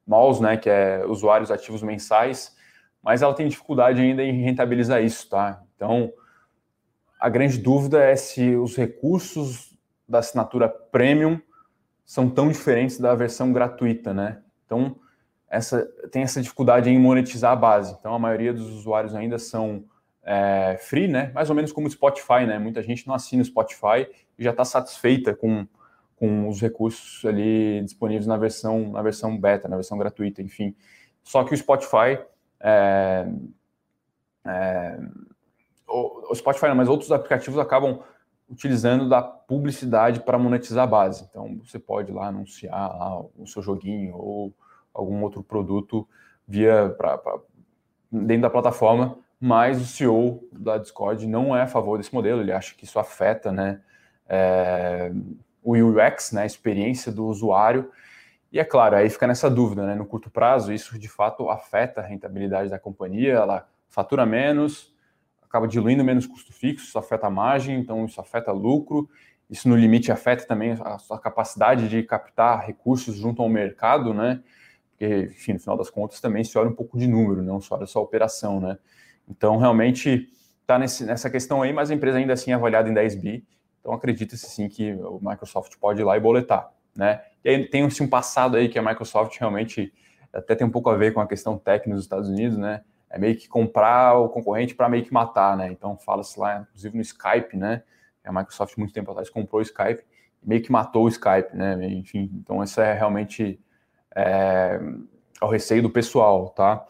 malls, 0.08 0.40
né, 0.40 0.58
que 0.58 0.70
é 0.70 1.06
usuários 1.06 1.52
ativos 1.52 1.82
mensais, 1.82 2.56
mas 3.04 3.22
ela 3.22 3.34
tem 3.34 3.48
dificuldade 3.48 4.02
ainda 4.02 4.24
em 4.24 4.42
rentabilizar 4.42 5.04
isso, 5.04 5.30
tá? 5.30 5.62
Então, 5.76 6.14
a 7.20 7.30
grande 7.30 7.58
dúvida 7.58 8.04
é 8.04 8.16
se 8.16 8.56
os 8.56 8.76
recursos 8.76 9.71
da 10.12 10.20
assinatura 10.20 10.70
premium 10.70 11.40
são 12.06 12.30
tão 12.30 12.50
diferentes 12.50 13.00
da 13.00 13.16
versão 13.16 13.54
gratuita, 13.54 14.14
né? 14.14 14.42
Então, 14.66 14.98
essa 15.50 15.86
tem 16.12 16.24
essa 16.24 16.42
dificuldade 16.42 16.90
em 16.90 17.00
monetizar 17.00 17.52
a 17.54 17.56
base. 17.56 17.96
Então, 18.00 18.14
a 18.14 18.20
maioria 18.20 18.54
dos 18.54 18.70
usuários 18.70 19.16
ainda 19.16 19.40
são 19.40 19.86
é, 20.24 20.78
free, 20.80 21.08
né? 21.08 21.32
Mais 21.34 21.50
ou 21.50 21.56
menos 21.56 21.72
como 21.72 21.88
o 21.88 21.92
Spotify, 21.92 22.46
né? 22.46 22.60
Muita 22.60 22.84
gente 22.84 23.08
não 23.08 23.16
assina 23.16 23.42
o 23.42 23.46
Spotify 23.46 24.08
e 24.38 24.44
já 24.44 24.52
está 24.52 24.64
satisfeita 24.66 25.34
com, 25.34 25.68
com 26.16 26.48
os 26.48 26.62
recursos 26.62 27.24
ali 27.26 27.82
disponíveis 27.84 28.28
na 28.28 28.38
versão, 28.38 28.92
na 28.92 29.02
versão 29.02 29.38
beta, 29.38 29.68
na 29.68 29.76
versão 29.76 29.98
gratuita, 29.98 30.42
enfim. 30.42 30.76
Só 31.24 31.44
que 31.44 31.54
o 31.54 31.58
Spotify, 31.58 32.20
é, 32.60 33.28
é, 34.46 35.00
o, 35.88 36.36
Spotify, 36.36 36.68
não, 36.68 36.76
mas 36.76 36.90
outros 36.90 37.12
aplicativos 37.12 37.60
acabam 37.60 38.00
utilizando 38.52 39.08
da 39.08 39.22
publicidade 39.22 40.20
para 40.20 40.38
monetizar 40.38 40.84
a 40.84 40.88
base. 40.88 41.26
Então, 41.30 41.60
você 41.64 41.80
pode 41.80 42.12
lá 42.12 42.28
anunciar 42.28 42.98
lá 42.98 43.22
o 43.38 43.48
seu 43.48 43.62
joguinho 43.62 44.16
ou 44.16 44.54
algum 44.94 45.24
outro 45.24 45.42
produto 45.42 46.08
via 46.48 46.94
pra, 46.98 47.18
pra, 47.18 47.40
dentro 48.12 48.44
da 48.44 48.50
plataforma 48.50 49.18
mas 49.44 49.82
o 49.82 49.86
CEO 49.86 50.48
da 50.52 50.78
Discord 50.78 51.26
não 51.26 51.58
é 51.58 51.64
a 51.64 51.68
favor 51.68 51.98
desse 51.98 52.14
modelo, 52.14 52.42
ele 52.42 52.52
acha 52.52 52.76
que 52.76 52.86
isso 52.86 53.00
afeta 53.00 53.52
né, 53.52 53.82
é, 54.30 55.12
o 55.64 55.76
UX, 55.76 56.32
né, 56.32 56.44
a 56.44 56.46
experiência 56.46 57.12
do 57.12 57.26
usuário, 57.26 57.92
E 58.52 58.60
é 58.60 58.64
claro, 58.66 58.98
aí 58.98 59.10
fica 59.10 59.26
nessa 59.26 59.50
dúvida, 59.50 59.86
né? 59.86 59.96
No 59.96 60.06
curto 60.06 60.30
prazo, 60.30 60.74
isso 60.74 61.00
de 61.00 61.08
fato 61.08 61.50
afeta 61.50 62.02
a 62.02 62.04
rentabilidade 62.04 62.70
da 62.70 62.78
companhia, 62.78 63.34
ela 63.34 63.68
fatura 63.90 64.26
menos, 64.26 64.91
acaba 65.52 65.68
diluindo 65.68 66.02
menos 66.02 66.26
custo 66.26 66.54
fixo, 66.54 66.86
isso 66.86 66.98
afeta 66.98 67.28
a 67.28 67.30
margem, 67.30 67.78
então 67.78 68.06
isso 68.06 68.22
afeta 68.22 68.54
lucro, 68.54 69.10
isso 69.50 69.68
no 69.68 69.76
limite 69.76 70.10
afeta 70.10 70.46
também 70.46 70.78
a 70.80 70.98
sua 70.98 71.20
capacidade 71.20 71.90
de 71.90 72.02
captar 72.04 72.66
recursos 72.66 73.18
junto 73.18 73.42
ao 73.42 73.50
mercado, 73.50 74.14
né? 74.14 74.42
Porque, 74.92 75.26
enfim, 75.26 75.54
no 75.54 75.60
final 75.60 75.76
das 75.76 75.90
contas 75.90 76.22
também 76.22 76.42
se 76.42 76.58
olha 76.58 76.70
um 76.70 76.74
pouco 76.74 76.98
de 76.98 77.06
número, 77.06 77.44
não 77.44 77.60
só 77.60 77.76
olha 77.76 77.86
só 77.86 78.00
a 78.00 78.02
operação, 78.02 78.62
né? 78.62 78.78
Então, 79.28 79.58
realmente 79.58 80.30
está 80.62 80.80
nessa 80.80 81.30
questão 81.30 81.62
aí, 81.62 81.74
mas 81.74 81.92
a 81.92 81.94
empresa 81.94 82.18
ainda 82.18 82.32
assim 82.32 82.52
é 82.52 82.54
avaliada 82.54 82.90
em 82.90 82.94
10 82.94 83.16
bi, 83.16 83.46
então 83.82 83.92
acredita-se 83.92 84.50
sim 84.50 84.70
que 84.70 84.94
o 84.94 85.20
Microsoft 85.22 85.76
pode 85.82 86.00
ir 86.00 86.06
lá 86.06 86.16
e 86.16 86.20
boletar, 86.22 86.72
né? 86.96 87.22
E 87.44 87.50
aí 87.50 87.68
tem 87.68 87.84
um 87.84 88.08
passado 88.08 88.56
aí 88.56 88.70
que 88.70 88.80
a 88.80 88.82
Microsoft 88.82 89.38
realmente 89.38 89.92
até 90.32 90.56
tem 90.56 90.66
um 90.66 90.72
pouco 90.72 90.90
a 90.90 90.96
ver 90.96 91.14
com 91.14 91.20
a 91.20 91.28
questão 91.28 91.58
técnica 91.58 91.94
nos 91.94 92.04
Estados 92.04 92.30
Unidos, 92.30 92.58
né? 92.58 92.84
É 93.12 93.20
meio 93.20 93.36
que 93.36 93.48
comprar 93.48 94.18
o 94.18 94.30
concorrente 94.30 94.74
para 94.74 94.90
meio 94.90 95.04
que 95.04 95.14
matar, 95.14 95.58
né? 95.58 95.72
Então 95.72 95.98
fala-se 95.98 96.40
lá, 96.40 96.62
inclusive 96.62 96.96
no 96.96 97.02
Skype, 97.02 97.58
né? 97.58 97.84
A 98.24 98.32
Microsoft 98.32 98.78
muito 98.78 98.94
tempo 98.94 99.12
atrás 99.12 99.30
comprou 99.30 99.60
o 99.60 99.64
Skype 99.64 100.04
e 100.42 100.48
meio 100.48 100.62
que 100.62 100.72
matou 100.72 101.06
o 101.06 101.10
Skype, 101.10 101.56
né? 101.56 101.78
Enfim, 101.90 102.32
então 102.36 102.64
isso 102.64 102.80
é 102.80 102.94
realmente 102.94 103.60
é, 104.16 104.80
é 105.42 105.46
o 105.46 105.50
receio 105.50 105.82
do 105.82 105.90
pessoal, 105.90 106.50
tá? 106.50 106.86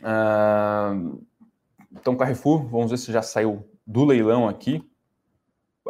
Uh, 0.00 1.24
então 1.92 2.16
Carrefour, 2.16 2.66
vamos 2.68 2.90
ver 2.90 2.98
se 2.98 3.10
já 3.10 3.22
saiu 3.22 3.68
do 3.86 4.04
leilão 4.04 4.48
aqui 4.48 4.88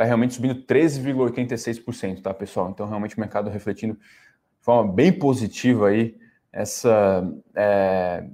é 0.00 0.04
realmente 0.04 0.34
subindo 0.34 0.54
13,86%, 0.54 2.22
tá, 2.22 2.34
pessoal? 2.34 2.70
Então, 2.70 2.86
realmente 2.86 3.16
o 3.16 3.20
mercado 3.20 3.50
refletindo 3.50 3.94
de 3.94 4.64
forma 4.64 4.92
bem 4.92 5.12
positiva 5.12 5.88
aí 5.88 6.16
essa, 6.52 7.22
é, 7.54 8.26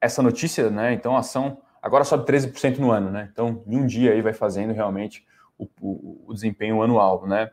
essa 0.00 0.22
notícia, 0.22 0.70
né? 0.70 0.92
Então, 0.92 1.16
a 1.16 1.20
ação 1.20 1.58
agora 1.82 2.04
sobe 2.04 2.24
13% 2.30 2.78
no 2.78 2.90
ano, 2.90 3.10
né? 3.10 3.28
Então, 3.32 3.62
em 3.66 3.76
um 3.76 3.86
dia 3.86 4.12
aí 4.12 4.22
vai 4.22 4.32
fazendo 4.32 4.72
realmente 4.72 5.26
o, 5.58 5.68
o, 5.80 6.24
o 6.28 6.34
desempenho 6.34 6.82
anual, 6.82 7.26
né? 7.26 7.50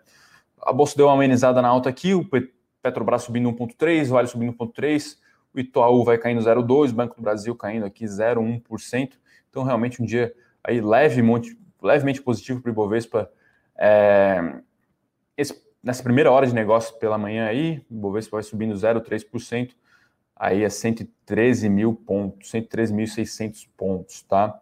A 0.61 0.73
bolsa 0.73 0.95
deu 0.95 1.07
uma 1.07 1.13
amenizada 1.13 1.61
na 1.61 1.67
alta 1.67 1.89
aqui, 1.89 2.13
o 2.13 2.27
Petrobras 2.81 3.23
subindo 3.23 3.51
1,3%, 3.51 4.07
Vale 4.07 4.27
subindo 4.27 4.53
1,3%, 4.53 5.17
o 5.53 5.59
Itaú 5.59 6.03
vai 6.03 6.17
caindo 6.17 6.41
0,2%, 6.41 6.91
o 6.91 6.93
Banco 6.93 7.15
do 7.15 7.21
Brasil 7.21 7.55
caindo 7.55 7.85
aqui 7.85 8.05
0,1%. 8.05 9.13
Então, 9.49 9.63
realmente 9.63 10.01
um 10.01 10.05
dia 10.05 10.33
aí 10.63 10.81
leve, 10.81 11.21
levemente 11.81 12.21
positivo 12.21 12.61
para 12.61 12.69
o 12.69 12.73
Ibovespa 12.73 13.31
é, 13.77 14.61
esse, 15.37 15.61
nessa 15.83 16.01
primeira 16.01 16.31
hora 16.31 16.47
de 16.47 16.53
negócio 16.53 16.97
pela 16.97 17.17
manhã 17.17 17.47
aí, 17.47 17.83
o 17.89 17.95
Ibovespa 17.95 18.37
vai 18.37 18.43
subindo 18.43 18.73
0,3%, 18.73 19.71
aí 20.35 20.63
é 20.63 20.69
113 20.69 21.69
mil 21.69 21.93
pontos, 21.93 22.51
113.600 22.51 23.67
pontos, 23.77 24.21
tá? 24.23 24.59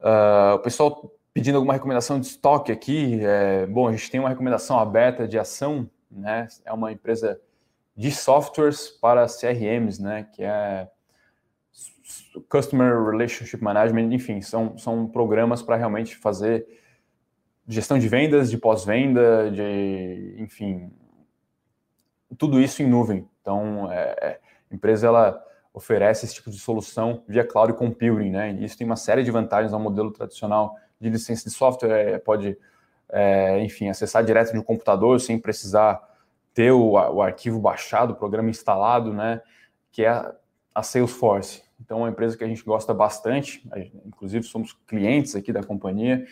Uh, 0.00 0.54
o 0.54 0.58
pessoal 0.60 1.12
pedindo 1.32 1.56
alguma 1.56 1.74
recomendação 1.74 2.20
de 2.20 2.26
estoque 2.26 2.70
aqui, 2.70 3.18
é, 3.20 3.66
bom, 3.66 3.88
a 3.88 3.92
gente 3.92 4.08
tem 4.08 4.20
uma 4.20 4.28
recomendação 4.28 4.78
aberta 4.78 5.26
de 5.26 5.36
ação, 5.36 5.90
né? 6.08 6.46
É 6.64 6.72
uma 6.72 6.92
empresa 6.92 7.40
de 7.96 8.12
softwares 8.12 8.88
para 8.88 9.26
CRMs, 9.26 10.00
né? 10.00 10.28
Que 10.32 10.44
é 10.44 10.88
Customer 12.48 13.02
Relationship 13.10 13.62
Management, 13.62 14.12
enfim, 14.12 14.40
são, 14.40 14.78
são 14.78 15.08
programas 15.08 15.60
para 15.60 15.76
realmente 15.76 16.16
fazer 16.16 16.66
gestão 17.66 17.98
de 17.98 18.08
vendas, 18.08 18.50
de 18.50 18.58
pós-venda, 18.58 19.50
de, 19.50 20.36
enfim, 20.38 20.92
tudo 22.36 22.60
isso 22.60 22.82
em 22.82 22.86
nuvem. 22.86 23.28
Então, 23.40 23.90
é, 23.90 24.16
é, 24.20 24.40
a 24.74 24.76
empresa 24.76 25.06
ela 25.06 25.44
oferece 25.72 26.26
esse 26.26 26.34
tipo 26.34 26.50
de 26.50 26.58
solução 26.58 27.22
via 27.28 27.44
cloud 27.44 27.72
computing, 27.74 28.30
né? 28.30 28.52
E 28.52 28.64
isso 28.64 28.76
tem 28.76 28.86
uma 28.86 28.96
série 28.96 29.22
de 29.22 29.30
vantagens 29.30 29.72
ao 29.72 29.80
modelo 29.80 30.10
tradicional 30.10 30.76
de 31.00 31.08
licença 31.08 31.44
de 31.48 31.50
software, 31.50 31.90
é, 31.90 32.18
pode, 32.18 32.56
é, 33.08 33.60
enfim, 33.60 33.88
acessar 33.88 34.24
direto 34.24 34.52
de 34.52 34.58
um 34.58 34.62
computador 34.62 35.20
sem 35.20 35.38
precisar 35.38 36.00
ter 36.52 36.72
o, 36.72 36.92
o 36.92 37.22
arquivo 37.22 37.58
baixado, 37.58 38.12
o 38.12 38.16
programa 38.16 38.50
instalado, 38.50 39.12
né? 39.12 39.40
Que 39.92 40.04
é 40.04 40.32
a 40.74 40.82
Salesforce. 40.82 41.62
Então, 41.80 41.98
é 41.98 42.00
uma 42.02 42.08
empresa 42.08 42.36
que 42.36 42.44
a 42.44 42.48
gente 42.48 42.64
gosta 42.64 42.92
bastante, 42.94 43.68
inclusive 44.06 44.44
somos 44.44 44.72
clientes 44.86 45.36
aqui 45.36 45.52
da 45.52 45.62
companhia. 45.62 46.24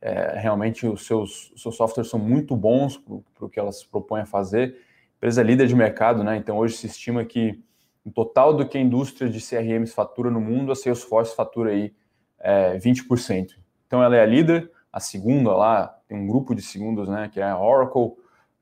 É, 0.00 0.38
realmente, 0.38 0.86
os 0.86 1.06
seus, 1.06 1.50
os 1.52 1.62
seus 1.62 1.76
softwares 1.76 2.10
são 2.10 2.18
muito 2.18 2.56
bons 2.56 2.96
para 2.98 3.46
o 3.46 3.48
que 3.48 3.58
elas 3.58 3.82
propõem 3.82 4.22
a 4.22 4.26
fazer. 4.26 4.76
Empresa 5.16 5.42
líder 5.42 5.66
de 5.66 5.74
mercado, 5.74 6.22
né? 6.22 6.36
Então, 6.36 6.58
hoje 6.58 6.76
se 6.76 6.86
estima 6.86 7.24
que 7.24 7.62
o 8.04 8.10
total 8.10 8.54
do 8.54 8.66
que 8.66 8.78
a 8.78 8.80
indústria 8.80 9.28
de 9.28 9.40
CRMs 9.40 9.92
fatura 9.92 10.30
no 10.30 10.40
mundo, 10.40 10.72
a 10.72 10.74
Salesforce 10.74 11.34
fatura 11.34 11.70
aí 11.70 11.94
é, 12.38 12.78
20%. 12.78 13.56
Então, 13.86 14.02
ela 14.02 14.16
é 14.16 14.22
a 14.22 14.26
líder, 14.26 14.70
a 14.92 15.00
segunda 15.00 15.54
lá, 15.54 15.86
tem 16.08 16.18
um 16.18 16.26
grupo 16.26 16.54
de 16.54 16.62
segundos, 16.62 17.08
né? 17.08 17.28
Que 17.32 17.40
é 17.40 17.44
a 17.44 17.58
Oracle, 17.58 18.12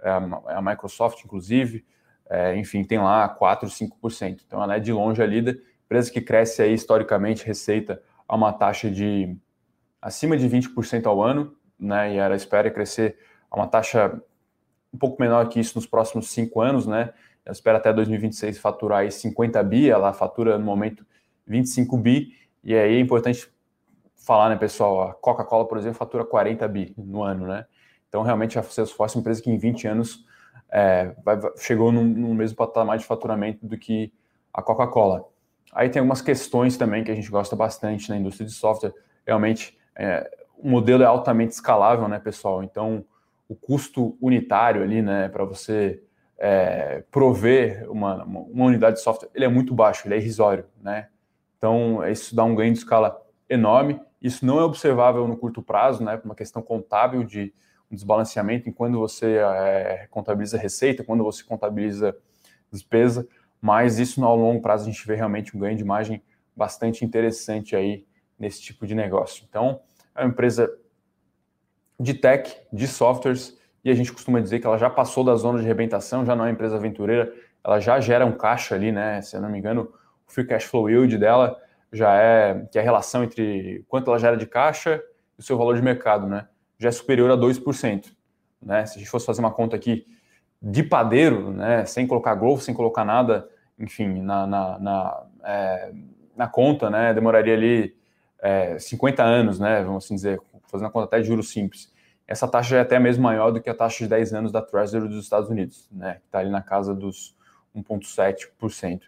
é 0.01 0.11
a, 0.11 0.43
é 0.49 0.55
a 0.55 0.63
Microsoft, 0.63 1.25
inclusive. 1.25 1.85
É, 2.29 2.57
enfim, 2.57 2.85
tem 2.85 2.99
lá 2.99 3.29
4, 3.29 3.69
5%. 3.69 4.43
Então, 4.47 4.63
ela 4.63 4.77
é 4.77 4.81
de 4.81 4.93
longe 4.93 5.23
a 5.23 5.27
líder 5.27 5.63
empresa 5.89 6.13
que 6.13 6.21
cresce 6.21 6.61
aí 6.61 6.75
historicamente 6.75 7.47
receita 7.47 8.03
a 8.29 8.37
uma 8.37 8.53
taxa 8.53 8.91
de 8.91 9.35
acima 10.01 10.37
de 10.37 10.47
20% 10.47 11.07
ao 11.07 11.23
ano, 11.23 11.57
né? 11.81 12.15
E 12.15 12.19
ela 12.19 12.37
espera 12.37 12.71
crescer 12.71 13.17
a 13.51 13.57
uma 13.57 13.67
taxa 13.67 14.21
um 14.93 14.99
pouco 14.99 15.21
menor 15.21 15.49
que 15.49 15.59
isso 15.59 15.77
nos 15.77 15.87
próximos 15.87 16.29
cinco 16.29 16.61
anos, 16.61 16.87
né? 16.87 17.13
Ela 17.49 17.55
espera 17.55 17.79
até 17.79 17.91
2026 17.95 18.59
faturar 18.59 18.99
aí 18.99 19.11
50 19.11 19.63
bi, 19.63 19.89
ela 19.89 20.13
fatura 20.13 20.59
no 20.59 20.65
momento 20.67 21.07
25 21.47 21.97
bi, 21.97 22.35
e 22.63 22.75
aí 22.75 22.97
é 22.97 23.01
importante 23.01 23.51
falar, 24.15 24.51
né, 24.51 24.57
pessoal? 24.57 25.09
A 25.09 25.15
Coca-Cola, 25.15 25.67
por 25.67 25.79
exemplo, 25.79 25.97
fatura 25.97 26.27
40 26.27 26.69
bi 26.69 26.93
no 26.99 27.23
ano, 27.23 27.47
né? 27.47 27.65
Então, 28.07 28.21
realmente, 28.21 28.59
a 28.59 28.63
Salesforce 28.63 29.17
é 29.17 29.19
uma 29.19 29.23
empresa 29.23 29.41
que 29.43 29.51
em 29.51 29.57
20 29.57 29.89
anos 29.89 30.27
é, 30.71 31.15
vai, 31.25 31.41
chegou 31.57 31.91
no, 31.91 32.05
no 32.05 32.35
mesmo 32.35 32.55
patamar 32.55 32.99
de 32.99 33.07
faturamento 33.07 33.67
do 33.67 33.79
que 33.79 34.13
a 34.53 34.61
Coca-Cola. 34.61 35.25
Aí 35.73 35.89
tem 35.89 36.01
algumas 36.01 36.21
questões 36.21 36.77
também 36.77 37.03
que 37.03 37.11
a 37.11 37.15
gente 37.15 37.31
gosta 37.31 37.57
bastante 37.57 38.11
na 38.11 38.19
indústria 38.19 38.47
de 38.47 38.53
software. 38.53 38.93
Realmente, 39.27 39.79
é, 39.97 40.31
o 40.59 40.69
modelo 40.69 41.03
é 41.03 41.07
altamente 41.07 41.55
escalável, 41.55 42.07
né, 42.09 42.19
pessoal? 42.19 42.63
Então, 42.63 43.07
o 43.49 43.55
custo 43.55 44.19
unitário 44.21 44.83
ali, 44.83 45.01
né, 45.01 45.31
para 45.31 45.47
você 45.47 46.03
é, 46.39 47.03
prover 47.11 47.91
uma, 47.91 48.25
uma, 48.25 48.65
unidade 48.65 48.97
de 48.97 49.03
software, 49.03 49.29
ele 49.35 49.45
é 49.45 49.49
muito 49.49 49.75
baixo, 49.75 50.07
ele 50.07 50.15
é 50.15 50.19
irrisório, 50.19 50.65
né? 50.81 51.09
Então, 51.57 52.07
isso 52.09 52.35
dá 52.35 52.45
um 52.45 52.55
ganho 52.55 52.73
de 52.73 52.79
escala 52.79 53.21
enorme. 53.49 54.01
Isso 54.23 54.47
não 54.47 54.61
é 54.61 54.63
observável 54.63 55.27
no 55.27 55.37
curto 55.37 55.61
prazo, 55.61 56.05
né, 56.05 56.17
por 56.17 56.27
uma 56.27 56.35
questão 56.35 56.63
contábil 56.63 57.25
de 57.25 57.53
um 57.91 57.95
desbalanceamento 57.95 58.69
em 58.69 58.73
quando 58.73 58.99
você 58.99 59.39
é, 59.39 60.07
contabiliza 60.11 60.57
receita, 60.57 61.03
quando 61.03 61.25
você 61.25 61.43
contabiliza 61.43 62.17
despesa 62.71 63.27
mas 63.61 63.99
isso 63.99 64.25
ao 64.25 64.37
longo 64.37 64.63
prazo 64.63 64.89
a 64.89 64.93
gente 64.93 65.07
vê 65.07 65.15
realmente 65.15 65.57
um 65.57 65.61
ganho 65.61 65.77
de 65.77 65.85
margem 65.85 66.23
bastante 66.57 67.05
interessante 67.05 67.75
aí 67.75 68.07
nesse 68.39 68.63
tipo 68.63 68.87
de 68.87 68.95
negócio. 68.95 69.45
Então, 69.49 69.81
é 70.15 70.23
uma 70.23 70.31
empresa 70.31 70.73
de 71.99 72.15
tech, 72.15 72.57
de 72.73 72.87
softwares, 72.87 73.58
a 73.91 73.95
gente 73.95 74.13
costuma 74.13 74.41
dizer 74.41 74.61
que 74.61 74.67
ela 74.67 74.79
já 74.79 74.91
passou 74.91 75.25
da 75.25 75.35
zona 75.35 75.59
de 75.59 75.65
arrebentação, 75.65 76.25
já 76.25 76.35
não 76.35 76.47
é 76.47 76.51
empresa 76.51 76.77
aventureira, 76.77 77.33
ela 77.65 77.81
já 77.81 78.01
gera 78.01 78.25
um 78.25 78.33
caixa 78.33 78.75
ali, 78.75 78.93
né? 78.93 79.21
Se 79.23 79.37
eu 79.37 79.41
não 79.41 79.51
me 79.51 79.59
engano, 79.59 79.93
o 80.27 80.33
free 80.33 80.47
cash 80.47 80.65
flow 80.65 80.89
yield 80.89 81.17
dela 81.19 81.57
já 81.93 82.15
é 82.15 82.67
que 82.71 82.79
é 82.79 82.81
a 82.81 82.85
relação 82.85 83.25
entre 83.25 83.85
quanto 83.89 84.11
ela 84.11 84.19
gera 84.19 84.37
de 84.37 84.47
caixa 84.47 85.03
e 85.39 85.41
o 85.41 85.43
seu 85.43 85.57
valor 85.57 85.77
de 85.77 85.83
mercado, 85.83 86.27
né? 86.27 86.47
Já 86.79 86.89
é 86.89 86.93
superior 86.93 87.31
a 87.31 87.37
2%. 87.37 88.13
Né? 88.61 88.87
Se 88.87 88.97
a 88.97 88.99
gente 88.99 89.11
fosse 89.11 89.27
fazer 89.27 89.41
uma 89.41 89.51
conta 89.51 89.77
aqui 89.77 90.07
de 90.61 90.83
padeiro, 90.83 91.53
né, 91.53 91.85
sem 91.85 92.07
colocar 92.07 92.35
growth, 92.35 92.61
sem 92.61 92.75
colocar 92.75 93.05
nada, 93.05 93.49
enfim, 93.79 94.21
na, 94.21 94.47
na, 94.47 94.79
na, 94.79 95.23
é, 95.45 95.93
na 96.37 96.49
conta, 96.49 96.91
né, 96.91 97.15
demoraria 97.15 97.55
ali 97.55 97.95
é, 98.41 98.79
50 98.79 99.23
anos, 99.23 99.61
né, 99.61 99.83
vamos 99.83 100.05
assim 100.05 100.17
dizer, 100.17 100.41
fazendo 100.67 100.89
a 100.89 100.91
conta 100.91 101.07
até 101.07 101.21
de 101.21 101.29
juros 101.29 101.51
simples. 101.51 101.93
Essa 102.29 102.47
taxa 102.47 102.77
é 102.77 102.81
até 102.81 102.99
mesmo 102.99 103.23
maior 103.23 103.51
do 103.51 103.59
que 103.59 103.71
a 103.71 103.75
taxa 103.75 104.05
de 104.05 104.11
10 104.11 104.35
anos 104.35 104.53
da 104.53 104.61
Treasury 104.61 105.09
dos 105.09 105.25
Estados 105.25 105.49
Unidos, 105.49 105.89
né, 105.91 106.17
que 106.17 106.27
está 106.27 106.41
ali 106.41 106.51
na 106.51 106.61
casa 106.61 106.95
dos 106.95 107.35
1,7%. 107.75 109.01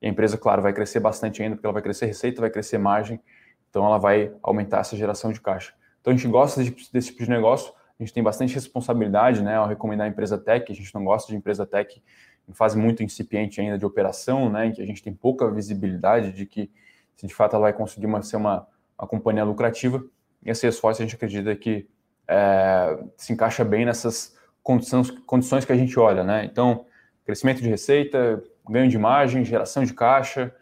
E 0.00 0.06
a 0.06 0.08
empresa, 0.08 0.38
claro, 0.38 0.62
vai 0.62 0.72
crescer 0.72 1.00
bastante 1.00 1.42
ainda, 1.42 1.56
porque 1.56 1.66
ela 1.66 1.72
vai 1.72 1.82
crescer 1.82 2.06
receita, 2.06 2.40
vai 2.40 2.48
crescer 2.48 2.78
margem, 2.78 3.20
então 3.68 3.84
ela 3.84 3.98
vai 3.98 4.32
aumentar 4.40 4.78
essa 4.78 4.96
geração 4.96 5.32
de 5.32 5.40
caixa. 5.40 5.74
Então 6.00 6.12
a 6.12 6.16
gente 6.16 6.28
gosta 6.28 6.62
desse, 6.62 7.08
tipo 7.08 7.24
de 7.24 7.28
negócio, 7.28 7.72
a 7.98 8.02
gente 8.04 8.14
tem 8.14 8.22
bastante 8.22 8.54
responsabilidade 8.54 9.42
né, 9.42 9.56
ao 9.56 9.66
recomendar 9.66 10.06
a 10.06 10.10
empresa 10.10 10.38
tech, 10.38 10.70
a 10.70 10.74
gente 10.74 10.94
não 10.94 11.04
gosta 11.04 11.30
de 11.32 11.36
empresa 11.36 11.66
tech 11.66 12.00
em 12.48 12.52
fase 12.52 12.78
muito 12.78 13.02
incipiente 13.02 13.60
ainda 13.60 13.76
de 13.76 13.84
operação, 13.84 14.48
né, 14.48 14.66
em 14.66 14.72
que 14.72 14.80
a 14.80 14.86
gente 14.86 15.02
tem 15.02 15.12
pouca 15.12 15.50
visibilidade 15.50 16.32
de 16.32 16.46
que 16.46 16.70
se 17.16 17.26
de 17.26 17.34
fato 17.34 17.56
ela 17.56 17.64
vai 17.64 17.72
conseguir 17.72 18.06
uma, 18.06 18.22
ser 18.22 18.36
uma, 18.36 18.66
uma 18.96 19.08
companhia 19.08 19.44
lucrativa, 19.44 20.02
e 20.42 20.50
a 20.50 20.54
Salesforce 20.54 21.02
a 21.02 21.04
gente 21.04 21.16
acredita 21.16 21.54
que 21.56 21.86
é, 22.30 22.98
se 23.16 23.32
encaixa 23.32 23.64
bem 23.64 23.84
nessas 23.84 24.36
condições, 24.62 25.10
condições 25.26 25.64
que 25.64 25.72
a 25.72 25.76
gente 25.76 25.98
olha, 25.98 26.22
né, 26.22 26.44
então 26.44 26.86
crescimento 27.26 27.60
de 27.60 27.68
receita, 27.68 28.42
ganho 28.68 28.88
de 28.88 28.98
margem, 28.98 29.44
geração 29.44 29.84
de 29.84 29.92
caixa, 29.92 30.54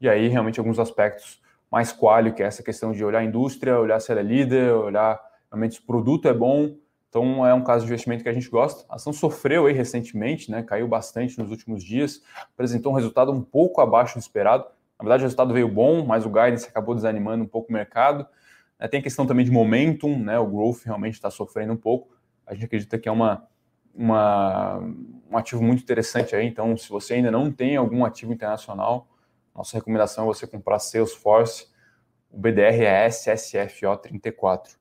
e 0.00 0.08
aí 0.08 0.28
realmente 0.28 0.58
alguns 0.58 0.78
aspectos 0.78 1.40
mais 1.70 1.92
quali, 1.92 2.32
que 2.32 2.42
é 2.42 2.46
essa 2.46 2.62
questão 2.62 2.92
de 2.92 3.04
olhar 3.04 3.20
a 3.20 3.24
indústria, 3.24 3.78
olhar 3.78 3.98
se 4.00 4.10
ela 4.10 4.20
é 4.20 4.24
líder, 4.24 4.72
olhar 4.72 5.18
realmente 5.50 5.76
se 5.76 5.80
o 5.80 5.84
produto 5.84 6.28
é 6.28 6.34
bom. 6.34 6.74
Então 7.08 7.46
é 7.46 7.54
um 7.54 7.62
caso 7.62 7.84
de 7.84 7.90
investimento 7.90 8.22
que 8.22 8.28
a 8.28 8.32
gente 8.32 8.48
gosta. 8.50 8.84
A 8.90 8.96
ação 8.96 9.12
sofreu 9.12 9.66
aí 9.66 9.72
recentemente, 9.72 10.50
né? 10.50 10.62
Caiu 10.62 10.88
bastante 10.88 11.38
nos 11.38 11.50
últimos 11.50 11.82
dias, 11.82 12.22
apresentou 12.54 12.92
um 12.92 12.94
resultado 12.94 13.32
um 13.32 13.42
pouco 13.42 13.80
abaixo 13.80 14.18
do 14.18 14.20
esperado. 14.20 14.64
Na 14.98 15.04
verdade, 15.04 15.22
o 15.22 15.26
resultado 15.26 15.52
veio 15.52 15.68
bom, 15.68 16.04
mas 16.04 16.26
o 16.26 16.30
guidance 16.30 16.68
acabou 16.68 16.94
desanimando 16.94 17.44
um 17.44 17.48
pouco 17.48 17.70
o 17.70 17.72
mercado. 17.72 18.26
É, 18.82 18.88
tem 18.88 19.00
questão 19.00 19.24
também 19.24 19.44
de 19.44 19.50
momentum, 19.52 20.18
né? 20.18 20.36
O 20.40 20.46
growth 20.48 20.82
realmente 20.84 21.14
está 21.14 21.30
sofrendo 21.30 21.72
um 21.72 21.76
pouco. 21.76 22.16
A 22.44 22.52
gente 22.52 22.64
acredita 22.64 22.98
que 22.98 23.08
é 23.08 23.12
uma, 23.12 23.46
uma, 23.94 24.80
um 25.30 25.36
ativo 25.36 25.62
muito 25.62 25.84
interessante 25.84 26.34
aí. 26.34 26.44
Então, 26.48 26.76
se 26.76 26.88
você 26.88 27.14
ainda 27.14 27.30
não 27.30 27.48
tem 27.52 27.76
algum 27.76 28.04
ativo 28.04 28.32
internacional, 28.32 29.08
nossa 29.54 29.76
recomendação 29.76 30.24
é 30.24 30.26
você 30.26 30.48
comprar 30.48 30.80
Salesforce. 30.80 31.68
O 32.28 32.36
BDR 32.36 32.82
é 32.82 33.06
SSFO34. 33.06 34.76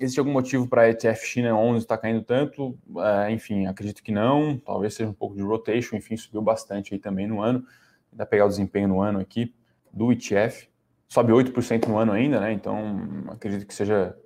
Existe 0.00 0.18
algum 0.18 0.32
motivo 0.32 0.66
para 0.66 0.82
a 0.82 0.88
ETF 0.88 1.26
China 1.26 1.54
11 1.54 1.80
estar 1.80 1.96
tá 1.98 2.02
caindo 2.02 2.22
tanto? 2.22 2.78
É, 2.96 3.30
enfim, 3.32 3.66
acredito 3.66 4.02
que 4.02 4.10
não. 4.10 4.56
Talvez 4.56 4.94
seja 4.94 5.10
um 5.10 5.12
pouco 5.12 5.36
de 5.36 5.42
rotation. 5.42 5.94
Enfim, 5.94 6.16
subiu 6.16 6.40
bastante 6.40 6.94
aí 6.94 6.98
também 6.98 7.26
no 7.26 7.42
ano. 7.42 7.66
Dá 8.10 8.24
pegar 8.24 8.46
o 8.46 8.48
desempenho 8.48 8.88
no 8.88 9.02
ano 9.02 9.20
aqui 9.20 9.54
do 9.92 10.10
ETF. 10.10 10.71
Sobe 11.12 11.30
8% 11.30 11.88
no 11.88 11.98
ano 11.98 12.12
ainda, 12.12 12.40
né? 12.40 12.54
Então, 12.54 13.06
acredito 13.28 13.66
que 13.66 13.74
seja 13.74 14.16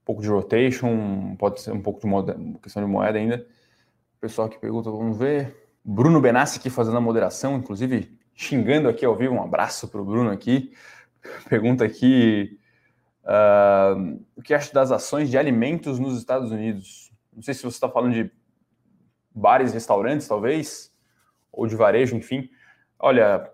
um 0.00 0.04
pouco 0.06 0.22
de 0.22 0.28
rotation, 0.30 1.36
pode 1.38 1.60
ser 1.60 1.70
um 1.70 1.82
pouco 1.82 2.00
de 2.00 2.06
moeda, 2.06 2.34
questão 2.62 2.82
de 2.82 2.90
moeda 2.90 3.18
ainda. 3.18 3.46
Pessoal 4.18 4.48
que 4.48 4.58
pergunta, 4.58 4.90
vamos 4.90 5.18
ver. 5.18 5.68
Bruno 5.84 6.22
Benassi 6.22 6.58
aqui 6.58 6.70
fazendo 6.70 6.96
a 6.96 7.00
moderação, 7.02 7.58
inclusive 7.58 8.18
xingando 8.34 8.88
aqui 8.88 9.04
ao 9.04 9.14
vivo. 9.14 9.34
Um 9.34 9.42
abraço 9.42 9.86
para 9.86 10.00
o 10.00 10.04
Bruno 10.06 10.30
aqui. 10.30 10.72
Pergunta 11.46 11.84
aqui 11.84 12.58
uh, 13.24 14.18
o 14.34 14.40
que 14.40 14.54
acha 14.54 14.72
das 14.72 14.90
ações 14.90 15.28
de 15.28 15.36
alimentos 15.36 15.98
nos 15.98 16.16
Estados 16.16 16.50
Unidos. 16.50 17.12
Não 17.34 17.42
sei 17.42 17.52
se 17.52 17.60
você 17.60 17.76
está 17.76 17.90
falando 17.90 18.14
de 18.14 18.32
bares, 19.34 19.74
restaurantes, 19.74 20.26
talvez, 20.26 20.90
ou 21.52 21.66
de 21.66 21.76
varejo, 21.76 22.16
enfim. 22.16 22.48
Olha, 22.98 23.46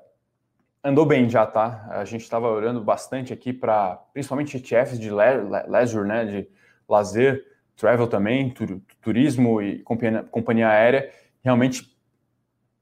andou 0.82 1.04
bem 1.04 1.28
já, 1.28 1.46
tá? 1.46 1.86
A 1.90 2.04
gente 2.04 2.22
estava 2.22 2.48
olhando 2.48 2.80
bastante 2.82 3.32
aqui 3.32 3.52
para, 3.52 3.96
principalmente 4.12 4.56
ETFs 4.56 4.98
de 4.98 5.10
leisure, 5.10 6.08
né, 6.08 6.24
de 6.24 6.48
lazer, 6.88 7.44
travel 7.76 8.06
também, 8.06 8.52
turismo 9.00 9.62
e 9.62 9.78
companhia, 9.82 10.22
companhia 10.24 10.68
aérea. 10.68 11.10
Realmente 11.42 11.96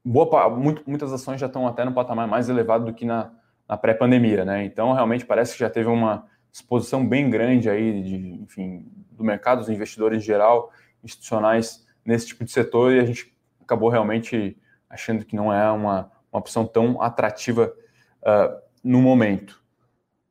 boa, 0.03 0.49
muito, 0.49 0.83
muitas 0.87 1.13
ações 1.13 1.39
já 1.39 1.47
estão 1.47 1.67
até 1.67 1.85
no 1.85 1.93
patamar 1.93 2.27
mais 2.27 2.49
elevado 2.49 2.85
do 2.85 2.93
que 2.93 3.05
na, 3.05 3.31
na 3.67 3.77
pré-pandemia, 3.77 4.43
né? 4.43 4.63
Então, 4.63 4.93
realmente 4.93 5.25
parece 5.25 5.53
que 5.53 5.59
já 5.59 5.69
teve 5.69 5.87
uma 5.89 6.25
exposição 6.51 7.07
bem 7.07 7.29
grande 7.29 7.69
aí, 7.69 8.01
de, 8.01 8.15
enfim, 8.41 8.91
do 9.11 9.23
mercado, 9.23 9.59
dos 9.59 9.69
investidores 9.69 10.23
em 10.23 10.25
geral, 10.25 10.71
institucionais 11.03 11.85
nesse 12.03 12.27
tipo 12.27 12.43
de 12.43 12.51
setor, 12.51 12.93
e 12.93 12.99
a 12.99 13.05
gente 13.05 13.33
acabou 13.61 13.89
realmente 13.89 14.57
achando 14.89 15.23
que 15.23 15.35
não 15.35 15.53
é 15.53 15.69
uma, 15.69 16.11
uma 16.31 16.39
opção 16.39 16.65
tão 16.65 17.01
atrativa 17.01 17.71
uh, 18.21 18.59
no 18.83 19.01
momento. 19.01 19.61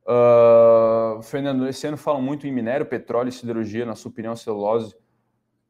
Uh, 0.05 1.23
Fernando, 1.23 1.69
esse 1.69 1.87
ano 1.87 1.97
falam 1.97 2.23
muito 2.23 2.47
em 2.47 2.53
minério, 2.53 2.87
petróleo 2.87 3.29
e 3.29 3.33
siderurgia, 3.33 3.85
na 3.85 3.95
sua 3.95 4.11
opinião, 4.11 4.35
celulose, 4.35 4.95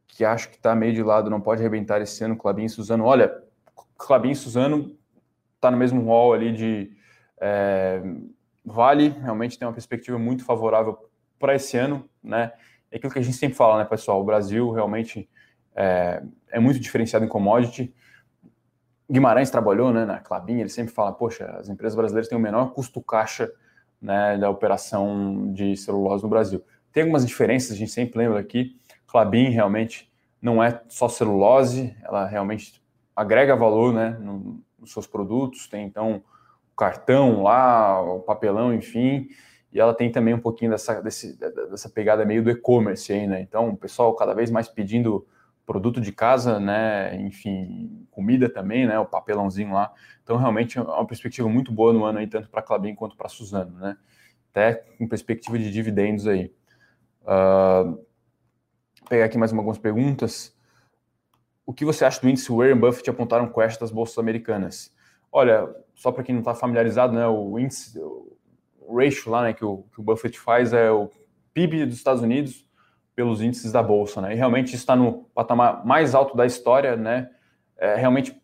que 0.06 0.24
acho 0.24 0.48
que 0.48 0.56
está 0.56 0.74
meio 0.74 0.94
de 0.94 1.02
lado, 1.02 1.28
não 1.28 1.40
pode 1.40 1.60
arrebentar 1.60 2.00
esse 2.00 2.22
ano, 2.24 2.36
Clabin 2.36 2.64
e 2.64 2.68
Suzano. 2.68 3.04
Olha, 3.04 3.42
Clabin 3.96 4.30
e 4.30 4.36
Suzano 4.36 4.96
está 5.56 5.70
no 5.70 5.76
mesmo 5.76 6.02
rol 6.02 6.32
ali 6.32 6.52
de 6.52 6.96
é, 7.40 8.00
Vale, 8.64 9.08
realmente 9.08 9.58
tem 9.58 9.66
uma 9.66 9.72
perspectiva 9.72 10.18
muito 10.18 10.44
favorável 10.44 10.98
para 11.38 11.54
esse 11.54 11.76
ano, 11.76 12.08
né? 12.22 12.52
É 12.90 12.96
aquilo 12.96 13.12
que 13.12 13.18
a 13.18 13.22
gente 13.22 13.36
sempre 13.36 13.56
fala, 13.56 13.78
né, 13.78 13.84
pessoal? 13.84 14.20
O 14.20 14.24
Brasil 14.24 14.70
realmente 14.70 15.28
é, 15.74 16.22
é 16.50 16.60
muito 16.60 16.78
diferenciado 16.78 17.24
em 17.24 17.28
commodity. 17.28 17.94
Guimarães 19.11 19.50
trabalhou 19.50 19.92
né, 19.92 20.04
na 20.04 20.18
Clabin, 20.18 20.61
ele 20.61 20.68
sempre 20.68 20.92
fala, 20.92 21.12
poxa, 21.12 21.46
as 21.59 21.68
empresas 21.68 21.96
brasileiras 21.96 22.28
têm 22.28 22.36
o 22.36 22.40
menor 22.40 22.72
custo 22.72 23.00
caixa 23.00 23.50
né, 24.00 24.36
da 24.36 24.50
operação 24.50 25.52
de 25.52 25.76
celulose 25.76 26.22
no 26.22 26.28
Brasil. 26.28 26.62
Tem 26.92 27.02
algumas 27.02 27.26
diferenças, 27.26 27.72
a 27.72 27.76
gente 27.76 27.90
sempre 27.90 28.18
lembra 28.18 28.38
aqui, 28.38 28.76
Clabin 29.06 29.48
realmente 29.50 30.11
não 30.40 30.62
é 30.62 30.80
só 30.88 31.09
celulose, 31.09 31.96
ela 32.02 32.26
realmente 32.26 32.82
agrega 33.16 33.56
valor 33.56 33.92
né, 33.92 34.11
no, 34.20 34.62
nos 34.78 34.92
seus 34.92 35.06
produtos, 35.06 35.66
tem 35.66 35.86
então 35.86 36.22
o 36.72 36.76
cartão 36.76 37.42
lá, 37.42 38.00
o 38.00 38.20
papelão, 38.20 38.72
enfim, 38.72 39.28
e 39.72 39.80
ela 39.80 39.94
tem 39.94 40.11
também 40.11 40.34
um 40.34 40.38
pouquinho 40.40 40.70
dessa, 40.70 41.00
desse, 41.02 41.38
dessa 41.38 41.88
pegada 41.88 42.24
meio 42.24 42.42
do 42.42 42.50
e-commerce 42.50 43.12
aí, 43.12 43.26
né? 43.26 43.40
Então, 43.40 43.68
o 43.70 43.76
pessoal 43.76 44.14
cada 44.14 44.32
vez 44.32 44.50
mais 44.50 44.68
pedindo 44.68 45.26
produto 45.68 46.00
de 46.00 46.10
casa, 46.10 46.58
né? 46.58 47.14
Enfim, 47.20 48.06
comida 48.10 48.48
também, 48.48 48.86
né? 48.86 48.98
O 48.98 49.04
papelãozinho 49.04 49.74
lá. 49.74 49.92
Então, 50.22 50.38
realmente 50.38 50.78
é 50.78 50.82
uma 50.82 51.06
perspectiva 51.06 51.48
muito 51.48 51.70
boa 51.70 51.92
no 51.92 52.04
ano 52.04 52.18
aí, 52.18 52.26
tanto 52.26 52.48
para 52.48 52.60
a 52.60 52.62
Clabin 52.62 52.94
quanto 52.94 53.16
para 53.16 53.26
a 53.26 53.28
Suzano, 53.30 53.78
né? 53.78 53.96
Até 54.50 54.74
com 54.96 55.06
perspectiva 55.06 55.58
de 55.58 55.70
dividendos 55.70 56.26
aí. 56.26 56.50
Uh, 57.22 58.02
pegar 59.08 59.26
aqui 59.26 59.36
mais 59.36 59.52
algumas 59.52 59.78
perguntas 59.78 60.56
o 61.68 61.72
que 61.74 61.84
você 61.84 62.02
acha 62.02 62.18
do 62.18 62.30
índice 62.30 62.50
Warren 62.50 62.76
Buffett 62.76 63.10
apontar 63.10 63.42
um 63.42 63.52
quest 63.52 63.78
das 63.78 63.90
bolsas 63.90 64.16
americanas? 64.16 64.90
Olha, 65.30 65.68
só 65.94 66.10
para 66.10 66.24
quem 66.24 66.34
não 66.34 66.40
está 66.40 66.54
familiarizado, 66.54 67.12
né, 67.12 67.26
o 67.26 67.58
índice, 67.58 68.00
o 68.00 68.96
ratio 68.96 69.30
lá, 69.30 69.42
né, 69.42 69.52
que 69.52 69.62
o, 69.62 69.84
que 69.92 70.00
o 70.00 70.02
Buffett 70.02 70.40
faz 70.40 70.72
é 70.72 70.90
o 70.90 71.10
PIB 71.52 71.84
dos 71.84 71.96
Estados 71.96 72.22
Unidos 72.22 72.66
pelos 73.18 73.42
índices 73.42 73.72
da 73.72 73.82
bolsa, 73.82 74.20
né? 74.20 74.32
E 74.32 74.36
realmente 74.36 74.76
está 74.76 74.94
no 74.94 75.24
patamar 75.34 75.84
mais 75.84 76.14
alto 76.14 76.36
da 76.36 76.46
história, 76.46 76.94
né? 76.94 77.28
É 77.76 77.96
realmente 77.96 78.40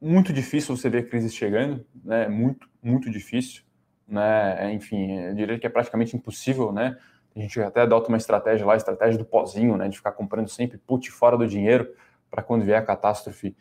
muito 0.00 0.32
difícil 0.32 0.74
você 0.74 0.88
ver 0.88 1.10
crise 1.10 1.28
chegando, 1.28 1.84
né? 2.02 2.26
Muito, 2.26 2.66
muito 2.82 3.10
difícil, 3.10 3.62
né? 4.08 4.56
É, 4.64 4.72
enfim, 4.72 5.12
eu 5.18 5.34
diria 5.34 5.58
que 5.58 5.66
é 5.66 5.68
praticamente 5.68 6.16
impossível, 6.16 6.72
né? 6.72 6.96
A 7.36 7.38
gente 7.38 7.60
até 7.60 7.82
adota 7.82 8.08
uma 8.08 8.16
estratégia 8.16 8.64
lá, 8.64 8.72
a 8.72 8.78
estratégia 8.78 9.18
do 9.18 9.26
pozinho, 9.26 9.76
né? 9.76 9.90
De 9.90 9.98
ficar 9.98 10.12
comprando 10.12 10.48
sempre 10.48 10.78
put 10.78 11.10
fora 11.10 11.36
do 11.36 11.46
dinheiro 11.46 11.94
para 12.30 12.42
quando 12.42 12.64
vier 12.64 12.78
a 12.78 12.82
catástrofe 12.82 13.54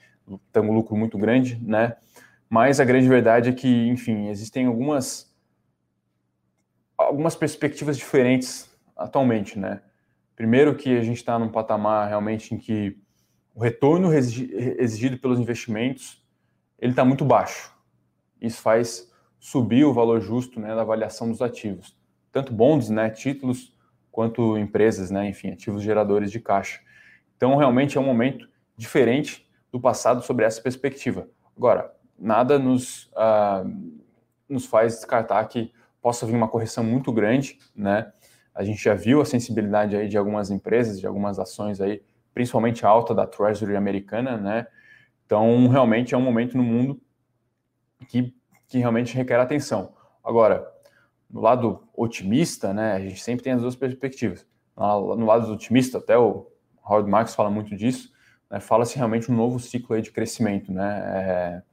ter 0.54 0.62
um 0.62 0.72
lucro 0.72 0.96
muito 0.96 1.18
grande, 1.18 1.60
né? 1.62 1.98
Mas 2.50 2.80
a 2.80 2.86
grande 2.86 3.10
verdade 3.10 3.50
é 3.50 3.52
que, 3.52 3.90
enfim, 3.90 4.30
existem 4.30 4.66
algumas 4.66 5.30
algumas 6.98 7.36
perspectivas 7.36 7.98
diferentes 7.98 8.72
atualmente, 8.96 9.60
né? 9.60 9.82
Primeiro 10.36 10.76
que 10.76 10.98
a 10.98 11.04
gente 11.04 11.18
está 11.18 11.38
num 11.38 11.50
patamar 11.50 12.08
realmente 12.08 12.54
em 12.54 12.58
que 12.58 12.98
o 13.54 13.62
retorno 13.62 14.14
exigido 14.14 15.18
pelos 15.18 15.40
investimentos 15.40 16.24
ele 16.80 16.94
está 16.94 17.06
muito 17.06 17.24
baixo. 17.24 17.72
Isso 18.42 18.62
faz 18.62 19.12
subir 19.40 19.86
o 19.86 19.94
valor 19.94 20.20
justo 20.20 20.60
né, 20.60 20.74
da 20.74 20.82
avaliação 20.82 21.30
dos 21.30 21.42
ativos, 21.42 21.98
tanto 22.32 22.54
bonds, 22.54 22.90
né, 22.90 23.10
títulos, 23.10 23.76
quanto 24.12 24.58
empresas, 24.58 25.10
né, 25.10 25.28
enfim, 25.28 25.52
ativos 25.52 25.82
geradores 25.82 26.32
de 26.32 26.40
caixa. 26.40 26.80
Então, 27.38 27.56
realmente 27.56 27.98
é 27.98 28.02
um 28.02 28.06
momento 28.06 28.48
diferente 28.78 29.48
do 29.72 29.80
passado 29.80 30.22
sobre 30.24 30.46
essa 30.46 30.62
perspectiva. 30.62 31.28
Agora, 31.56 31.92
nada 32.18 32.60
nos, 32.60 33.06
uh, 33.14 33.68
nos 34.48 34.66
faz 34.66 34.96
descartar 34.96 35.46
que 35.46 35.72
possa 36.02 36.26
vir 36.26 36.36
uma 36.36 36.48
correção 36.48 36.84
muito 36.84 37.12
grande, 37.12 37.58
né? 37.76 38.12
A 38.54 38.64
gente 38.64 38.84
já 38.84 38.94
viu 38.94 39.22
a 39.22 39.26
sensibilidade 39.26 39.96
aí 39.96 40.08
de 40.08 40.18
algumas 40.18 40.52
empresas, 40.52 41.00
de 41.00 41.08
algumas 41.08 41.40
ações 41.40 41.80
aí, 41.80 42.02
principalmente 42.34 42.86
alta 42.86 43.14
da 43.14 43.26
Treasury 43.26 43.76
americana, 43.76 44.38
né? 44.38 44.68
Então, 45.26 45.68
realmente 45.68 46.14
é 46.14 46.18
um 46.18 46.22
momento 46.22 46.58
no 46.58 46.64
mundo 46.64 47.02
que, 48.08 48.34
que 48.68 48.80
realmente 48.80 49.16
requer 49.16 49.40
atenção. 49.40 49.94
Agora, 50.24 50.70
no 51.30 51.40
lado 51.40 51.88
otimista, 51.96 52.74
né, 52.74 52.94
a 52.94 53.00
gente 53.00 53.22
sempre 53.22 53.44
tem 53.44 53.54
as 53.54 53.62
duas 53.62 53.76
perspectivas. 53.76 54.46
No 54.76 55.26
lado 55.26 55.52
otimista, 55.52 56.00
até 56.00 56.18
o 56.18 56.52
Howard 56.84 57.10
Marks 57.10 57.34
fala 57.34 57.50
muito 57.50 57.76
disso, 57.76 58.12
né, 58.50 58.60
fala-se 58.60 58.98
realmente 58.98 59.32
um 59.32 59.36
novo 59.36 59.60
ciclo 59.60 59.96
aí 59.96 60.02
de 60.02 60.12
crescimento. 60.12 60.74
Né? 60.74 61.00
É, 61.06 61.64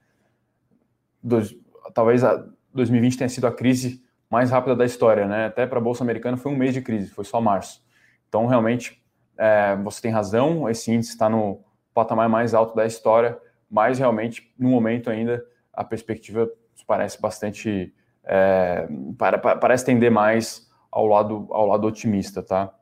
dois, 1.22 1.57
talvez 1.93 2.22
a 2.22 2.47
2020 2.72 3.18
tenha 3.18 3.29
sido 3.29 3.47
a 3.47 3.53
crise 3.53 4.05
mais 4.31 4.51
rápida 4.51 4.76
da 4.76 4.85
história, 4.85 5.26
né? 5.26 5.47
até 5.47 5.66
para 5.66 5.79
a 5.79 5.83
Bolsa 5.83 6.05
Americana 6.05 6.37
foi 6.37 6.53
um 6.53 6.57
mês 6.57 6.74
de 6.74 6.83
crise, 6.83 7.11
foi 7.11 7.24
só 7.24 7.41
março. 7.41 7.83
Então, 8.29 8.47
realmente, 8.47 9.03
é, 9.37 9.76
você 9.76 10.03
tem 10.03 10.11
razão, 10.11 10.68
esse 10.68 10.93
índice 10.93 11.12
está 11.12 11.29
no 11.29 11.64
patamar 11.95 12.29
mais 12.29 12.55
alto 12.55 12.74
da 12.74 12.85
história, 12.85 13.39
mas 13.70 13.99
realmente, 13.99 14.53
no 14.59 14.68
momento 14.68 15.11
ainda, 15.11 15.45
a 15.72 15.83
perspectiva 15.85 16.51
parece 16.89 17.20
bastante. 17.20 17.95
É, 18.24 18.89
para, 19.16 19.39
parece 19.39 19.85
tender 19.85 20.11
mais 20.11 20.68
ao 20.91 21.07
lado, 21.07 21.47
ao 21.51 21.66
lado 21.66 21.87
otimista, 21.87 22.43
tá? 22.43 22.74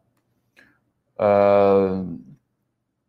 Uh, 1.19 2.19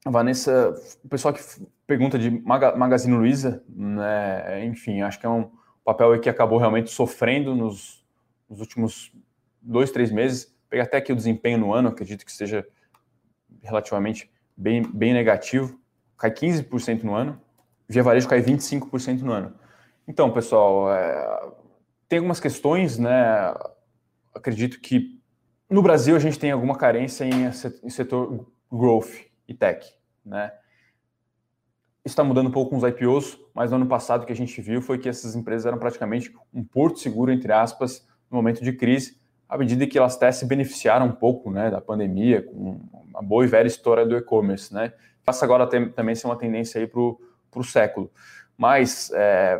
Vanessa, 0.05 0.73
o 1.03 1.09
pessoal 1.09 1.33
que 1.33 1.41
pergunta 1.85 2.17
de 2.17 2.29
Magazine 2.29 3.15
Luiza, 3.15 3.63
né, 3.67 4.65
enfim, 4.65 5.01
acho 5.01 5.19
que 5.19 5.25
é 5.25 5.29
um 5.29 5.49
papel 5.83 6.19
que 6.19 6.29
acabou 6.29 6.57
realmente 6.57 6.89
sofrendo 6.89 7.55
nos, 7.55 8.05
nos 8.49 8.59
últimos 8.59 9.11
dois, 9.61 9.91
três 9.91 10.11
meses. 10.11 10.55
Pegar 10.69 10.83
até 10.83 10.97
aqui 10.97 11.11
o 11.11 11.15
desempenho 11.15 11.57
no 11.57 11.73
ano, 11.73 11.89
acredito 11.89 12.25
que 12.25 12.31
seja 12.31 12.67
relativamente 13.61 14.31
bem, 14.55 14.81
bem 14.81 15.13
negativo. 15.13 15.79
Cai 16.17 16.31
15% 16.31 17.03
no 17.03 17.13
ano. 17.13 17.39
Via 17.87 18.03
Varejo 18.03 18.27
cai 18.27 18.41
25% 18.41 19.21
no 19.21 19.31
ano. 19.31 19.53
Então, 20.07 20.31
pessoal, 20.31 20.93
é, 20.93 21.51
tem 22.07 22.19
algumas 22.19 22.39
questões, 22.39 22.97
né? 22.97 23.53
Acredito 24.33 24.79
que 24.79 25.21
no 25.69 25.81
Brasil 25.81 26.15
a 26.15 26.19
gente 26.19 26.39
tem 26.39 26.51
alguma 26.51 26.77
carência 26.77 27.25
em, 27.25 27.51
setor 27.89 28.47
growth 28.71 29.09
e 29.47 29.53
tech, 29.53 29.85
né? 30.25 30.51
Está 32.05 32.23
mudando 32.23 32.47
um 32.47 32.51
pouco 32.51 32.71
com 32.71 32.77
os 32.77 32.83
IPOs, 32.83 33.37
mas 33.53 33.71
no 33.71 33.77
ano 33.77 33.87
passado 33.87 34.23
o 34.23 34.25
que 34.25 34.31
a 34.31 34.35
gente 34.35 34.61
viu 34.61 34.81
foi 34.81 34.97
que 34.97 35.09
essas 35.09 35.35
empresas 35.35 35.65
eram 35.65 35.77
praticamente 35.77 36.33
um 36.53 36.63
porto 36.63 36.99
seguro, 36.99 37.31
entre 37.31 37.51
aspas, 37.51 38.07
no 38.29 38.37
momento 38.37 38.63
de 38.63 38.73
crise, 38.73 39.17
à 39.47 39.57
medida 39.57 39.87
que 39.87 39.97
elas 39.97 40.15
até 40.15 40.31
se 40.31 40.45
beneficiaram 40.45 41.05
um 41.07 41.11
pouco 41.11 41.49
né, 41.49 41.71
da 41.71 41.79
pandemia, 41.79 42.41
com 42.41 42.81
uma 43.09 43.21
boa 43.21 43.45
e 43.45 43.47
velha 43.47 43.67
história 43.67 44.05
do 44.05 44.17
e-commerce. 44.17 44.73
Né? 44.73 44.91
Passa 45.23 45.45
agora 45.45 45.63
a 45.63 45.67
ter, 45.67 45.93
também 45.93 46.15
ser 46.15 46.27
uma 46.27 46.37
tendência 46.37 46.85
para 46.87 46.99
o 46.99 47.63
século. 47.63 48.11
Mas 48.57 49.11
é, 49.13 49.59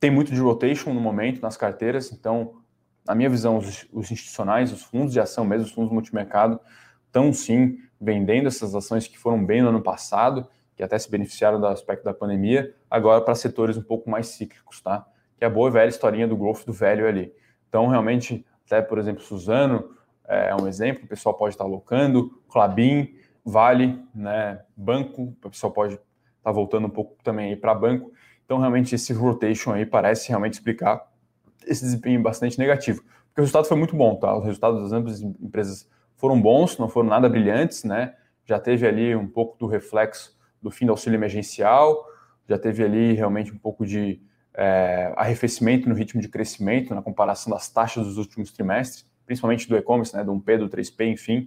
tem 0.00 0.10
muito 0.10 0.32
de 0.32 0.40
rotation 0.40 0.92
no 0.92 1.00
momento 1.00 1.40
nas 1.40 1.56
carteiras, 1.56 2.12
então, 2.12 2.56
na 3.06 3.14
minha 3.14 3.28
visão, 3.28 3.58
os, 3.58 3.86
os 3.92 4.10
institucionais, 4.10 4.72
os 4.72 4.82
fundos 4.82 5.12
de 5.12 5.20
ação 5.20 5.44
mesmo, 5.44 5.66
os 5.66 5.72
fundos 5.72 5.92
multimercado, 5.92 6.58
estão 7.06 7.32
sim 7.32 7.78
vendendo 8.00 8.46
essas 8.46 8.74
ações 8.74 9.06
que 9.06 9.18
foram 9.18 9.44
bem 9.44 9.62
no 9.62 9.68
ano 9.68 9.82
passado, 9.82 10.46
que 10.76 10.82
até 10.82 10.96
se 10.98 11.10
beneficiaram 11.10 11.60
do 11.60 11.66
aspecto 11.66 12.04
da 12.04 12.14
pandemia, 12.14 12.74
agora 12.88 13.20
para 13.20 13.34
setores 13.34 13.76
um 13.76 13.82
pouco 13.82 14.08
mais 14.08 14.28
cíclicos, 14.28 14.80
tá? 14.80 15.04
Que 15.38 15.44
é 15.44 15.46
a 15.46 15.50
boa 15.50 15.68
e 15.68 15.72
velha 15.72 15.88
historinha 15.88 16.26
do 16.26 16.36
growth 16.36 16.64
do 16.64 16.72
velho 16.72 17.06
ali. 17.06 17.32
Então, 17.68 17.86
realmente, 17.86 18.44
até, 18.66 18.82
por 18.82 18.98
exemplo, 18.98 19.22
Suzano 19.22 19.94
é 20.26 20.54
um 20.54 20.66
exemplo, 20.66 21.04
o 21.04 21.08
pessoal 21.08 21.34
pode 21.34 21.54
estar 21.54 21.64
alocando, 21.64 22.42
Clabin, 22.48 23.14
Vale, 23.44 24.04
né, 24.14 24.60
banco, 24.76 25.34
o 25.42 25.48
pessoal 25.48 25.72
pode 25.72 25.98
estar 26.36 26.52
voltando 26.52 26.86
um 26.86 26.90
pouco 26.90 27.16
também 27.22 27.56
para 27.56 27.74
banco. 27.74 28.12
Então, 28.44 28.58
realmente, 28.58 28.94
esse 28.94 29.12
rotation 29.14 29.72
aí 29.72 29.86
parece 29.86 30.28
realmente 30.28 30.54
explicar 30.54 31.06
esse 31.66 31.82
desempenho 31.82 32.22
bastante 32.22 32.58
negativo. 32.58 33.02
Porque 33.02 33.40
o 33.40 33.42
resultado 33.42 33.66
foi 33.66 33.76
muito 33.76 33.96
bom, 33.96 34.16
tá? 34.16 34.36
Os 34.36 34.44
resultados 34.44 34.82
das 34.82 34.92
ambas 34.92 35.20
empresas 35.22 35.88
foram 36.16 36.40
bons, 36.40 36.76
não 36.76 36.88
foram 36.88 37.08
nada 37.08 37.28
brilhantes, 37.28 37.84
né? 37.84 38.14
Já 38.44 38.58
teve 38.58 38.86
ali 38.86 39.14
um 39.14 39.26
pouco 39.26 39.58
do 39.58 39.66
reflexo 39.66 40.36
do 40.60 40.70
fim 40.70 40.86
do 40.86 40.90
auxílio 40.90 41.16
emergencial, 41.16 42.04
já 42.48 42.58
teve 42.58 42.84
ali 42.84 43.12
realmente 43.12 43.52
um 43.52 43.58
pouco 43.58 43.86
de 43.86 44.20
é, 44.58 45.12
arrefecimento 45.16 45.88
no 45.88 45.94
ritmo 45.94 46.20
de 46.20 46.28
crescimento 46.28 46.92
na 46.92 47.00
comparação 47.00 47.52
das 47.52 47.70
taxas 47.70 48.04
dos 48.04 48.18
últimos 48.18 48.50
trimestres, 48.50 49.06
principalmente 49.24 49.68
do 49.68 49.76
e-commerce, 49.76 50.16
né, 50.16 50.24
do 50.24 50.32
1P, 50.32 50.58
do 50.58 50.68
3P, 50.68 51.12
enfim. 51.12 51.46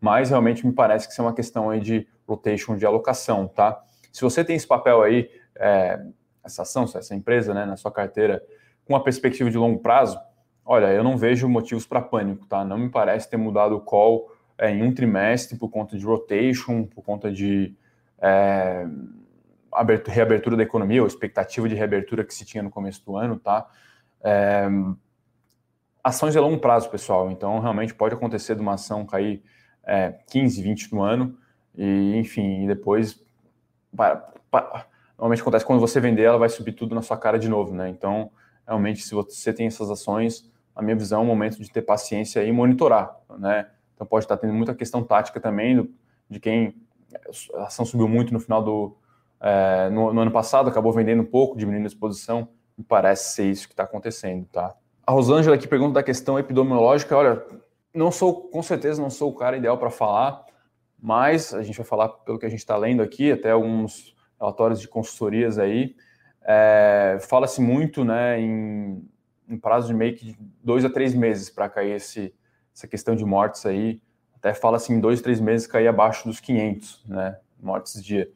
Mas 0.00 0.30
realmente 0.30 0.64
me 0.64 0.72
parece 0.72 1.08
que 1.08 1.12
isso 1.12 1.20
é 1.20 1.24
uma 1.24 1.34
questão 1.34 1.68
aí 1.68 1.80
de 1.80 2.06
rotation 2.28 2.76
de 2.76 2.86
alocação, 2.86 3.48
tá? 3.48 3.82
Se 4.12 4.22
você 4.22 4.44
tem 4.44 4.54
esse 4.54 4.68
papel 4.68 5.02
aí, 5.02 5.28
é, 5.56 6.00
essa 6.44 6.62
ação, 6.62 6.84
essa 6.84 7.14
empresa 7.14 7.52
né, 7.52 7.66
na 7.66 7.76
sua 7.76 7.90
carteira 7.90 8.40
com 8.86 8.94
a 8.94 9.00
perspectiva 9.00 9.50
de 9.50 9.58
longo 9.58 9.80
prazo, 9.80 10.16
olha, 10.64 10.92
eu 10.92 11.02
não 11.02 11.16
vejo 11.16 11.48
motivos 11.48 11.84
para 11.84 12.00
pânico, 12.00 12.46
tá? 12.46 12.64
Não 12.64 12.78
me 12.78 12.88
parece 12.88 13.28
ter 13.28 13.36
mudado 13.36 13.74
o 13.74 13.80
call 13.80 14.30
é, 14.56 14.70
em 14.70 14.80
um 14.80 14.94
trimestre 14.94 15.58
por 15.58 15.70
conta 15.70 15.98
de 15.98 16.04
rotation, 16.04 16.84
por 16.84 17.02
conta 17.02 17.32
de 17.32 17.74
é, 18.20 18.86
reabertura 20.06 20.56
da 20.56 20.62
economia, 20.62 21.02
ou 21.02 21.08
expectativa 21.08 21.68
de 21.68 21.74
reabertura 21.74 22.24
que 22.24 22.34
se 22.34 22.44
tinha 22.44 22.62
no 22.62 22.70
começo 22.70 23.04
do 23.04 23.16
ano, 23.16 23.38
tá? 23.38 23.68
É, 24.22 24.68
ações 26.02 26.32
de 26.32 26.38
longo 26.38 26.58
prazo, 26.58 26.90
pessoal. 26.90 27.30
Então, 27.30 27.58
realmente 27.60 27.94
pode 27.94 28.14
acontecer 28.14 28.54
de 28.54 28.60
uma 28.60 28.74
ação 28.74 29.06
cair 29.06 29.42
é, 29.84 30.14
15, 30.28 30.62
20 30.62 30.92
no 30.92 31.02
ano, 31.02 31.36
e 31.76 32.16
enfim, 32.16 32.64
e 32.64 32.66
depois 32.66 33.22
para, 33.96 34.16
para, 34.50 34.86
normalmente 35.16 35.42
acontece 35.42 35.64
quando 35.64 35.80
você 35.80 36.00
vender, 36.00 36.22
ela 36.22 36.38
vai 36.38 36.48
subir 36.48 36.72
tudo 36.72 36.94
na 36.94 37.02
sua 37.02 37.16
cara 37.16 37.38
de 37.38 37.48
novo, 37.48 37.74
né? 37.74 37.88
Então, 37.88 38.30
realmente, 38.66 39.02
se 39.02 39.14
você 39.14 39.52
tem 39.52 39.66
essas 39.66 39.90
ações, 39.90 40.50
a 40.74 40.82
minha 40.82 40.96
visão 40.96 41.20
é 41.20 41.22
um 41.24 41.26
momento 41.26 41.60
de 41.60 41.70
ter 41.70 41.82
paciência 41.82 42.44
e 42.44 42.52
monitorar, 42.52 43.16
né? 43.38 43.68
Então, 43.94 44.06
pode 44.06 44.24
estar 44.24 44.36
tendo 44.36 44.52
muita 44.52 44.74
questão 44.74 45.02
tática 45.04 45.40
também 45.40 45.76
do, 45.76 45.90
de 46.28 46.40
quem 46.40 46.74
a 47.54 47.64
ação 47.64 47.84
subiu 47.84 48.08
muito 48.08 48.32
no 48.32 48.40
final 48.40 48.62
do 48.62 48.96
é, 49.40 49.90
no, 49.90 50.12
no, 50.12 50.20
ano 50.20 50.30
passado, 50.30 50.68
acabou 50.68 50.92
vendendo 50.92 51.22
um 51.22 51.26
pouco, 51.26 51.56
diminuindo 51.56 51.84
a 51.84 51.88
exposição. 51.88 52.48
Me 52.76 52.84
parece 52.84 53.34
ser 53.34 53.50
isso 53.50 53.66
que 53.66 53.72
está 53.72 53.84
acontecendo, 53.84 54.46
tá? 54.46 54.74
A 55.06 55.12
Rosângela 55.12 55.54
aqui 55.54 55.68
pergunta 55.68 55.94
da 55.94 56.02
questão 56.02 56.38
epidemiológica. 56.38 57.16
Olha, 57.16 57.44
não 57.92 58.10
sou, 58.10 58.48
com 58.48 58.62
certeza, 58.62 59.00
não 59.00 59.10
sou 59.10 59.30
o 59.30 59.34
cara 59.34 59.56
ideal 59.56 59.78
para 59.78 59.90
falar, 59.90 60.44
mas 61.00 61.54
a 61.54 61.62
gente 61.62 61.76
vai 61.76 61.86
falar 61.86 62.08
pelo 62.08 62.38
que 62.38 62.46
a 62.46 62.48
gente 62.48 62.60
está 62.60 62.76
lendo 62.76 63.02
aqui, 63.02 63.30
até 63.30 63.50
alguns 63.50 64.14
relatórios 64.40 64.80
de 64.80 64.88
consultorias 64.88 65.58
aí, 65.58 65.94
é, 66.44 67.18
fala-se 67.20 67.60
muito 67.60 68.04
né, 68.04 68.38
em, 68.38 69.08
em, 69.48 69.56
prazo 69.56 69.88
de 69.88 69.94
meio 69.94 70.14
que 70.14 70.36
dois 70.62 70.84
a 70.84 70.90
três 70.90 71.14
meses 71.14 71.48
para 71.48 71.68
cair 71.70 71.92
esse, 71.92 72.34
essa 72.74 72.86
questão 72.86 73.16
de 73.16 73.24
mortes 73.24 73.64
aí. 73.64 74.00
Até 74.36 74.52
fala-se 74.52 74.92
em 74.92 75.00
dois, 75.00 75.22
três 75.22 75.40
meses 75.40 75.66
cair 75.66 75.88
abaixo 75.88 76.28
dos 76.28 76.40
500 76.40 77.04
né, 77.06 77.38
mortes 77.58 78.04
dia. 78.04 78.30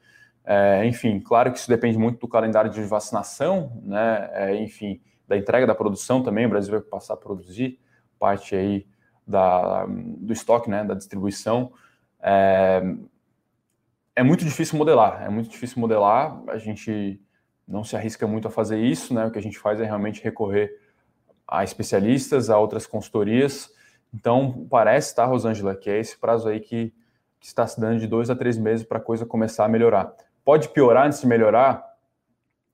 É, 0.50 0.86
enfim, 0.86 1.20
claro 1.20 1.52
que 1.52 1.58
isso 1.58 1.68
depende 1.68 1.98
muito 1.98 2.20
do 2.20 2.26
calendário 2.26 2.70
de 2.70 2.82
vacinação, 2.82 3.82
né, 3.84 4.30
é, 4.32 4.56
enfim, 4.56 4.98
da 5.26 5.36
entrega 5.36 5.66
da 5.66 5.74
produção 5.74 6.22
também. 6.22 6.46
O 6.46 6.48
Brasil 6.48 6.72
vai 6.72 6.80
passar 6.80 7.12
a 7.12 7.16
produzir 7.18 7.78
parte 8.18 8.56
aí 8.56 8.86
da, 9.26 9.84
do 9.86 10.32
estoque, 10.32 10.70
né, 10.70 10.82
da 10.82 10.94
distribuição. 10.94 11.70
É, 12.18 12.82
é 14.16 14.22
muito 14.22 14.42
difícil 14.42 14.78
modelar, 14.78 15.22
é 15.22 15.28
muito 15.28 15.50
difícil 15.50 15.78
modelar, 15.82 16.42
a 16.48 16.56
gente 16.56 17.20
não 17.66 17.84
se 17.84 17.94
arrisca 17.94 18.26
muito 18.26 18.48
a 18.48 18.50
fazer 18.50 18.78
isso, 18.78 19.12
né? 19.12 19.26
O 19.26 19.30
que 19.30 19.38
a 19.38 19.42
gente 19.42 19.58
faz 19.58 19.78
é 19.78 19.84
realmente 19.84 20.24
recorrer 20.24 20.80
a 21.46 21.62
especialistas, 21.62 22.48
a 22.48 22.58
outras 22.58 22.86
consultorias. 22.86 23.70
Então, 24.14 24.66
parece, 24.70 25.14
tá, 25.14 25.26
Rosângela, 25.26 25.76
que 25.76 25.90
é 25.90 25.98
esse 25.98 26.16
prazo 26.16 26.48
aí 26.48 26.58
que, 26.58 26.94
que 27.38 27.46
está 27.46 27.66
se 27.66 27.78
dando 27.78 28.00
de 28.00 28.06
dois 28.06 28.30
a 28.30 28.34
três 28.34 28.56
meses 28.56 28.86
para 28.86 28.96
a 28.96 29.02
coisa 29.02 29.26
começar 29.26 29.66
a 29.66 29.68
melhorar. 29.68 30.16
Pode 30.48 30.70
piorar 30.70 31.04
antes 31.04 31.20
de 31.20 31.26
melhorar? 31.26 31.84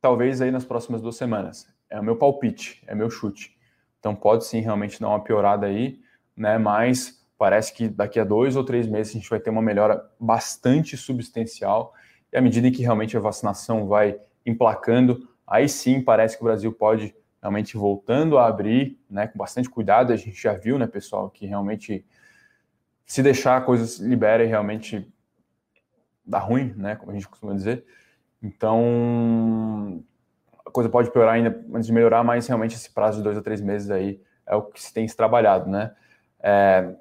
Talvez 0.00 0.40
aí 0.40 0.52
nas 0.52 0.64
próximas 0.64 1.02
duas 1.02 1.16
semanas. 1.16 1.66
É 1.90 1.98
o 1.98 2.04
meu 2.04 2.14
palpite, 2.14 2.80
é 2.86 2.94
meu 2.94 3.10
chute. 3.10 3.58
Então, 3.98 4.14
pode 4.14 4.44
sim 4.44 4.60
realmente 4.60 5.00
dar 5.00 5.08
uma 5.08 5.24
piorada 5.24 5.66
aí, 5.66 5.98
né? 6.36 6.56
Mas 6.56 7.26
parece 7.36 7.74
que 7.74 7.88
daqui 7.88 8.20
a 8.20 8.24
dois 8.24 8.54
ou 8.54 8.62
três 8.62 8.86
meses 8.86 9.12
a 9.12 9.18
gente 9.18 9.28
vai 9.28 9.40
ter 9.40 9.50
uma 9.50 9.60
melhora 9.60 10.08
bastante 10.20 10.96
substancial. 10.96 11.92
E 12.32 12.36
à 12.36 12.40
medida 12.40 12.70
que 12.70 12.80
realmente 12.80 13.16
a 13.16 13.20
vacinação 13.20 13.88
vai 13.88 14.20
emplacando, 14.46 15.28
aí 15.44 15.68
sim 15.68 16.00
parece 16.00 16.36
que 16.36 16.44
o 16.44 16.46
Brasil 16.46 16.72
pode 16.72 17.12
realmente 17.42 17.76
voltando 17.76 18.38
a 18.38 18.46
abrir, 18.46 19.00
né, 19.10 19.26
com 19.26 19.36
bastante 19.36 19.68
cuidado. 19.68 20.12
A 20.12 20.16
gente 20.16 20.40
já 20.40 20.52
viu, 20.52 20.78
né, 20.78 20.86
pessoal, 20.86 21.28
que 21.28 21.44
realmente 21.44 22.06
se 23.04 23.20
deixar 23.20 23.64
coisas 23.64 23.98
libera 23.98 24.44
e 24.44 24.46
realmente 24.46 25.12
dá 26.24 26.38
ruim, 26.38 26.72
né, 26.76 26.96
como 26.96 27.10
a 27.10 27.14
gente 27.14 27.28
costuma 27.28 27.54
dizer. 27.54 27.84
Então, 28.42 30.02
a 30.64 30.70
coisa 30.70 30.88
pode 30.88 31.10
piorar 31.10 31.34
ainda 31.34 31.64
antes 31.72 31.86
de 31.86 31.92
melhorar, 31.92 32.22
mas 32.22 32.46
realmente 32.46 32.74
esse 32.74 32.90
prazo 32.90 33.18
de 33.18 33.24
dois 33.24 33.38
a 33.38 33.42
três 33.42 33.60
meses 33.60 33.90
aí 33.90 34.20
é 34.46 34.54
o 34.54 34.62
que 34.62 34.82
se 34.82 34.92
tem 34.92 35.06
se 35.08 35.16
trabalhado, 35.16 35.70
né? 35.70 35.94
É, 36.40 36.94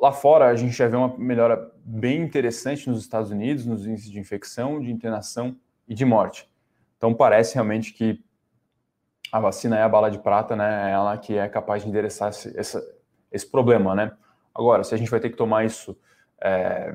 Lá 0.00 0.12
fora, 0.12 0.46
a 0.46 0.56
gente 0.56 0.72
já 0.72 0.88
vê 0.88 0.96
uma 0.96 1.14
melhora 1.18 1.70
bem 1.84 2.22
interessante 2.22 2.88
nos 2.88 3.02
Estados 3.02 3.30
Unidos, 3.30 3.66
nos 3.66 3.86
índices 3.86 4.10
de 4.10 4.18
infecção, 4.18 4.80
de 4.80 4.90
internação 4.90 5.54
e 5.86 5.94
de 5.94 6.06
morte. 6.06 6.50
Então, 6.96 7.12
parece 7.12 7.54
realmente 7.54 7.92
que 7.92 8.18
a 9.30 9.38
vacina 9.38 9.78
é 9.78 9.82
a 9.82 9.88
bala 9.88 10.10
de 10.10 10.18
prata, 10.18 10.56
né? 10.56 10.88
É 10.88 10.92
ela 10.92 11.18
que 11.18 11.36
é 11.36 11.46
capaz 11.50 11.82
de 11.82 11.90
endereçar 11.90 12.30
esse, 12.30 12.48
esse, 12.58 12.80
esse 13.30 13.46
problema, 13.46 13.94
né? 13.94 14.10
Agora, 14.54 14.82
se 14.84 14.94
a 14.94 14.96
gente 14.98 15.10
vai 15.10 15.20
ter 15.20 15.28
que 15.28 15.36
tomar 15.36 15.66
isso 15.66 15.94
é, 16.40 16.92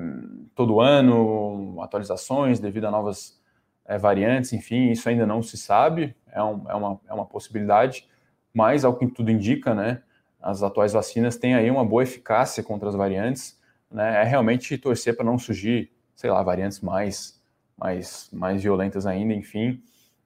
todo 0.55 0.79
ano, 0.79 1.81
atualizações 1.81 2.59
devido 2.59 2.85
a 2.85 2.91
novas 2.91 3.39
é, 3.85 3.97
variantes, 3.97 4.53
enfim, 4.53 4.91
isso 4.91 5.07
ainda 5.07 5.25
não 5.25 5.43
se 5.43 5.57
sabe, 5.57 6.15
é, 6.31 6.41
um, 6.41 6.69
é, 6.69 6.75
uma, 6.75 6.99
é 7.07 7.13
uma 7.13 7.25
possibilidade, 7.25 8.07
mas 8.53 8.83
ao 8.83 8.95
que 8.95 9.07
tudo 9.07 9.29
indica, 9.29 9.75
né? 9.75 10.01
as 10.45 10.61
atuais 10.61 10.93
vacinas 10.93 11.37
têm 11.37 11.55
aí 11.55 11.71
uma 11.71 11.83
boa 11.83 12.03
eficácia 12.03 12.61
contra 12.61 12.87
as 12.87 12.93
variantes, 12.93 13.59
né? 13.89 14.21
É 14.21 14.23
realmente 14.23 14.77
torcer 14.77 15.15
para 15.15 15.25
não 15.25 15.39
surgir, 15.39 15.91
sei 16.15 16.29
lá, 16.29 16.43
variantes 16.43 16.81
mais, 16.81 17.41
mais, 17.75 18.29
mais 18.31 18.61
violentas 18.61 19.07
ainda, 19.07 19.33
enfim. 19.33 19.81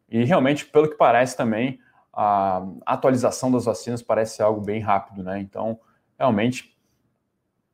E 0.10 0.26
realmente, 0.26 0.66
pelo 0.66 0.90
que 0.90 0.98
parece 0.98 1.38
também, 1.38 1.80
a 2.12 2.62
atualização 2.86 3.50
das 3.50 3.64
vacinas 3.64 4.02
parece 4.02 4.42
algo 4.42 4.60
bem 4.60 4.82
rápido, 4.82 5.24
né? 5.24 5.40
Então, 5.40 5.80
realmente, 6.18 6.78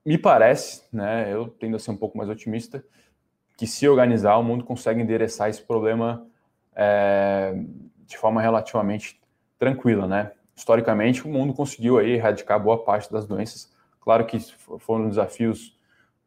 me 0.06 0.18
parece, 0.18 0.84
né? 0.94 1.34
Eu 1.34 1.48
tendo 1.48 1.76
a 1.76 1.80
ser 1.80 1.92
um 1.92 1.98
pouco 1.98 2.18
mais 2.18 2.30
otimista, 2.30 2.84
que 3.58 3.66
se 3.66 3.88
organizar, 3.88 4.38
o 4.38 4.44
mundo 4.44 4.64
consegue 4.64 5.02
endereçar 5.02 5.50
esse 5.50 5.62
problema 5.62 6.28
é, 6.76 7.54
de 8.06 8.18
forma 8.18 8.42
relativamente 8.42 9.20
tranquila, 9.58 10.08
né? 10.08 10.32
Historicamente, 10.56 11.26
o 11.26 11.30
mundo 11.30 11.54
conseguiu 11.54 11.98
aí 11.98 12.12
erradicar 12.12 12.62
boa 12.62 12.84
parte 12.84 13.12
das 13.12 13.26
doenças. 13.26 13.74
Claro 14.00 14.26
que 14.26 14.40
foram 14.80 15.10
desafios 15.10 15.78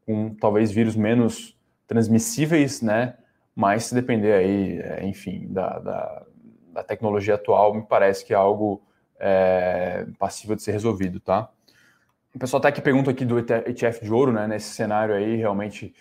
com 0.05 0.35
talvez 0.35 0.73
vírus 0.73 0.97
menos 0.97 1.57
transmissíveis, 1.87 2.83
né? 2.83 3.15
Mas 3.55 3.85
se 3.85 3.95
depender 3.95 4.33
aí, 4.33 4.79
é, 4.81 5.07
enfim, 5.07 5.47
da, 5.51 5.79
da, 5.79 6.27
da, 6.73 6.83
tecnologia 6.83 7.35
atual, 7.35 7.75
me 7.75 7.83
parece 7.83 8.25
que 8.25 8.33
é 8.33 8.37
algo 8.37 8.83
é, 9.19 10.07
passível 10.19 10.57
de 10.57 10.63
ser 10.63 10.73
resolvido, 10.73 11.21
tá? 11.21 11.51
O 12.35 12.39
pessoal 12.39 12.61
até 12.61 12.71
que 12.73 12.81
pergunta 12.81 13.11
aqui 13.11 13.25
do 13.25 13.39
ETF 13.39 14.05
de 14.05 14.13
ouro, 14.13 14.33
né? 14.33 14.47
Nesse 14.47 14.71
cenário 14.71 15.15
aí, 15.15 15.37
realmente, 15.37 15.95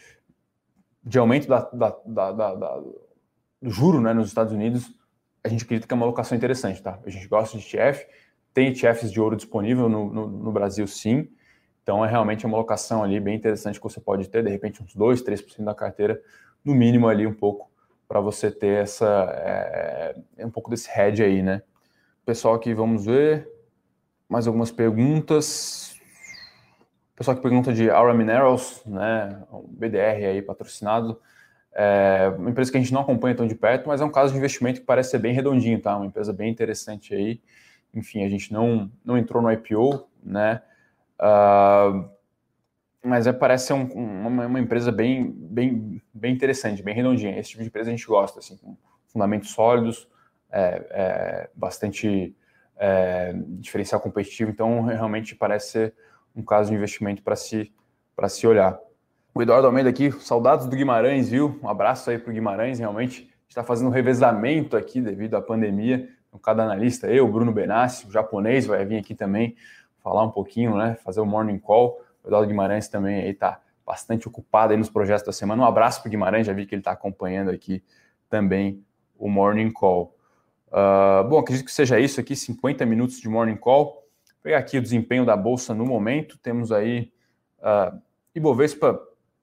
de 1.03 1.17
aumento 1.17 1.47
da, 1.47 1.61
da, 1.71 2.31
da, 2.31 2.55
da 2.55 2.83
do 3.61 3.69
juro 3.69 3.99
né, 3.99 4.13
nos 4.13 4.27
Estados 4.27 4.53
Unidos, 4.53 4.91
a 5.43 5.49
gente 5.49 5.63
acredita 5.63 5.87
que 5.87 5.93
é 5.93 5.95
uma 5.95 6.05
alocação 6.05 6.37
interessante, 6.37 6.81
tá? 6.81 6.99
A 7.05 7.09
gente 7.09 7.27
gosta 7.27 7.57
de 7.57 7.65
ETF, 7.65 8.05
tem 8.53 8.69
ETFs 8.69 9.11
de 9.11 9.19
ouro 9.19 9.35
disponível 9.35 9.89
no, 9.89 10.11
no, 10.11 10.27
no 10.27 10.51
Brasil, 10.51 10.85
sim. 10.87 11.29
Então, 11.81 12.03
é 12.03 12.09
realmente 12.09 12.45
uma 12.45 12.57
alocação 12.57 13.03
ali 13.03 13.19
bem 13.19 13.35
interessante 13.35 13.79
que 13.79 13.83
você 13.83 13.99
pode 13.99 14.29
ter, 14.29 14.43
de 14.43 14.49
repente, 14.49 14.83
uns 14.83 14.93
2, 14.93 15.23
3% 15.23 15.63
da 15.63 15.73
carteira, 15.73 16.21
no 16.63 16.75
mínimo 16.75 17.07
ali 17.07 17.25
um 17.25 17.33
pouco, 17.33 17.71
para 18.07 18.19
você 18.19 18.51
ter 18.51 18.83
essa, 18.83 19.05
é, 19.37 20.15
um 20.39 20.49
pouco 20.49 20.69
desse 20.69 20.89
hedge 20.89 21.23
aí, 21.23 21.41
né? 21.41 21.61
Pessoal 22.25 22.55
aqui, 22.55 22.73
vamos 22.73 23.05
ver 23.05 23.49
mais 24.27 24.47
algumas 24.47 24.71
perguntas. 24.71 25.86
Pessoal 27.17 27.35
que 27.35 27.41
pergunta 27.41 27.73
de 27.73 27.89
Aura 27.89 28.13
Minerals, 28.13 28.83
né? 28.85 29.41
Um 29.51 29.63
BDR 29.63 30.23
aí 30.27 30.39
patrocinado. 30.39 31.19
É 31.73 32.31
uma 32.37 32.51
empresa 32.51 32.69
que 32.69 32.77
a 32.77 32.79
gente 32.79 32.93
não 32.93 33.01
acompanha 33.01 33.33
tão 33.33 33.47
de 33.47 33.55
perto, 33.55 33.87
mas 33.87 34.01
é 34.01 34.05
um 34.05 34.11
caso 34.11 34.33
de 34.33 34.37
investimento 34.37 34.81
que 34.81 34.85
parece 34.85 35.09
ser 35.09 35.17
bem 35.17 35.33
redondinho, 35.33 35.81
tá? 35.81 35.97
Uma 35.97 36.05
empresa 36.05 36.31
bem 36.31 36.51
interessante 36.51 37.15
aí. 37.15 37.41
Enfim, 37.91 38.23
a 38.23 38.29
gente 38.29 38.53
não, 38.53 38.91
não 39.03 39.17
entrou 39.17 39.41
no 39.41 39.51
IPO, 39.51 40.07
né? 40.23 40.61
Uh, 41.19 42.07
mas 43.03 43.25
é, 43.25 43.33
parece 43.33 43.65
ser 43.65 43.73
um, 43.73 43.85
uma, 44.27 44.45
uma, 44.45 44.59
empresa 44.59 44.91
bem, 44.91 45.31
bem, 45.31 45.99
bem 46.13 46.35
interessante, 46.35 46.83
bem 46.83 46.93
redondinha. 46.93 47.35
Esse 47.39 47.49
tipo 47.49 47.63
de 47.63 47.69
empresa 47.69 47.89
a 47.89 47.95
gente 47.95 48.05
gosta, 48.05 48.37
assim, 48.37 48.57
com 48.57 48.77
fundamentos 49.07 49.49
sólidos, 49.49 50.07
é, 50.51 50.85
é, 50.91 51.49
bastante 51.55 52.35
é, 52.77 53.33
diferencial 53.59 53.99
competitivo. 53.99 54.51
Então, 54.51 54.83
realmente 54.83 55.35
parece 55.35 55.71
ser 55.71 55.93
um 56.37 56.43
caso 56.43 56.69
de 56.69 56.75
investimento 56.75 57.23
para 57.23 57.35
se, 57.35 57.73
se 58.29 58.47
olhar. 58.47 58.79
O 59.33 59.41
Eduardo 59.41 59.67
Almeida 59.67 59.89
aqui, 59.89 60.11
saudades 60.21 60.67
do 60.67 60.75
Guimarães, 60.75 61.29
viu? 61.29 61.59
Um 61.61 61.67
abraço 61.67 62.09
aí 62.09 62.17
para 62.17 62.29
o 62.29 62.33
Guimarães, 62.33 62.79
realmente 62.79 63.29
está 63.49 63.63
fazendo 63.63 63.87
um 63.87 63.91
revezamento 63.91 64.77
aqui 64.77 65.01
devido 65.01 65.35
à 65.35 65.41
pandemia. 65.41 66.07
Então, 66.27 66.39
cada 66.39 66.63
analista, 66.63 67.07
eu, 67.07 67.27
Bruno 67.27 67.51
Benassi, 67.51 68.07
o 68.07 68.11
japonês 68.11 68.67
vai 68.67 68.85
vir 68.85 68.97
aqui 68.97 69.15
também 69.15 69.55
falar 70.03 70.23
um 70.23 70.31
pouquinho, 70.31 70.77
né? 70.77 70.95
Fazer 71.03 71.21
o 71.21 71.25
morning 71.25 71.57
call. 71.57 72.01
O 72.23 72.27
Eduardo 72.27 72.47
Guimarães 72.47 72.87
também 72.87 73.21
aí 73.21 73.31
está 73.31 73.59
bastante 73.85 74.27
ocupado 74.27 74.73
aí 74.73 74.77
nos 74.77 74.89
projetos 74.89 75.25
da 75.25 75.31
semana. 75.31 75.63
Um 75.63 75.65
abraço 75.65 76.01
para 76.01 76.07
o 76.07 76.11
Guimarães, 76.11 76.45
já 76.45 76.53
vi 76.53 76.65
que 76.65 76.75
ele 76.75 76.81
está 76.81 76.91
acompanhando 76.91 77.49
aqui 77.49 77.83
também 78.29 78.83
o 79.17 79.29
morning 79.29 79.71
call. 79.71 80.15
Uh, 80.67 81.27
bom, 81.27 81.39
acredito 81.39 81.65
que 81.65 81.71
seja 81.71 81.99
isso 81.99 82.19
aqui, 82.19 82.35
50 82.35 82.85
minutos 82.85 83.19
de 83.19 83.29
morning 83.29 83.55
call. 83.55 84.06
Pegar 84.47 84.59
aqui 84.59 84.77
o 84.77 84.81
desempenho 84.81 85.25
da 85.25 85.35
bolsa 85.35 85.73
no 85.73 85.85
momento. 85.85 86.37
Temos 86.37 86.71
aí 86.71 87.11
uh, 87.59 88.01
Ibovespa 88.33 88.97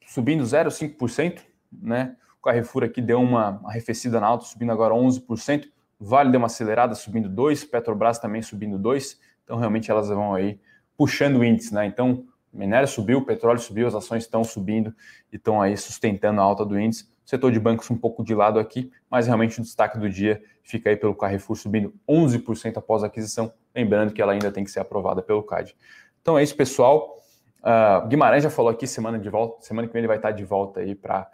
subindo 0.06 0.42
0,5%, 0.42 1.42
né? 1.70 2.16
O 2.40 2.42
Carrefour 2.42 2.84
aqui 2.84 3.02
deu 3.02 3.20
uma 3.20 3.60
arrefecida 3.66 4.18
na 4.18 4.26
alta, 4.26 4.46
subindo 4.46 4.72
agora 4.72 4.94
11%. 4.94 5.66
Vale 6.00 6.30
deu 6.30 6.40
uma 6.40 6.46
acelerada, 6.46 6.94
subindo 6.94 7.28
2%. 7.28 7.68
Petrobras 7.68 8.18
também 8.18 8.40
subindo 8.40 8.78
2%. 8.78 9.18
Então, 9.44 9.58
realmente, 9.58 9.90
elas 9.90 10.08
vão 10.08 10.32
aí 10.34 10.58
puxando 10.96 11.36
o 11.36 11.44
índice, 11.44 11.74
né? 11.74 11.84
Então, 11.84 12.24
minério 12.50 12.88
subiu, 12.88 13.26
petróleo 13.26 13.60
subiu, 13.60 13.86
as 13.86 13.94
ações 13.94 14.22
estão 14.22 14.42
subindo 14.42 14.94
e 15.30 15.36
estão 15.36 15.60
aí 15.60 15.76
sustentando 15.76 16.40
a 16.40 16.44
alta 16.44 16.64
do 16.64 16.80
índice. 16.80 17.12
Setor 17.24 17.50
de 17.52 17.58
bancos 17.58 17.90
um 17.90 17.96
pouco 17.96 18.22
de 18.22 18.34
lado 18.34 18.58
aqui, 18.58 18.92
mas 19.10 19.26
realmente 19.26 19.58
o 19.58 19.62
destaque 19.62 19.98
do 19.98 20.08
dia 20.10 20.42
fica 20.62 20.90
aí 20.90 20.96
pelo 20.96 21.14
Carrefour 21.14 21.56
subindo 21.56 21.94
11% 22.08 22.76
após 22.76 23.02
a 23.02 23.06
aquisição, 23.06 23.52
lembrando 23.74 24.12
que 24.12 24.20
ela 24.20 24.32
ainda 24.32 24.52
tem 24.52 24.64
que 24.64 24.70
ser 24.70 24.80
aprovada 24.80 25.22
pelo 25.22 25.42
CAD. 25.42 25.74
Então 26.20 26.38
é 26.38 26.42
isso, 26.42 26.56
pessoal. 26.56 27.18
Uh, 27.60 28.06
Guimarães 28.08 28.42
já 28.42 28.50
falou 28.50 28.70
aqui 28.70 28.86
semana 28.86 29.18
de 29.18 29.28
volta, 29.30 29.64
semana 29.64 29.86
que 29.88 29.92
vem 29.92 30.00
ele 30.00 30.06
vai 30.06 30.16
estar 30.16 30.32
de 30.32 30.44
volta 30.44 30.80
aí 30.80 30.94
para 30.94 31.30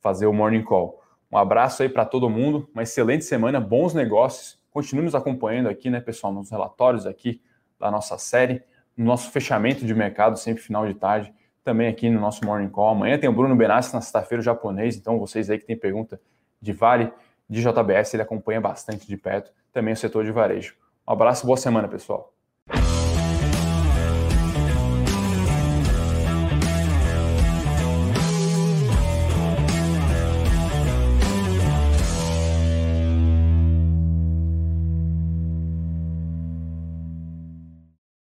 fazer 0.00 0.26
o 0.26 0.32
morning 0.32 0.62
call. 0.62 1.02
Um 1.30 1.36
abraço 1.36 1.82
aí 1.82 1.88
para 1.88 2.04
todo 2.04 2.30
mundo, 2.30 2.68
uma 2.72 2.82
excelente 2.82 3.24
semana, 3.24 3.60
bons 3.60 3.92
negócios. 3.92 4.58
Continue 4.70 5.04
nos 5.04 5.14
acompanhando 5.14 5.68
aqui, 5.68 5.90
né, 5.90 6.00
pessoal, 6.00 6.32
nos 6.32 6.50
relatórios 6.50 7.06
aqui 7.06 7.42
da 7.78 7.90
nossa 7.90 8.16
série, 8.16 8.62
no 8.96 9.04
nosso 9.04 9.30
fechamento 9.30 9.84
de 9.84 9.94
mercado, 9.94 10.38
sempre 10.38 10.62
final 10.62 10.86
de 10.86 10.94
tarde, 10.94 11.34
também 11.66 11.88
aqui 11.88 12.08
no 12.08 12.20
nosso 12.20 12.44
morning 12.44 12.68
call. 12.68 12.90
Amanhã 12.90 13.18
tem 13.18 13.28
o 13.28 13.32
Bruno 13.32 13.56
Benassi 13.56 13.92
na 13.92 14.00
sexta-feira, 14.00 14.40
o 14.40 14.44
japonês, 14.44 14.96
então 14.96 15.18
vocês 15.18 15.50
aí 15.50 15.58
que 15.58 15.66
tem 15.66 15.76
pergunta 15.76 16.20
de 16.62 16.72
Vale, 16.72 17.12
de 17.50 17.60
JBS, 17.60 18.14
ele 18.14 18.22
acompanha 18.22 18.60
bastante 18.60 19.04
de 19.04 19.16
perto, 19.16 19.50
também 19.72 19.92
o 19.92 19.96
setor 19.96 20.24
de 20.24 20.30
varejo. 20.30 20.76
Um 21.06 21.12
abraço, 21.12 21.44
boa 21.44 21.56
semana, 21.56 21.88
pessoal. 21.88 22.35